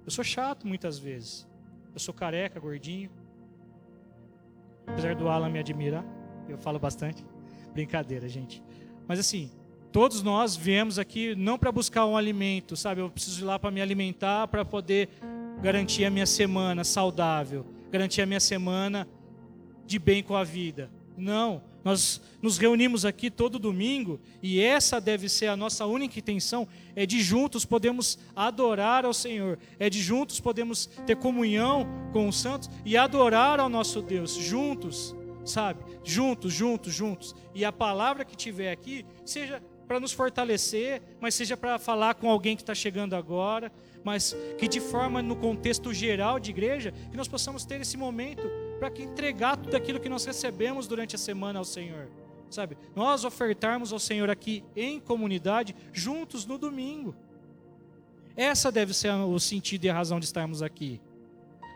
Eu 0.05 0.11
sou 0.11 0.23
chato 0.23 0.67
muitas 0.67 0.99
vezes. 0.99 1.51
Eu 1.93 1.99
sou 1.99 2.13
careca, 2.13 2.59
gordinho. 2.59 3.09
Apesar 4.87 5.15
do 5.15 5.29
Alan 5.29 5.49
me 5.49 5.59
admirar, 5.59 6.03
eu 6.49 6.57
falo 6.57 6.79
bastante. 6.79 7.23
Brincadeira, 7.73 8.27
gente. 8.27 8.61
Mas 9.07 9.19
assim, 9.19 9.51
todos 9.91 10.21
nós 10.23 10.55
viemos 10.55 10.97
aqui 10.97 11.35
não 11.35 11.57
para 11.57 11.71
buscar 11.71 12.05
um 12.05 12.17
alimento, 12.17 12.75
sabe? 12.75 13.01
Eu 13.01 13.09
preciso 13.09 13.43
ir 13.43 13.45
lá 13.45 13.59
para 13.59 13.71
me 13.71 13.81
alimentar, 13.81 14.47
para 14.47 14.65
poder 14.65 15.09
garantir 15.61 16.03
a 16.05 16.09
minha 16.09 16.25
semana 16.25 16.83
saudável, 16.83 17.65
garantir 17.91 18.21
a 18.21 18.25
minha 18.25 18.39
semana 18.39 19.07
de 19.85 19.99
bem 19.99 20.23
com 20.23 20.35
a 20.35 20.43
vida. 20.43 20.89
Não, 21.15 21.61
nós 21.83 22.21
nos 22.41 22.57
reunimos 22.57 23.05
aqui 23.05 23.29
todo 23.29 23.59
domingo 23.59 24.19
e 24.41 24.61
essa 24.61 25.01
deve 25.01 25.27
ser 25.27 25.47
a 25.47 25.57
nossa 25.57 25.85
única 25.85 26.17
intenção, 26.17 26.67
é 26.95 27.05
de 27.05 27.21
juntos 27.21 27.65
podemos 27.65 28.17
adorar 28.35 29.05
ao 29.05 29.13
Senhor, 29.13 29.59
é 29.77 29.89
de 29.89 30.01
juntos 30.01 30.39
podemos 30.39 30.85
ter 31.05 31.17
comunhão 31.17 31.85
com 32.13 32.27
os 32.27 32.39
santos 32.39 32.69
e 32.85 32.95
adorar 32.95 33.59
ao 33.59 33.69
nosso 33.69 34.01
Deus 34.01 34.33
juntos, 34.33 35.15
sabe? 35.45 35.83
Juntos, 36.03 36.53
juntos, 36.53 36.93
juntos. 36.93 37.35
E 37.53 37.65
a 37.65 37.71
palavra 37.71 38.23
que 38.23 38.35
tiver 38.35 38.71
aqui 38.71 39.05
seja 39.25 39.61
para 39.87 39.99
nos 39.99 40.13
fortalecer, 40.13 41.01
mas 41.19 41.35
seja 41.35 41.57
para 41.57 41.77
falar 41.77 42.15
com 42.15 42.29
alguém 42.29 42.55
que 42.55 42.61
está 42.61 42.73
chegando 42.73 43.13
agora, 43.15 43.71
mas 44.03 44.35
que 44.57 44.67
de 44.67 44.79
forma 44.79 45.21
no 45.21 45.35
contexto 45.35 45.93
geral 45.93 46.39
de 46.39 46.51
igreja, 46.51 46.93
que 47.11 47.17
nós 47.17 47.27
possamos 47.27 47.65
ter 47.65 47.81
esse 47.81 47.97
momento 47.97 48.49
para 48.79 48.89
que 48.89 49.03
entregar 49.03 49.57
tudo 49.57 49.75
aquilo 49.75 49.99
que 49.99 50.09
nós 50.09 50.25
recebemos 50.25 50.87
durante 50.87 51.15
a 51.15 51.19
semana 51.19 51.59
ao 51.59 51.65
Senhor. 51.65 52.09
Sabe? 52.49 52.77
Nós 52.95 53.25
ofertarmos 53.25 53.91
ao 53.91 53.99
Senhor 53.99 54.29
aqui 54.29 54.63
em 54.75 54.99
comunidade, 54.99 55.75
juntos 55.91 56.45
no 56.45 56.57
domingo. 56.57 57.15
Essa 58.35 58.71
deve 58.71 58.93
ser 58.93 59.11
o 59.11 59.39
sentido 59.39 59.85
e 59.85 59.89
a 59.89 59.93
razão 59.93 60.19
de 60.19 60.25
estarmos 60.25 60.61
aqui. 60.61 61.01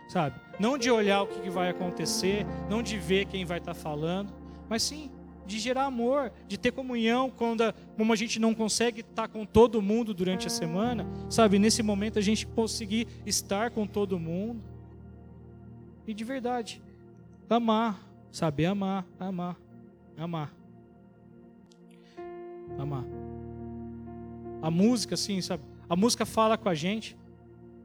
Sabe? 0.09 0.39
Não 0.59 0.77
de 0.77 0.89
olhar 0.89 1.23
o 1.23 1.27
que 1.27 1.49
vai 1.49 1.69
acontecer, 1.69 2.45
não 2.69 2.81
de 2.81 2.97
ver 2.97 3.25
quem 3.25 3.45
vai 3.45 3.57
estar 3.57 3.73
falando, 3.73 4.33
mas 4.69 4.83
sim 4.83 5.11
de 5.47 5.57
gerar 5.57 5.85
amor, 5.85 6.31
de 6.47 6.57
ter 6.57 6.71
comunhão 6.71 7.31
quando 7.31 7.73
como 7.95 8.11
a 8.11 8.15
gente 8.15 8.37
não 8.37 8.53
consegue 8.53 8.99
estar 8.99 9.29
com 9.29 9.45
todo 9.45 9.81
mundo 9.81 10.13
durante 10.13 10.45
a 10.45 10.49
semana, 10.49 11.07
sabe? 11.29 11.57
Nesse 11.57 11.81
momento 11.81 12.19
a 12.19 12.21
gente 12.21 12.45
conseguir 12.45 13.07
estar 13.25 13.71
com 13.71 13.87
todo 13.87 14.19
mundo. 14.19 14.61
E 16.05 16.13
de 16.13 16.23
verdade, 16.23 16.81
Amar, 17.49 17.97
saber 18.29 18.65
amar, 18.65 19.05
amar, 19.17 19.57
amar. 20.17 20.53
Amar. 22.77 23.05
A 24.61 24.69
música, 24.69 25.15
assim, 25.15 25.39
sabe? 25.39 25.63
A 25.89 25.95
música 25.95 26.25
fala 26.25 26.57
com 26.57 26.67
a 26.67 26.75
gente, 26.75 27.17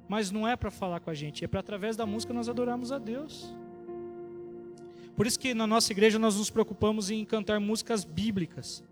mas 0.09 0.33
não 0.33 0.49
é 0.49 0.57
para 0.57 0.71
falar 0.71 0.99
com 0.99 1.11
a 1.11 1.15
gente, 1.15 1.45
é 1.45 1.49
para 1.49 1.61
através 1.61 1.97
da 1.97 2.05
música 2.05 2.35
nós 2.35 2.49
adorarmos 2.49 2.91
a 2.91 2.99
Deus. 2.99 3.55
Por 5.15 5.29
isso 5.29 5.39
que 5.39 5.55
na 5.55 5.67
nossa 5.67 5.93
igreja 5.93 6.19
nós 6.19 6.37
nos 6.37 6.51
preocupamos 6.51 7.09
em 7.09 7.25
cantar 7.25 7.61
músicas 7.61 8.05
bíblicas, 8.05 8.83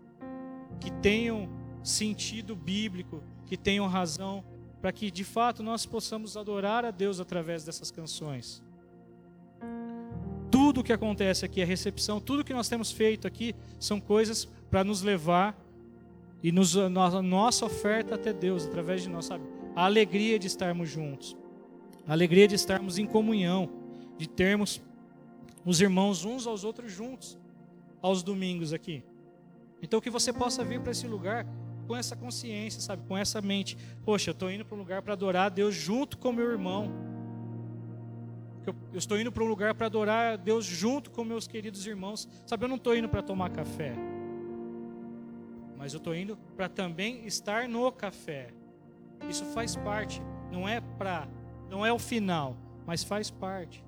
que 0.79 0.89
tenham 0.89 1.49
sentido 1.83 2.55
bíblico, 2.55 3.21
que 3.45 3.57
tenham 3.57 3.87
razão, 3.87 4.41
para 4.79 4.93
que 4.93 5.11
de 5.11 5.25
fato 5.25 5.61
nós 5.61 5.85
possamos 5.85 6.37
adorar 6.37 6.85
a 6.85 6.91
Deus 6.91 7.19
através 7.19 7.65
dessas 7.65 7.91
canções 7.91 8.63
tudo 10.71 10.79
o 10.79 10.83
que 10.85 10.93
acontece 10.93 11.43
aqui, 11.43 11.61
a 11.61 11.65
recepção, 11.65 12.21
tudo 12.21 12.45
que 12.45 12.53
nós 12.53 12.69
temos 12.69 12.93
feito 12.93 13.27
aqui, 13.27 13.53
são 13.77 13.99
coisas 13.99 14.45
para 14.69 14.85
nos 14.85 15.01
levar 15.01 15.53
e 16.41 16.49
nos, 16.49 16.77
a 16.77 16.89
nossa 17.21 17.65
oferta 17.65 18.15
até 18.15 18.31
Deus, 18.31 18.65
através 18.65 19.03
de 19.03 19.09
nós, 19.09 19.25
sabe? 19.25 19.43
A 19.75 19.83
alegria 19.83 20.39
de 20.39 20.47
estarmos 20.47 20.89
juntos, 20.89 21.35
a 22.07 22.13
alegria 22.13 22.47
de 22.47 22.55
estarmos 22.55 22.97
em 22.97 23.05
comunhão, 23.05 23.69
de 24.17 24.29
termos 24.29 24.81
os 25.65 25.81
irmãos 25.81 26.23
uns 26.23 26.47
aos 26.47 26.63
outros 26.63 26.89
juntos, 26.89 27.37
aos 28.01 28.23
domingos 28.23 28.71
aqui. 28.71 29.03
Então 29.81 29.99
que 29.99 30.09
você 30.09 30.31
possa 30.31 30.63
vir 30.63 30.79
para 30.79 30.93
esse 30.93 31.05
lugar 31.05 31.45
com 31.85 31.97
essa 31.97 32.15
consciência, 32.15 32.79
sabe? 32.79 33.05
Com 33.09 33.17
essa 33.17 33.41
mente. 33.41 33.77
Poxa, 34.05 34.29
eu 34.29 34.33
estou 34.33 34.49
indo 34.49 34.63
para 34.63 34.75
um 34.75 34.79
lugar 34.79 35.01
para 35.01 35.11
adorar 35.11 35.47
a 35.47 35.49
Deus 35.49 35.75
junto 35.75 36.17
com 36.17 36.31
meu 36.31 36.49
irmão 36.49 37.10
eu, 38.69 38.75
eu 38.91 38.97
estou 38.97 39.19
indo 39.19 39.31
para 39.31 39.43
um 39.43 39.47
lugar 39.47 39.73
para 39.73 39.87
adorar 39.87 40.33
a 40.33 40.35
Deus 40.35 40.65
junto 40.65 41.09
com 41.09 41.23
meus 41.23 41.47
queridos 41.47 41.85
irmãos. 41.85 42.27
Sabe, 42.45 42.65
eu 42.65 42.69
não 42.69 42.75
estou 42.75 42.95
indo 42.95 43.09
para 43.09 43.21
tomar 43.21 43.49
café. 43.49 43.93
Mas 45.77 45.93
eu 45.93 45.97
estou 45.97 46.15
indo 46.15 46.37
para 46.55 46.69
também 46.69 47.25
estar 47.25 47.67
no 47.67 47.91
café. 47.91 48.49
Isso 49.27 49.45
faz 49.45 49.75
parte. 49.75 50.21
Não 50.51 50.67
é 50.67 50.79
para, 50.79 51.27
não 51.69 51.85
é 51.85 51.91
o 51.91 51.97
final, 51.97 52.55
mas 52.85 53.03
faz 53.03 53.31
parte. 53.31 53.83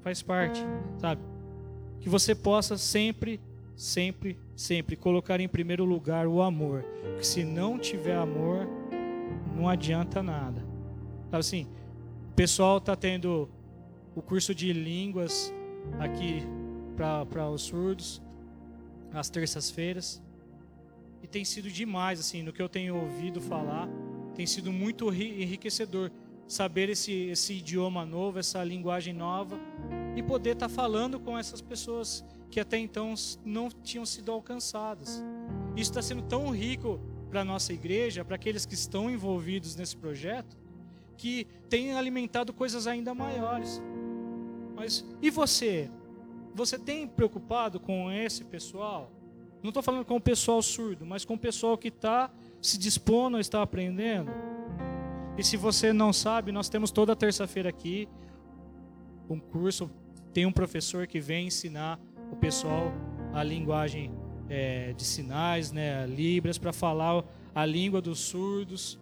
Faz 0.00 0.22
parte, 0.22 0.60
sabe? 0.98 1.20
Que 2.00 2.08
você 2.08 2.34
possa 2.34 2.76
sempre, 2.76 3.40
sempre, 3.76 4.38
sempre 4.54 4.96
colocar 4.96 5.40
em 5.40 5.48
primeiro 5.48 5.84
lugar 5.84 6.26
o 6.26 6.42
amor. 6.42 6.84
Porque 7.02 7.24
se 7.24 7.44
não 7.44 7.78
tiver 7.78 8.16
amor, 8.16 8.68
não 9.56 9.68
adianta 9.68 10.22
nada. 10.22 10.60
Sabe 11.30 11.40
assim, 11.40 11.66
o 12.30 12.34
pessoal 12.34 12.78
está 12.78 12.94
tendo 12.94 13.48
o 14.14 14.22
curso 14.22 14.54
de 14.54 14.72
línguas 14.72 15.52
aqui 15.98 16.42
para 16.96 17.48
os 17.48 17.62
surdos, 17.62 18.22
às 19.12 19.30
terças-feiras. 19.30 20.22
E 21.22 21.26
tem 21.26 21.44
sido 21.44 21.70
demais, 21.70 22.20
assim, 22.20 22.42
no 22.42 22.52
que 22.52 22.60
eu 22.60 22.68
tenho 22.68 22.96
ouvido 22.96 23.40
falar, 23.40 23.88
tem 24.34 24.46
sido 24.46 24.72
muito 24.72 25.12
enriquecedor 25.12 26.10
saber 26.46 26.88
esse, 26.90 27.12
esse 27.12 27.54
idioma 27.54 28.04
novo, 28.04 28.38
essa 28.38 28.62
linguagem 28.62 29.14
nova 29.14 29.58
e 30.16 30.22
poder 30.22 30.52
estar 30.52 30.68
tá 30.68 30.74
falando 30.74 31.18
com 31.18 31.38
essas 31.38 31.60
pessoas 31.60 32.24
que 32.50 32.60
até 32.60 32.76
então 32.76 33.14
não 33.44 33.70
tinham 33.70 34.04
sido 34.04 34.30
alcançadas. 34.30 35.22
Isso 35.74 35.90
está 35.90 36.02
sendo 36.02 36.22
tão 36.22 36.50
rico 36.50 37.00
para 37.30 37.40
a 37.40 37.44
nossa 37.44 37.72
igreja, 37.72 38.24
para 38.24 38.36
aqueles 38.36 38.66
que 38.66 38.74
estão 38.74 39.10
envolvidos 39.10 39.74
nesse 39.74 39.96
projeto, 39.96 40.54
que 41.16 41.46
tem 41.70 41.94
alimentado 41.94 42.52
coisas 42.52 42.86
ainda 42.86 43.14
maiores. 43.14 43.80
Mas 44.82 45.04
e 45.22 45.30
você? 45.30 45.88
Você 46.56 46.76
tem 46.76 47.06
preocupado 47.06 47.78
com 47.78 48.10
esse 48.10 48.42
pessoal? 48.42 49.12
Não 49.62 49.68
estou 49.68 49.80
falando 49.80 50.04
com 50.04 50.16
o 50.16 50.20
pessoal 50.20 50.60
surdo, 50.60 51.06
mas 51.06 51.24
com 51.24 51.34
o 51.34 51.38
pessoal 51.38 51.78
que 51.78 51.86
está 51.86 52.28
se 52.60 52.76
dispondo 52.76 53.36
a 53.36 53.40
estar 53.40 53.62
aprendendo. 53.62 54.32
E 55.38 55.44
se 55.44 55.56
você 55.56 55.92
não 55.92 56.12
sabe, 56.12 56.50
nós 56.50 56.68
temos 56.68 56.90
toda 56.90 57.14
terça-feira 57.14 57.68
aqui 57.68 58.08
um 59.30 59.38
curso. 59.38 59.88
Tem 60.32 60.46
um 60.46 60.52
professor 60.52 61.06
que 61.06 61.20
vem 61.20 61.46
ensinar 61.46 62.00
o 62.32 62.34
pessoal 62.34 62.92
a 63.32 63.44
linguagem 63.44 64.10
é, 64.48 64.92
de 64.94 65.04
sinais, 65.04 65.70
né, 65.70 66.04
libras, 66.08 66.58
para 66.58 66.72
falar 66.72 67.24
a 67.54 67.64
língua 67.64 68.02
dos 68.02 68.18
surdos, 68.18 68.98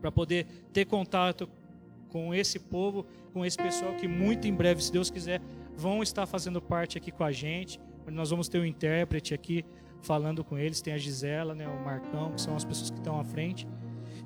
para 0.00 0.10
poder 0.10 0.48
ter 0.72 0.86
contato 0.86 1.48
com 2.14 2.32
esse 2.32 2.60
povo, 2.60 3.04
com 3.32 3.44
esse 3.44 3.56
pessoal 3.56 3.92
que 3.96 4.06
muito 4.06 4.46
em 4.46 4.54
breve, 4.54 4.80
se 4.80 4.92
Deus 4.92 5.10
quiser, 5.10 5.42
vão 5.76 6.00
estar 6.00 6.26
fazendo 6.26 6.62
parte 6.62 6.96
aqui 6.96 7.10
com 7.10 7.24
a 7.24 7.32
gente. 7.32 7.80
Nós 8.06 8.30
vamos 8.30 8.48
ter 8.48 8.60
um 8.60 8.64
intérprete 8.64 9.34
aqui 9.34 9.64
falando 10.00 10.44
com 10.44 10.56
eles. 10.56 10.80
Tem 10.80 10.94
a 10.94 10.96
Gisela, 10.96 11.56
né, 11.56 11.66
o 11.66 11.84
Marcão, 11.84 12.30
que 12.30 12.40
são 12.40 12.54
as 12.54 12.64
pessoas 12.64 12.88
que 12.88 12.98
estão 12.98 13.18
à 13.18 13.24
frente. 13.24 13.66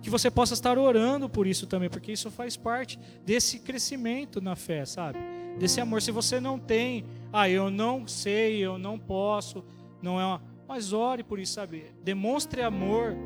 que 0.03 0.11
você 0.11 0.31
possa 0.31 0.53
estar 0.53 0.77
orando 0.77 1.31
por 1.31 1.47
isso 1.47 1.67
também, 1.67 1.89
porque 1.89 2.13
isso 2.13 2.31
faz 2.31 2.59
parte 2.59 3.01
desse 3.25 3.59
crescimento 3.61 4.39
na 4.39 4.55
fé, 4.55 4.85
sabe? 4.85 5.19
Desse 5.59 5.81
amor. 5.81 6.03
Se 6.03 6.11
você 6.11 6.39
não 6.39 6.59
tem, 6.59 7.07
ah, 7.33 7.49
eu 7.49 7.71
não 7.71 8.07
sei, 8.07 8.59
eu 8.59 8.79
não 8.79 8.99
posso, 8.99 9.65
não 10.03 10.21
é 10.21 10.27
uma. 10.27 10.43
Mas 10.69 10.93
ore 10.93 11.25
por 11.25 11.39
isso, 11.39 11.55
sabe? 11.55 11.87
Demonstre 12.05 12.61
amor 12.61 13.17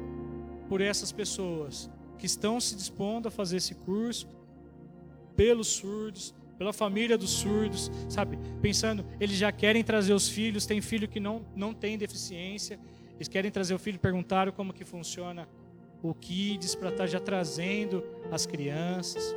por 0.69 0.81
essas 0.81 1.11
pessoas 1.11 1.91
que 2.17 2.27
estão 2.27 2.61
se 2.61 2.77
dispondo 2.77 3.27
a 3.27 3.31
fazer 3.31 3.57
esse 3.57 3.75
curso, 3.75 4.29
pelos 5.43 5.67
surdos, 5.67 6.33
pela 6.57 6.73
família 6.73 7.19
dos 7.19 7.31
surdos, 7.31 7.91
sabe? 8.09 8.39
Pensando, 8.61 9.05
eles 9.19 9.37
já 9.37 9.51
querem 9.51 9.83
trazer 9.83 10.15
os 10.15 10.29
filhos, 10.29 10.67
tem 10.67 10.81
filho 10.81 11.09
que 11.09 11.19
não, 11.19 11.45
não 11.57 11.75
tem 11.75 11.99
deficiência, 11.99 12.79
eles 13.17 13.27
querem 13.27 13.51
trazer 13.51 13.75
o 13.75 13.79
filho, 13.79 13.99
perguntaram 13.99 14.53
como 14.53 14.73
que 14.73 14.85
funciona 14.85 15.49
o 16.01 16.15
Kids 16.15 16.77
para 16.77 16.91
estar 16.91 17.03
tá 17.03 17.07
já 17.09 17.19
trazendo 17.19 18.05
as 18.31 18.47
crianças. 18.47 19.35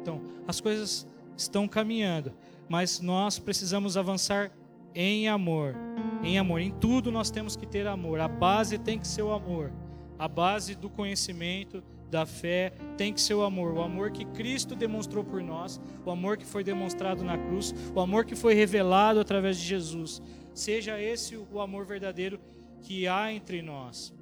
Então, 0.00 0.22
as 0.46 0.62
coisas 0.62 1.06
estão 1.36 1.68
caminhando, 1.68 2.32
mas 2.70 3.02
nós 3.02 3.38
precisamos 3.38 3.98
avançar 3.98 4.50
em 4.94 5.28
amor. 5.28 5.74
Em 6.22 6.38
amor, 6.38 6.62
em 6.62 6.70
tudo 6.70 7.12
nós 7.12 7.30
temos 7.30 7.54
que 7.54 7.66
ter 7.66 7.86
amor. 7.86 8.18
A 8.18 8.28
base 8.28 8.78
tem 8.78 8.98
que 8.98 9.06
ser 9.06 9.20
o 9.20 9.32
amor. 9.32 9.70
A 10.18 10.26
base 10.26 10.74
do 10.74 10.88
conhecimento, 10.88 11.84
da 12.10 12.24
fé 12.24 12.72
tem 12.96 13.12
que 13.12 13.20
ser 13.20 13.34
o 13.34 13.42
amor, 13.42 13.72
o 13.74 13.82
amor 13.82 14.10
que 14.10 14.24
Cristo 14.24 14.74
demonstrou 14.74 15.22
por 15.22 15.42
nós, 15.42 15.80
o 16.04 16.10
amor 16.10 16.36
que 16.36 16.44
foi 16.44 16.64
demonstrado 16.64 17.22
na 17.22 17.36
cruz, 17.36 17.74
o 17.94 18.00
amor 18.00 18.24
que 18.24 18.34
foi 18.34 18.54
revelado 18.54 19.20
através 19.20 19.58
de 19.58 19.66
Jesus. 19.66 20.22
Seja 20.54 21.00
esse 21.00 21.36
o 21.36 21.60
amor 21.60 21.84
verdadeiro 21.84 22.40
que 22.82 23.06
há 23.06 23.32
entre 23.32 23.62
nós. 23.62 24.14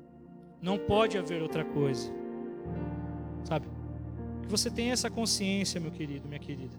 Não 0.61 0.78
pode 0.78 1.16
haver 1.16 1.43
outra 1.43 1.64
coisa. 1.64 2.12
Sabe? 3.45 3.68
Que 4.43 4.49
você 4.49 4.70
tenha 4.70 4.93
essa 4.93 5.11
consciência, 5.11 5.80
meu 5.80 5.91
querido, 5.91 6.28
minha 6.28 6.41
querida. 6.41 6.76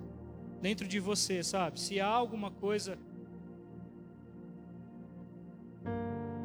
Dentro 0.62 0.88
de 0.88 0.99
você, 0.99 1.43
sabe? 1.43 1.80
Se 1.80 1.99
há 1.99 2.08
alguma 2.08 2.51
coisa 2.51 2.97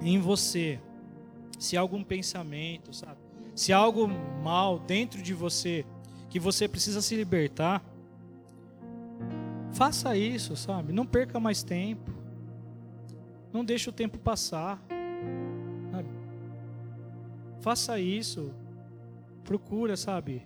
em 0.00 0.18
você, 0.18 0.78
se 1.58 1.76
há 1.76 1.80
algum 1.80 2.02
pensamento, 2.02 2.94
sabe? 2.94 3.18
Se 3.54 3.72
há 3.72 3.76
algo 3.76 4.08
mal 4.42 4.78
dentro 4.78 5.22
de 5.22 5.34
você 5.34 5.84
que 6.30 6.40
você 6.40 6.66
precisa 6.66 7.02
se 7.02 7.14
libertar, 7.14 7.84
faça 9.72 10.16
isso, 10.16 10.56
sabe? 10.56 10.92
Não 10.92 11.06
perca 11.06 11.38
mais 11.38 11.62
tempo. 11.62 12.10
Não 13.52 13.64
deixe 13.64 13.90
o 13.90 13.92
tempo 13.92 14.18
passar. 14.18 14.82
Sabe? 15.90 16.08
Faça 17.60 18.00
isso. 18.00 18.50
Procura, 19.44 19.96
sabe? 19.96 20.42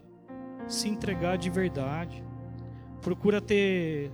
Se 0.66 0.88
entregar 0.88 1.38
de 1.38 1.48
verdade. 1.48 2.24
Procura 3.00 3.40
ter 3.40 4.10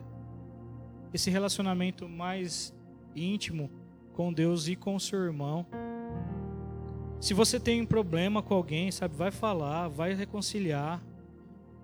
esse 1.14 1.30
relacionamento 1.30 2.06
mais 2.06 2.74
íntimo 3.16 3.70
com 4.12 4.30
Deus 4.30 4.68
e 4.68 4.76
com 4.76 4.98
seu 4.98 5.22
irmão. 5.22 5.66
Se 7.22 7.34
você 7.34 7.60
tem 7.60 7.80
um 7.80 7.86
problema 7.86 8.42
com 8.42 8.52
alguém, 8.52 8.90
sabe, 8.90 9.14
vai 9.14 9.30
falar, 9.30 9.86
vai 9.86 10.12
reconciliar. 10.12 11.00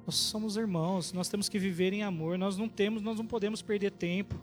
Nós 0.05 0.17
somos 0.17 0.57
irmãos, 0.57 1.13
nós 1.13 1.29
temos 1.29 1.49
que 1.49 1.61
viver 1.61 1.93
em 1.93 2.03
amor. 2.03 2.37
Nós 2.37 2.57
não 2.57 2.69
temos, 2.69 3.01
nós 3.03 3.19
não 3.19 3.25
podemos 3.25 3.63
perder 3.63 3.93
tempo, 3.93 4.35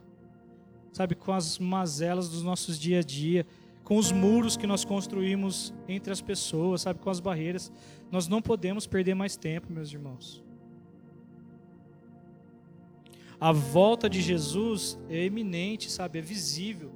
sabe, 0.93 1.13
com 1.13 1.33
as 1.33 1.59
mazelas 1.59 2.29
dos 2.29 2.43
nossos 2.43 2.79
dia 2.79 2.99
a 2.99 3.01
dia, 3.03 3.45
com 3.83 3.97
os 3.97 4.09
muros 4.09 4.55
que 4.55 4.65
nós 4.65 4.85
construímos 4.85 5.73
entre 5.85 6.13
as 6.13 6.21
pessoas, 6.21 6.83
sabe, 6.83 7.01
com 7.01 7.09
as 7.09 7.19
barreiras. 7.19 7.73
Nós 8.09 8.29
não 8.29 8.41
podemos 8.41 8.87
perder 8.87 9.15
mais 9.15 9.35
tempo, 9.35 9.73
meus 9.73 9.91
irmãos. 9.91 10.41
A 13.37 13.51
volta 13.51 14.09
de 14.09 14.21
Jesus 14.21 14.97
é 15.09 15.25
eminente, 15.25 15.91
sabe, 15.91 16.19
é 16.19 16.21
visível. 16.21 16.93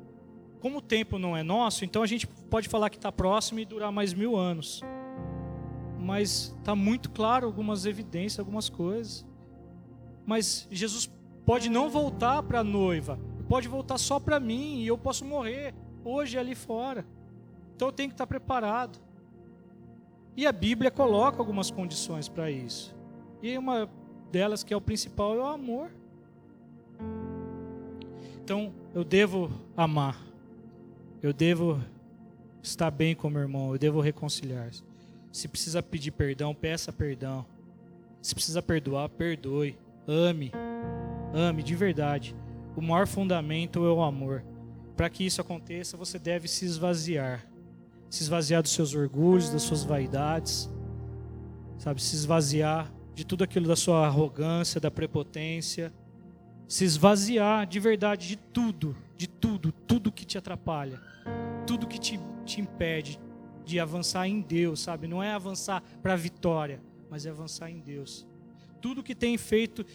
Como 0.60 0.80
o 0.80 0.82
tempo 0.82 1.18
não 1.18 1.36
é 1.38 1.43
nosso, 1.43 1.86
então 1.86 2.03
a 2.03 2.07
gente 2.07 2.28
pode 2.28 2.68
falar 2.68 2.89
que 2.89 2.97
está 2.97 3.12
próximo 3.12 3.60
e 3.60 3.66
durar 3.66 3.91
mais 3.91 4.14
mil 4.14 4.36
anos. 4.36 4.82
Mas 5.97 6.53
está 6.57 6.76
muito 6.76 7.10
claro 7.12 7.45
algumas 7.45 7.86
evidências, 7.86 8.39
algumas 8.39 8.70
coisas. 8.70 9.26
Mas 10.26 10.68
Jesus 10.70 11.10
pode 11.45 11.70
não 11.70 11.89
voltar 11.89 12.43
para 12.43 12.60
a 12.60 12.64
noiva, 12.64 13.20
pode 13.47 13.68
voltar 13.68 13.97
só 13.97 14.20
para 14.20 14.39
mim 14.39 14.82
e 14.82 14.88
eu 14.88 14.97
posso 14.97 15.26
morrer 15.26 15.74
hoje 16.03 16.38
ali 16.38 16.55
fora. 16.55 17.05
Então 17.76 17.88
eu 17.88 17.91
tenho 17.91 18.10
que 18.10 18.14
estar 18.14 18.28
preparado. 18.28 18.99
E 20.36 20.45
a 20.45 20.51
Bíblia 20.51 20.91
coloca 20.91 21.39
algumas 21.39 21.72
condições 21.72 22.28
para 22.28 22.51
isso. 22.51 22.95
E 23.41 23.57
uma 23.57 23.89
delas, 24.32 24.64
que 24.64 24.74
é 24.74 24.78
o 24.78 24.82
principal, 24.82 25.36
é 25.36 25.39
o 25.39 25.45
amor. 25.45 25.91
Então 28.43 28.74
eu 28.93 29.03
devo 29.03 29.51
amar. 29.76 30.28
Eu 31.22 31.34
devo 31.34 31.82
estar 32.63 32.89
bem 32.89 33.13
com 33.13 33.30
meu 33.30 33.41
irmão, 33.41 33.74
eu 33.74 33.78
devo 33.78 33.99
reconciliar. 33.99 34.70
Se 35.32 35.47
precisa 35.47 35.84
pedir 35.84 36.11
perdão, 36.11 36.55
peça 36.55 36.93
perdão. 36.93 37.45
Se 38.22 38.34
precisa 38.34 38.61
perdoar, 38.61 39.09
perdoe. 39.09 39.78
Ame. 40.07 40.51
Ame 41.34 41.61
de 41.61 41.76
verdade. 41.76 42.36
O 42.76 42.82
maior 42.82 43.05
fundamento 43.05 43.86
é 43.86 43.91
o 43.91 44.01
amor. 44.01 44.43
Para 44.95 45.09
que 45.09 45.26
isso 45.26 45.41
aconteça, 45.41 45.97
você 45.97 46.17
deve 46.17 46.47
se 46.47 46.65
esvaziar. 46.65 47.45
Se 48.09 48.24
esvaziar 48.24 48.61
dos 48.61 48.72
seus 48.72 48.95
orgulhos, 48.95 49.49
das 49.49 49.61
suas 49.61 49.84
vaidades. 49.84 50.70
Sabe, 51.78 52.01
se 52.01 52.15
esvaziar 52.15 52.91
de 53.13 53.26
tudo 53.26 53.43
aquilo 53.43 53.67
da 53.67 53.76
sua 53.76 54.05
arrogância, 54.07 54.80
da 54.82 54.89
prepotência. 54.89 55.93
Se 56.67 56.86
esvaziar 56.86 57.67
de 57.67 57.80
verdade 57.80 58.28
de 58.28 58.36
tudo, 58.36 58.95
de 59.20 59.28
tudo, 59.28 59.72
tudo 59.72 60.11
que 60.11 60.26
te 60.26 60.38
atrapalha 60.39 60.99
tudo 61.70 61.86
que 61.86 61.99
te, 61.99 62.20
te 62.47 62.59
impede 62.59 63.20
de 63.63 63.80
avançar 63.80 64.28
em 64.28 64.41
Deus, 64.41 64.80
sabe? 64.80 65.07
Não 65.07 65.22
é 65.22 65.32
avançar 65.32 65.84
para 66.01 66.13
a 66.13 66.15
vitória, 66.15 66.82
mas 67.11 67.28
é 67.28 67.30
avançar 67.30 67.70
em 67.70 67.80
Deus. 67.80 68.28
Tudo 68.82 69.03
que 69.03 69.13
tem 69.13 69.38
feito 69.38 69.86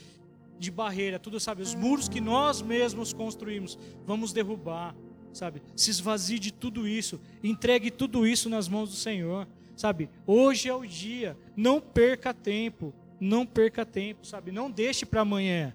de 0.57 0.71
barreira, 0.71 1.19
tudo, 1.19 1.41
sabe? 1.41 1.63
Os 1.63 1.75
muros 1.75 2.09
que 2.09 2.21
nós 2.21 2.63
mesmos 2.63 3.13
construímos, 3.13 3.77
vamos 4.07 4.33
derrubar, 4.33 4.95
sabe? 5.33 5.61
Se 5.75 5.91
esvazie 5.91 6.39
de 6.39 6.53
tudo 6.53 6.87
isso, 6.87 7.21
entregue 7.43 7.91
tudo 7.91 8.25
isso 8.25 8.49
nas 8.49 8.69
mãos 8.69 8.91
do 8.91 8.95
Senhor, 8.95 9.49
sabe? 9.75 10.09
Hoje 10.25 10.69
é 10.69 10.75
o 10.75 10.87
dia, 10.87 11.37
não 11.57 11.81
perca 11.81 12.33
tempo, 12.33 12.95
não 13.19 13.45
perca 13.45 13.85
tempo, 13.85 14.25
sabe? 14.25 14.53
Não 14.53 14.71
deixe 14.71 15.05
para 15.05 15.23
amanhã. 15.23 15.75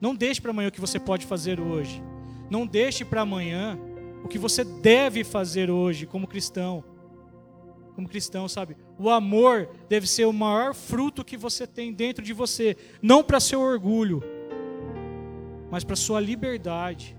Não 0.00 0.14
deixe 0.14 0.40
para 0.40 0.50
amanhã 0.50 0.70
o 0.70 0.72
que 0.72 0.80
você 0.80 0.98
pode 0.98 1.26
fazer 1.26 1.60
hoje. 1.60 2.02
Não 2.50 2.66
deixe 2.66 3.04
para 3.04 3.20
amanhã 3.20 3.78
o 4.24 4.28
que 4.28 4.38
você 4.38 4.64
deve 4.64 5.22
fazer 5.22 5.70
hoje 5.70 6.04
como 6.04 6.26
cristão. 6.26 6.84
Como 7.94 8.08
cristão, 8.08 8.48
sabe? 8.48 8.76
O 8.98 9.08
amor 9.08 9.68
deve 9.88 10.06
ser 10.06 10.24
o 10.26 10.32
maior 10.32 10.74
fruto 10.74 11.24
que 11.24 11.36
você 11.36 11.66
tem 11.66 11.92
dentro 11.92 12.24
de 12.24 12.32
você, 12.32 12.76
não 13.00 13.22
para 13.22 13.38
seu 13.38 13.60
orgulho, 13.60 14.22
mas 15.70 15.84
para 15.84 15.94
sua 15.94 16.18
liberdade. 16.18 17.16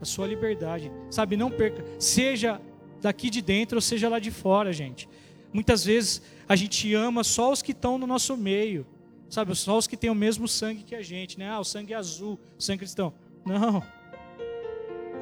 A 0.00 0.04
sua 0.04 0.26
liberdade, 0.26 0.92
sabe? 1.08 1.36
Não 1.36 1.50
perca, 1.50 1.82
seja 1.98 2.60
daqui 3.00 3.30
de 3.30 3.40
dentro 3.40 3.78
ou 3.78 3.80
seja 3.80 4.08
lá 4.08 4.18
de 4.18 4.30
fora, 4.30 4.72
gente. 4.72 5.08
Muitas 5.52 5.84
vezes 5.84 6.20
a 6.46 6.56
gente 6.56 6.92
ama 6.92 7.24
só 7.24 7.52
os 7.52 7.62
que 7.62 7.72
estão 7.72 7.96
no 7.96 8.06
nosso 8.06 8.36
meio, 8.36 8.86
sabe? 9.30 9.54
Só 9.54 9.78
os 9.78 9.86
que 9.86 9.96
têm 9.96 10.10
o 10.10 10.14
mesmo 10.14 10.46
sangue 10.46 10.82
que 10.82 10.94
a 10.94 11.02
gente, 11.02 11.38
né? 11.38 11.48
Ah, 11.48 11.60
o 11.60 11.64
sangue 11.64 11.94
azul, 11.94 12.38
o 12.58 12.62
sangue 12.62 12.80
cristão. 12.80 13.14
Não 13.46 13.82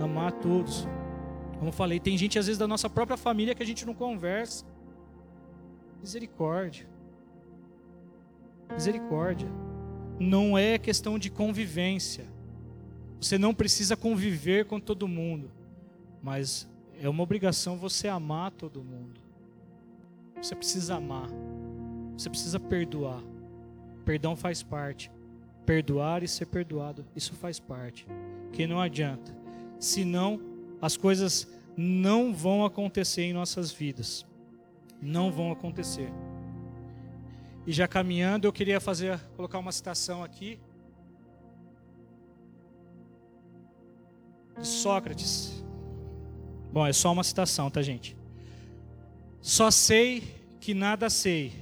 amar 0.00 0.32
todos. 0.32 0.86
Como 1.58 1.70
falei, 1.70 2.00
tem 2.00 2.16
gente 2.16 2.38
às 2.38 2.46
vezes 2.46 2.58
da 2.58 2.66
nossa 2.66 2.90
própria 2.90 3.16
família 3.16 3.54
que 3.54 3.62
a 3.62 3.66
gente 3.66 3.86
não 3.86 3.94
conversa. 3.94 4.64
Misericórdia. 6.00 6.88
Misericórdia. 8.72 9.48
Não 10.18 10.58
é 10.58 10.78
questão 10.78 11.18
de 11.18 11.30
convivência. 11.30 12.26
Você 13.20 13.38
não 13.38 13.54
precisa 13.54 13.96
conviver 13.96 14.66
com 14.66 14.80
todo 14.80 15.06
mundo, 15.06 15.50
mas 16.20 16.68
é 17.00 17.08
uma 17.08 17.22
obrigação 17.22 17.76
você 17.76 18.08
amar 18.08 18.50
todo 18.50 18.82
mundo. 18.82 19.20
Você 20.40 20.56
precisa 20.56 20.96
amar. 20.96 21.28
Você 22.16 22.28
precisa 22.28 22.58
perdoar. 22.58 23.22
Perdão 24.04 24.34
faz 24.34 24.62
parte. 24.62 25.10
Perdoar 25.64 26.24
e 26.24 26.28
ser 26.28 26.46
perdoado, 26.46 27.06
isso 27.14 27.34
faz 27.34 27.60
parte. 27.60 28.04
Que 28.52 28.66
não 28.66 28.80
adianta 28.80 29.41
senão 29.82 30.40
as 30.80 30.96
coisas 30.96 31.48
não 31.76 32.32
vão 32.32 32.64
acontecer 32.64 33.22
em 33.22 33.32
nossas 33.32 33.72
vidas. 33.72 34.24
Não 35.00 35.32
vão 35.32 35.50
acontecer. 35.50 36.08
E 37.66 37.72
já 37.72 37.88
caminhando, 37.88 38.46
eu 38.46 38.52
queria 38.52 38.80
fazer 38.80 39.18
colocar 39.36 39.58
uma 39.58 39.72
citação 39.72 40.22
aqui 40.22 40.60
de 44.58 44.66
Sócrates. 44.66 45.64
Bom, 46.72 46.86
é 46.86 46.92
só 46.92 47.12
uma 47.12 47.24
citação, 47.24 47.68
tá, 47.68 47.82
gente? 47.82 48.16
Só 49.40 49.68
sei 49.70 50.22
que 50.60 50.74
nada 50.74 51.10
sei. 51.10 51.52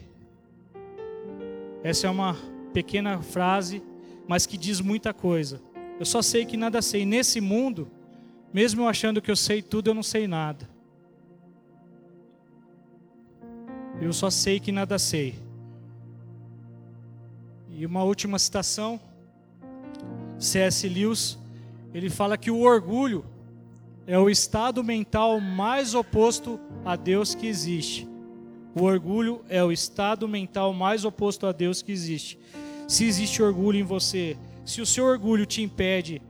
Essa 1.83 2.07
é 2.07 2.11
uma 2.11 2.37
pequena 2.75 3.23
frase, 3.23 3.83
mas 4.29 4.45
que 4.45 4.59
diz 4.59 4.83
muita 4.83 5.15
coisa. 5.15 5.61
Eu 5.99 6.05
só 6.05 6.21
sei 6.21 6.45
que 6.45 6.59
nada 6.59 6.83
sei. 6.83 7.07
Nesse 7.07 7.41
mundo, 7.41 7.91
mesmo 8.53 8.83
eu 8.83 8.89
achando 8.89 9.23
que 9.23 9.31
eu 9.31 9.37
sei 9.37 9.63
tudo, 9.63 9.91
eu 9.91 9.95
não 9.95 10.03
sei 10.03 10.27
nada. 10.27 10.69
Eu 14.01 14.13
só 14.13 14.31
sei 14.31 14.59
que 14.59 14.73
nada 14.73 14.99
sei. 14.99 15.39
E 17.69 17.85
uma 17.85 18.03
última 18.03 18.39
citação, 18.39 19.01
C.S. 20.39 20.89
Lewis, 20.89 21.39
ele 21.93 22.09
fala 22.09 22.39
que 22.39 22.51
o 22.51 22.61
orgulho 22.61 23.25
é 24.07 24.19
o 24.19 24.29
estado 24.29 24.83
mental 24.83 25.41
mais 25.41 25.95
oposto 25.95 26.59
a 26.85 26.97
Deus 26.97 27.35
que 27.35 27.47
existe. 27.47 28.09
O 28.75 28.83
orgulho 28.83 29.45
é 29.49 29.63
o 29.63 29.71
estado 29.71 30.27
mental 30.27 30.73
mais 30.73 31.05
oposto 31.05 31.47
a 31.47 31.53
Deus 31.53 31.83
que 31.83 31.93
existe. 31.93 32.39
Se 32.89 33.05
existe 33.05 33.43
orgulho 33.43 33.79
em 33.79 33.83
você, 33.83 34.37
se 34.65 34.81
o 34.81 34.87
seu 34.87 35.05
orgulho 35.05 35.47
te 35.47 35.63
impede 35.63 36.23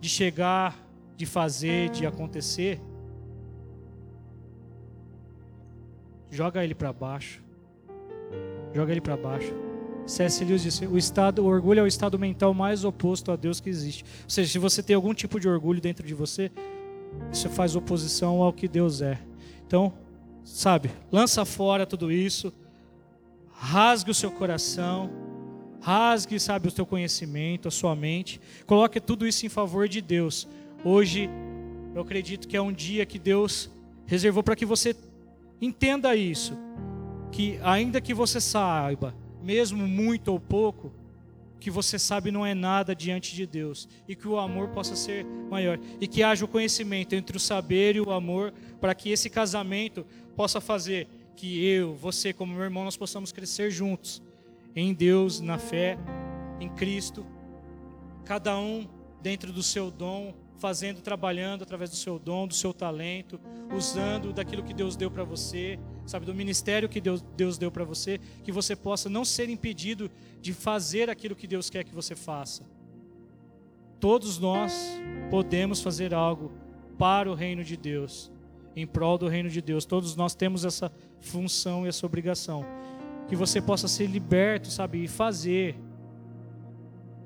de 0.00 0.08
chegar, 0.08 0.85
de 1.16 1.26
fazer, 1.26 1.90
de 1.90 2.06
acontecer, 2.06 2.80
joga 6.30 6.62
ele 6.62 6.74
para 6.74 6.92
baixo. 6.92 7.42
Joga 8.74 8.92
ele 8.92 9.00
para 9.00 9.16
baixo. 9.16 9.54
C.S. 10.06 10.44
Lewis 10.44 10.62
disse: 10.62 10.86
o, 10.86 10.96
estado, 10.96 11.42
o 11.42 11.46
orgulho 11.46 11.80
é 11.80 11.82
o 11.82 11.86
estado 11.86 12.18
mental 12.18 12.54
mais 12.54 12.84
oposto 12.84 13.32
a 13.32 13.36
Deus 13.36 13.58
que 13.58 13.68
existe. 13.68 14.04
Ou 14.04 14.30
seja, 14.30 14.52
se 14.52 14.58
você 14.58 14.82
tem 14.82 14.94
algum 14.94 15.12
tipo 15.14 15.40
de 15.40 15.48
orgulho 15.48 15.80
dentro 15.80 16.06
de 16.06 16.14
você, 16.14 16.50
isso 17.32 17.48
faz 17.48 17.74
oposição 17.74 18.42
ao 18.42 18.52
que 18.52 18.68
Deus 18.68 19.00
é. 19.00 19.18
Então, 19.66 19.92
sabe, 20.44 20.90
lança 21.10 21.44
fora 21.44 21.84
tudo 21.84 22.12
isso, 22.12 22.52
rasgue 23.50 24.10
o 24.10 24.14
seu 24.14 24.30
coração, 24.30 25.10
rasgue, 25.80 26.38
sabe, 26.38 26.68
o 26.68 26.72
teu 26.72 26.86
conhecimento, 26.86 27.66
a 27.66 27.70
sua 27.70 27.96
mente, 27.96 28.40
coloque 28.66 29.00
tudo 29.00 29.26
isso 29.26 29.44
em 29.44 29.48
favor 29.48 29.88
de 29.88 30.00
Deus. 30.00 30.46
Hoje, 30.88 31.28
eu 31.96 32.00
acredito 32.00 32.46
que 32.46 32.56
é 32.56 32.62
um 32.62 32.72
dia 32.72 33.04
que 33.04 33.18
Deus 33.18 33.68
reservou 34.06 34.40
para 34.40 34.54
que 34.54 34.64
você 34.64 34.94
Entenda 35.60 36.14
isso, 36.14 36.56
que 37.32 37.58
ainda 37.62 38.00
que 38.00 38.14
você 38.14 38.40
saiba, 38.40 39.16
mesmo 39.42 39.88
muito 39.88 40.28
ou 40.28 40.38
pouco, 40.38 40.92
que 41.58 41.70
você 41.70 41.98
sabe 41.98 42.30
não 42.30 42.46
é 42.46 42.54
nada 42.54 42.94
diante 42.94 43.34
de 43.34 43.46
Deus 43.46 43.88
e 44.06 44.14
que 44.14 44.28
o 44.28 44.38
amor 44.38 44.68
possa 44.68 44.94
ser 44.94 45.24
maior 45.50 45.80
e 46.00 46.06
que 46.06 46.22
haja 46.22 46.44
o 46.44 46.48
conhecimento 46.48 47.14
entre 47.14 47.36
o 47.36 47.40
saber 47.40 47.96
e 47.96 48.00
o 48.00 48.12
amor 48.12 48.52
para 48.80 48.94
que 48.94 49.10
esse 49.10 49.28
casamento 49.28 50.06
possa 50.36 50.60
fazer 50.60 51.08
que 51.34 51.66
eu, 51.66 51.96
você 51.96 52.32
como 52.32 52.54
meu 52.54 52.62
irmão 52.62 52.84
nós 52.84 52.96
possamos 52.96 53.32
crescer 53.32 53.72
juntos 53.72 54.22
em 54.76 54.94
Deus, 54.94 55.40
na 55.40 55.58
fé, 55.58 55.98
em 56.60 56.68
Cristo, 56.68 57.26
cada 58.24 58.56
um 58.56 58.86
dentro 59.22 59.50
do 59.50 59.62
seu 59.62 59.90
dom, 59.90 60.34
fazendo, 60.58 61.00
trabalhando 61.00 61.62
através 61.62 61.90
do 61.90 61.96
seu 61.96 62.18
dom, 62.18 62.46
do 62.46 62.54
seu 62.54 62.72
talento, 62.72 63.38
usando 63.74 64.32
daquilo 64.32 64.62
que 64.62 64.74
Deus 64.74 64.96
deu 64.96 65.10
para 65.10 65.24
você, 65.24 65.78
sabe, 66.06 66.26
do 66.26 66.34
ministério 66.34 66.88
que 66.88 67.00
Deus, 67.00 67.22
Deus 67.36 67.58
deu 67.58 67.70
para 67.70 67.84
você, 67.84 68.18
que 68.42 68.52
você 68.52 68.74
possa 68.74 69.08
não 69.08 69.24
ser 69.24 69.48
impedido 69.48 70.10
de 70.40 70.52
fazer 70.52 71.10
aquilo 71.10 71.36
que 71.36 71.46
Deus 71.46 71.68
quer 71.68 71.84
que 71.84 71.94
você 71.94 72.14
faça. 72.14 72.64
Todos 74.00 74.38
nós 74.38 74.72
podemos 75.30 75.80
fazer 75.80 76.14
algo 76.14 76.52
para 76.98 77.30
o 77.30 77.34
reino 77.34 77.62
de 77.64 77.76
Deus, 77.76 78.30
em 78.74 78.86
prol 78.86 79.18
do 79.18 79.28
reino 79.28 79.48
de 79.48 79.60
Deus. 79.60 79.84
Todos 79.84 80.16
nós 80.16 80.34
temos 80.34 80.64
essa 80.64 80.92
função 81.20 81.84
e 81.84 81.88
essa 81.88 82.04
obrigação. 82.06 82.64
Que 83.28 83.34
você 83.34 83.60
possa 83.60 83.88
ser 83.88 84.06
liberto, 84.06 84.70
sabe, 84.70 85.04
e 85.04 85.08
fazer. 85.08 85.76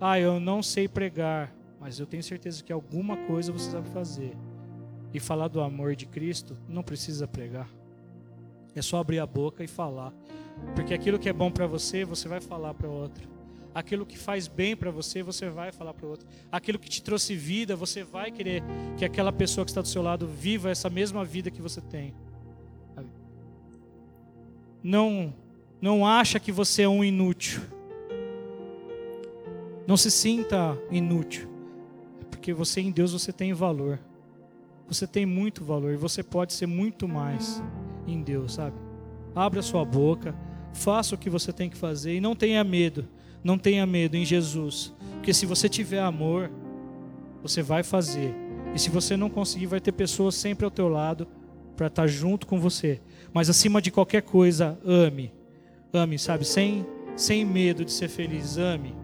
Ah, 0.01 0.19
eu 0.19 0.41
não 0.41 0.63
sei 0.63 0.89
pregar 0.89 1.53
mas 1.81 1.99
eu 1.99 2.07
tenho 2.07 2.23
certeza 2.23 2.63
que 2.63 2.73
alguma 2.73 3.17
coisa 3.17 3.51
você 3.51 3.71
sabe 3.71 3.89
fazer. 3.89 4.37
E 5.15 5.19
falar 5.19 5.49
do 5.49 5.61
amor 5.63 5.97
de 5.97 6.07
Cristo 6.07 6.57
não 6.69 6.83
precisa 6.83 7.27
pregar. 7.27 7.69
É 8.77 8.83
só 8.83 8.99
abrir 8.99 9.19
a 9.19 9.27
boca 9.27 9.65
e 9.65 9.67
falar. 9.67 10.13
Porque 10.75 10.93
aquilo 10.93 11.19
que 11.19 11.29
é 11.29 11.33
bom 11.33 11.51
para 11.51 11.67
você, 11.67 12.05
você 12.05 12.29
vai 12.29 12.41
falar 12.41 12.75
para 12.75 12.87
outro. 12.87 13.27
Aquilo 13.75 14.05
que 14.05 14.19
faz 14.19 14.47
bem 14.47 14.77
para 14.77 14.91
você, 14.91 15.23
você 15.23 15.49
vai 15.49 15.73
falar 15.73 15.95
para 15.95 16.07
outro. 16.07 16.29
Aquilo 16.53 16.79
que 16.79 16.89
te 16.89 17.03
trouxe 17.03 17.35
vida, 17.35 17.75
você 17.75 18.05
vai 18.05 18.31
querer 18.31 18.63
que 18.99 19.05
aquela 19.05 19.33
pessoa 19.33 19.65
que 19.65 19.71
está 19.71 19.81
do 19.81 19.89
seu 19.89 20.03
lado 20.03 20.27
viva 20.27 20.71
essa 20.71 20.91
mesma 20.91 21.25
vida 21.25 21.51
que 21.51 21.63
você 21.63 21.81
tem. 21.81 22.15
Não, 24.83 25.35
não 25.81 26.07
acha 26.07 26.39
que 26.39 26.53
você 26.53 26.83
é 26.83 26.89
um 26.89 27.03
inútil. 27.03 27.63
Não 29.87 29.97
se 29.97 30.11
sinta 30.11 30.79
inútil 30.91 31.50
porque 32.41 32.55
você 32.55 32.81
em 32.81 32.91
Deus 32.91 33.13
você 33.13 33.35
tem 33.35 33.53
valor. 33.53 34.01
Você 34.89 35.07
tem 35.07 35.27
muito 35.27 35.63
valor 35.63 35.93
e 35.93 35.97
você 35.99 36.23
pode 36.23 36.55
ser 36.55 36.67
muito 36.67 37.07
mais 37.07 37.63
em 38.07 38.23
Deus, 38.23 38.55
sabe? 38.55 38.75
Abra 39.35 39.61
sua 39.61 39.85
boca, 39.85 40.35
faça 40.73 41.15
o 41.15 41.19
que 41.19 41.29
você 41.29 41.53
tem 41.53 41.69
que 41.69 41.77
fazer 41.77 42.17
e 42.17 42.21
não 42.21 42.35
tenha 42.35 42.65
medo. 42.65 43.07
Não 43.45 43.59
tenha 43.59 43.87
medo 43.87 44.17
em 44.17 44.25
Jesus, 44.25 44.95
porque 45.13 45.35
se 45.35 45.45
você 45.47 45.69
tiver 45.69 46.01
amor, 46.01 46.51
você 47.43 47.63
vai 47.63 47.83
fazer. 47.83 48.35
E 48.75 48.79
se 48.79 48.89
você 48.89 49.17
não 49.17 49.29
conseguir, 49.29 49.67
vai 49.67 49.81
ter 49.81 49.93
pessoas 49.93 50.35
sempre 50.35 50.65
ao 50.65 50.71
teu 50.71 50.89
lado 50.89 51.29
para 51.77 51.89
estar 51.89 52.07
junto 52.07 52.47
com 52.47 52.59
você. 52.59 53.01
Mas 53.35 53.51
acima 53.51 53.83
de 53.83 53.91
qualquer 53.91 54.23
coisa, 54.23 54.79
ame. 54.85 55.33
Ame, 55.93 56.19
sabe? 56.19 56.45
Sem 56.47 56.87
sem 57.17 57.45
medo 57.45 57.85
de 57.85 57.93
ser 57.93 58.09
feliz, 58.09 58.57
ame. 58.57 58.95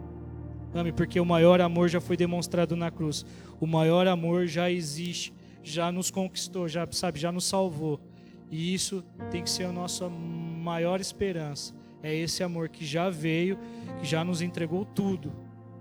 Ame, 0.77 0.91
porque 0.91 1.19
o 1.19 1.25
maior 1.25 1.59
amor 1.61 1.89
já 1.89 1.99
foi 1.99 2.15
demonstrado 2.15 2.75
na 2.75 2.91
cruz. 2.91 3.25
O 3.59 3.65
maior 3.65 4.07
amor 4.07 4.45
já 4.47 4.69
existe, 4.69 5.33
já 5.63 5.91
nos 5.91 6.11
conquistou, 6.11 6.67
já 6.67 6.87
sabe, 6.91 7.19
já 7.19 7.31
nos 7.31 7.45
salvou. 7.45 7.99
E 8.49 8.73
isso 8.73 9.03
tem 9.29 9.43
que 9.43 9.49
ser 9.49 9.65
a 9.65 9.71
nossa 9.71 10.07
maior 10.07 11.01
esperança. 11.01 11.73
É 12.01 12.13
esse 12.15 12.43
amor 12.43 12.69
que 12.69 12.85
já 12.85 13.09
veio, 13.09 13.57
que 13.99 14.05
já 14.05 14.23
nos 14.23 14.41
entregou 14.41 14.85
tudo, 14.85 15.33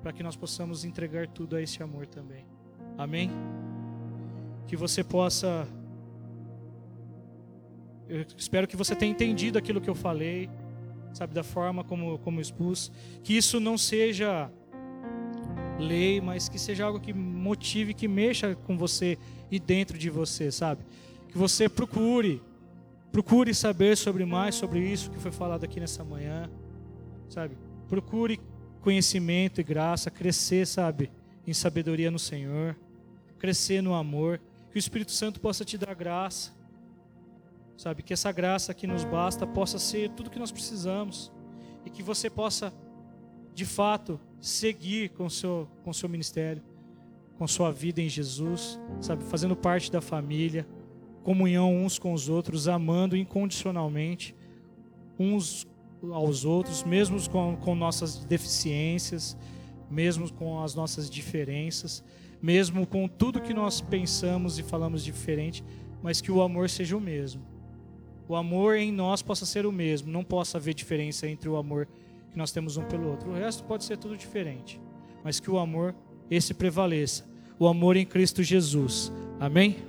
para 0.03 0.12
que 0.12 0.22
nós 0.22 0.34
possamos 0.34 0.84
entregar 0.84 1.28
tudo 1.28 1.57
a 1.57 1.62
esse 1.62 1.82
amor 1.82 2.07
também. 2.07 2.47
Amém? 2.97 3.30
Que 4.66 4.76
você 4.76 5.05
possa. 5.05 5.68
Eu 8.09 8.24
espero 8.36 8.66
que 8.66 8.76
você 8.76 8.94
tenha 8.94 9.12
entendido 9.12 9.59
aquilo 9.59 9.80
que 9.80 9.90
eu 9.90 9.94
falei, 9.94 10.49
sabe, 11.12 11.34
da 11.34 11.42
forma 11.42 11.84
como, 11.84 12.18
como 12.20 12.40
expus. 12.40 12.90
Que 13.22 13.36
isso 13.36 13.61
não 13.61 13.76
seja 13.76 14.51
lei, 15.79 16.20
mas 16.20 16.49
que 16.49 16.59
seja 16.59 16.85
algo 16.85 17.01
que 17.01 17.12
motive, 17.12 17.95
que 17.95 18.09
mexa 18.09 18.55
com 18.55 18.77
você 18.77 19.18
e 19.51 19.59
dentro 19.59 19.99
de 19.99 20.11
você, 20.11 20.51
sabe? 20.51 20.85
Que 21.29 21.39
você 21.39 21.68
procure, 21.68 22.43
procure 23.12 23.55
saber 23.55 23.97
sobre 23.97 24.24
mais 24.24 24.55
sobre 24.55 24.81
isso 24.81 25.11
que 25.11 25.18
foi 25.18 25.31
falado 25.31 25.64
aqui 25.64 25.79
nessa 25.79 26.03
manhã, 26.03 26.51
sabe? 27.29 27.57
Procure 27.89 28.41
conhecimento 28.81 29.61
e 29.61 29.64
graça, 29.64 30.11
crescer, 30.11 30.66
sabe, 30.66 31.11
em 31.47 31.53
sabedoria 31.53 32.11
no 32.11 32.18
Senhor, 32.18 32.77
crescer 33.39 33.83
no 33.83 33.95
amor, 33.95 34.41
que 34.70 34.77
o 34.77 34.79
Espírito 34.79 35.12
Santo 35.12 35.41
possa 35.41 35.64
te 35.64 35.77
dar 35.77 35.95
graça, 35.95 36.53
sabe? 37.77 38.03
Que 38.03 38.12
essa 38.12 38.33
graça 38.33 38.72
que 38.72 38.87
nos 38.87 39.05
basta 39.05 39.47
possa 39.47 39.79
ser 39.79 40.11
tudo 40.11 40.31
que 40.31 40.39
nós 40.39 40.53
precisamos 40.53 41.31
e 41.85 41.91
que 41.91 42.03
você 42.03 42.31
possa, 42.31 42.72
de 43.55 43.64
fato, 43.64 44.18
seguir 44.41 45.11
com 45.11 45.28
seu, 45.28 45.68
com 45.84 45.93
seu 45.93 46.09
ministério, 46.09 46.62
com 47.39 47.47
sua 47.47 47.70
vida 47.70 48.01
em 48.01 48.09
Jesus, 48.09 48.80
sabe, 49.01 49.24
fazendo 49.24 49.55
parte 49.55 49.91
da 49.91 50.01
família, 50.01 50.66
comunhão 51.22 51.74
uns 51.74 51.99
com 51.99 52.12
os 52.12 52.28
outros, 52.28 52.68
amando 52.68 53.16
incondicionalmente 53.16 54.34
uns 55.18 55.66
aos 56.12 56.45
outros, 56.45 56.84
mesmo 56.84 57.18
com, 57.28 57.57
com 57.57 57.74
nossas 57.74 58.24
deficiências, 58.24 59.37
mesmo 59.91 60.32
com 60.32 60.62
as 60.62 60.74
nossas 60.74 61.11
diferenças, 61.11 62.05
mesmo 62.41 62.87
com 62.87 63.09
tudo 63.09 63.41
que 63.41 63.55
nós 63.55 63.80
pensamos 63.80 64.59
e 64.59 64.62
falamos 64.62 65.05
diferente, 65.05 65.64
mas 66.03 66.20
que 66.20 66.30
o 66.30 66.43
amor 66.43 66.68
seja 66.68 66.97
o 66.97 67.01
mesmo. 67.01 67.43
O 68.28 68.34
amor 68.34 68.76
em 68.76 68.93
nós 68.93 69.22
possa 69.22 69.47
ser 69.47 69.66
o 69.66 69.72
mesmo, 69.72 70.11
não 70.11 70.24
possa 70.24 70.59
haver 70.59 70.74
diferença 70.74 71.28
entre 71.28 71.49
o 71.49 71.57
amor 71.57 71.89
que 72.37 72.39
nós 72.39 72.53
temos 72.53 72.76
um 72.76 72.84
pelo 72.84 73.09
outro. 73.09 73.30
O 73.30 73.34
resto 73.34 73.64
pode 73.64 73.82
ser 73.82 73.97
tudo 73.97 74.14
diferente, 74.14 74.78
mas 75.24 75.41
que 75.41 75.51
o 75.51 75.59
amor 75.59 75.95
esse 76.30 76.53
prevaleça. 76.53 77.24
O 77.59 77.66
amor 77.66 77.97
em 77.97 78.05
Cristo 78.05 78.43
Jesus. 78.43 79.11
Amém? 79.41 79.87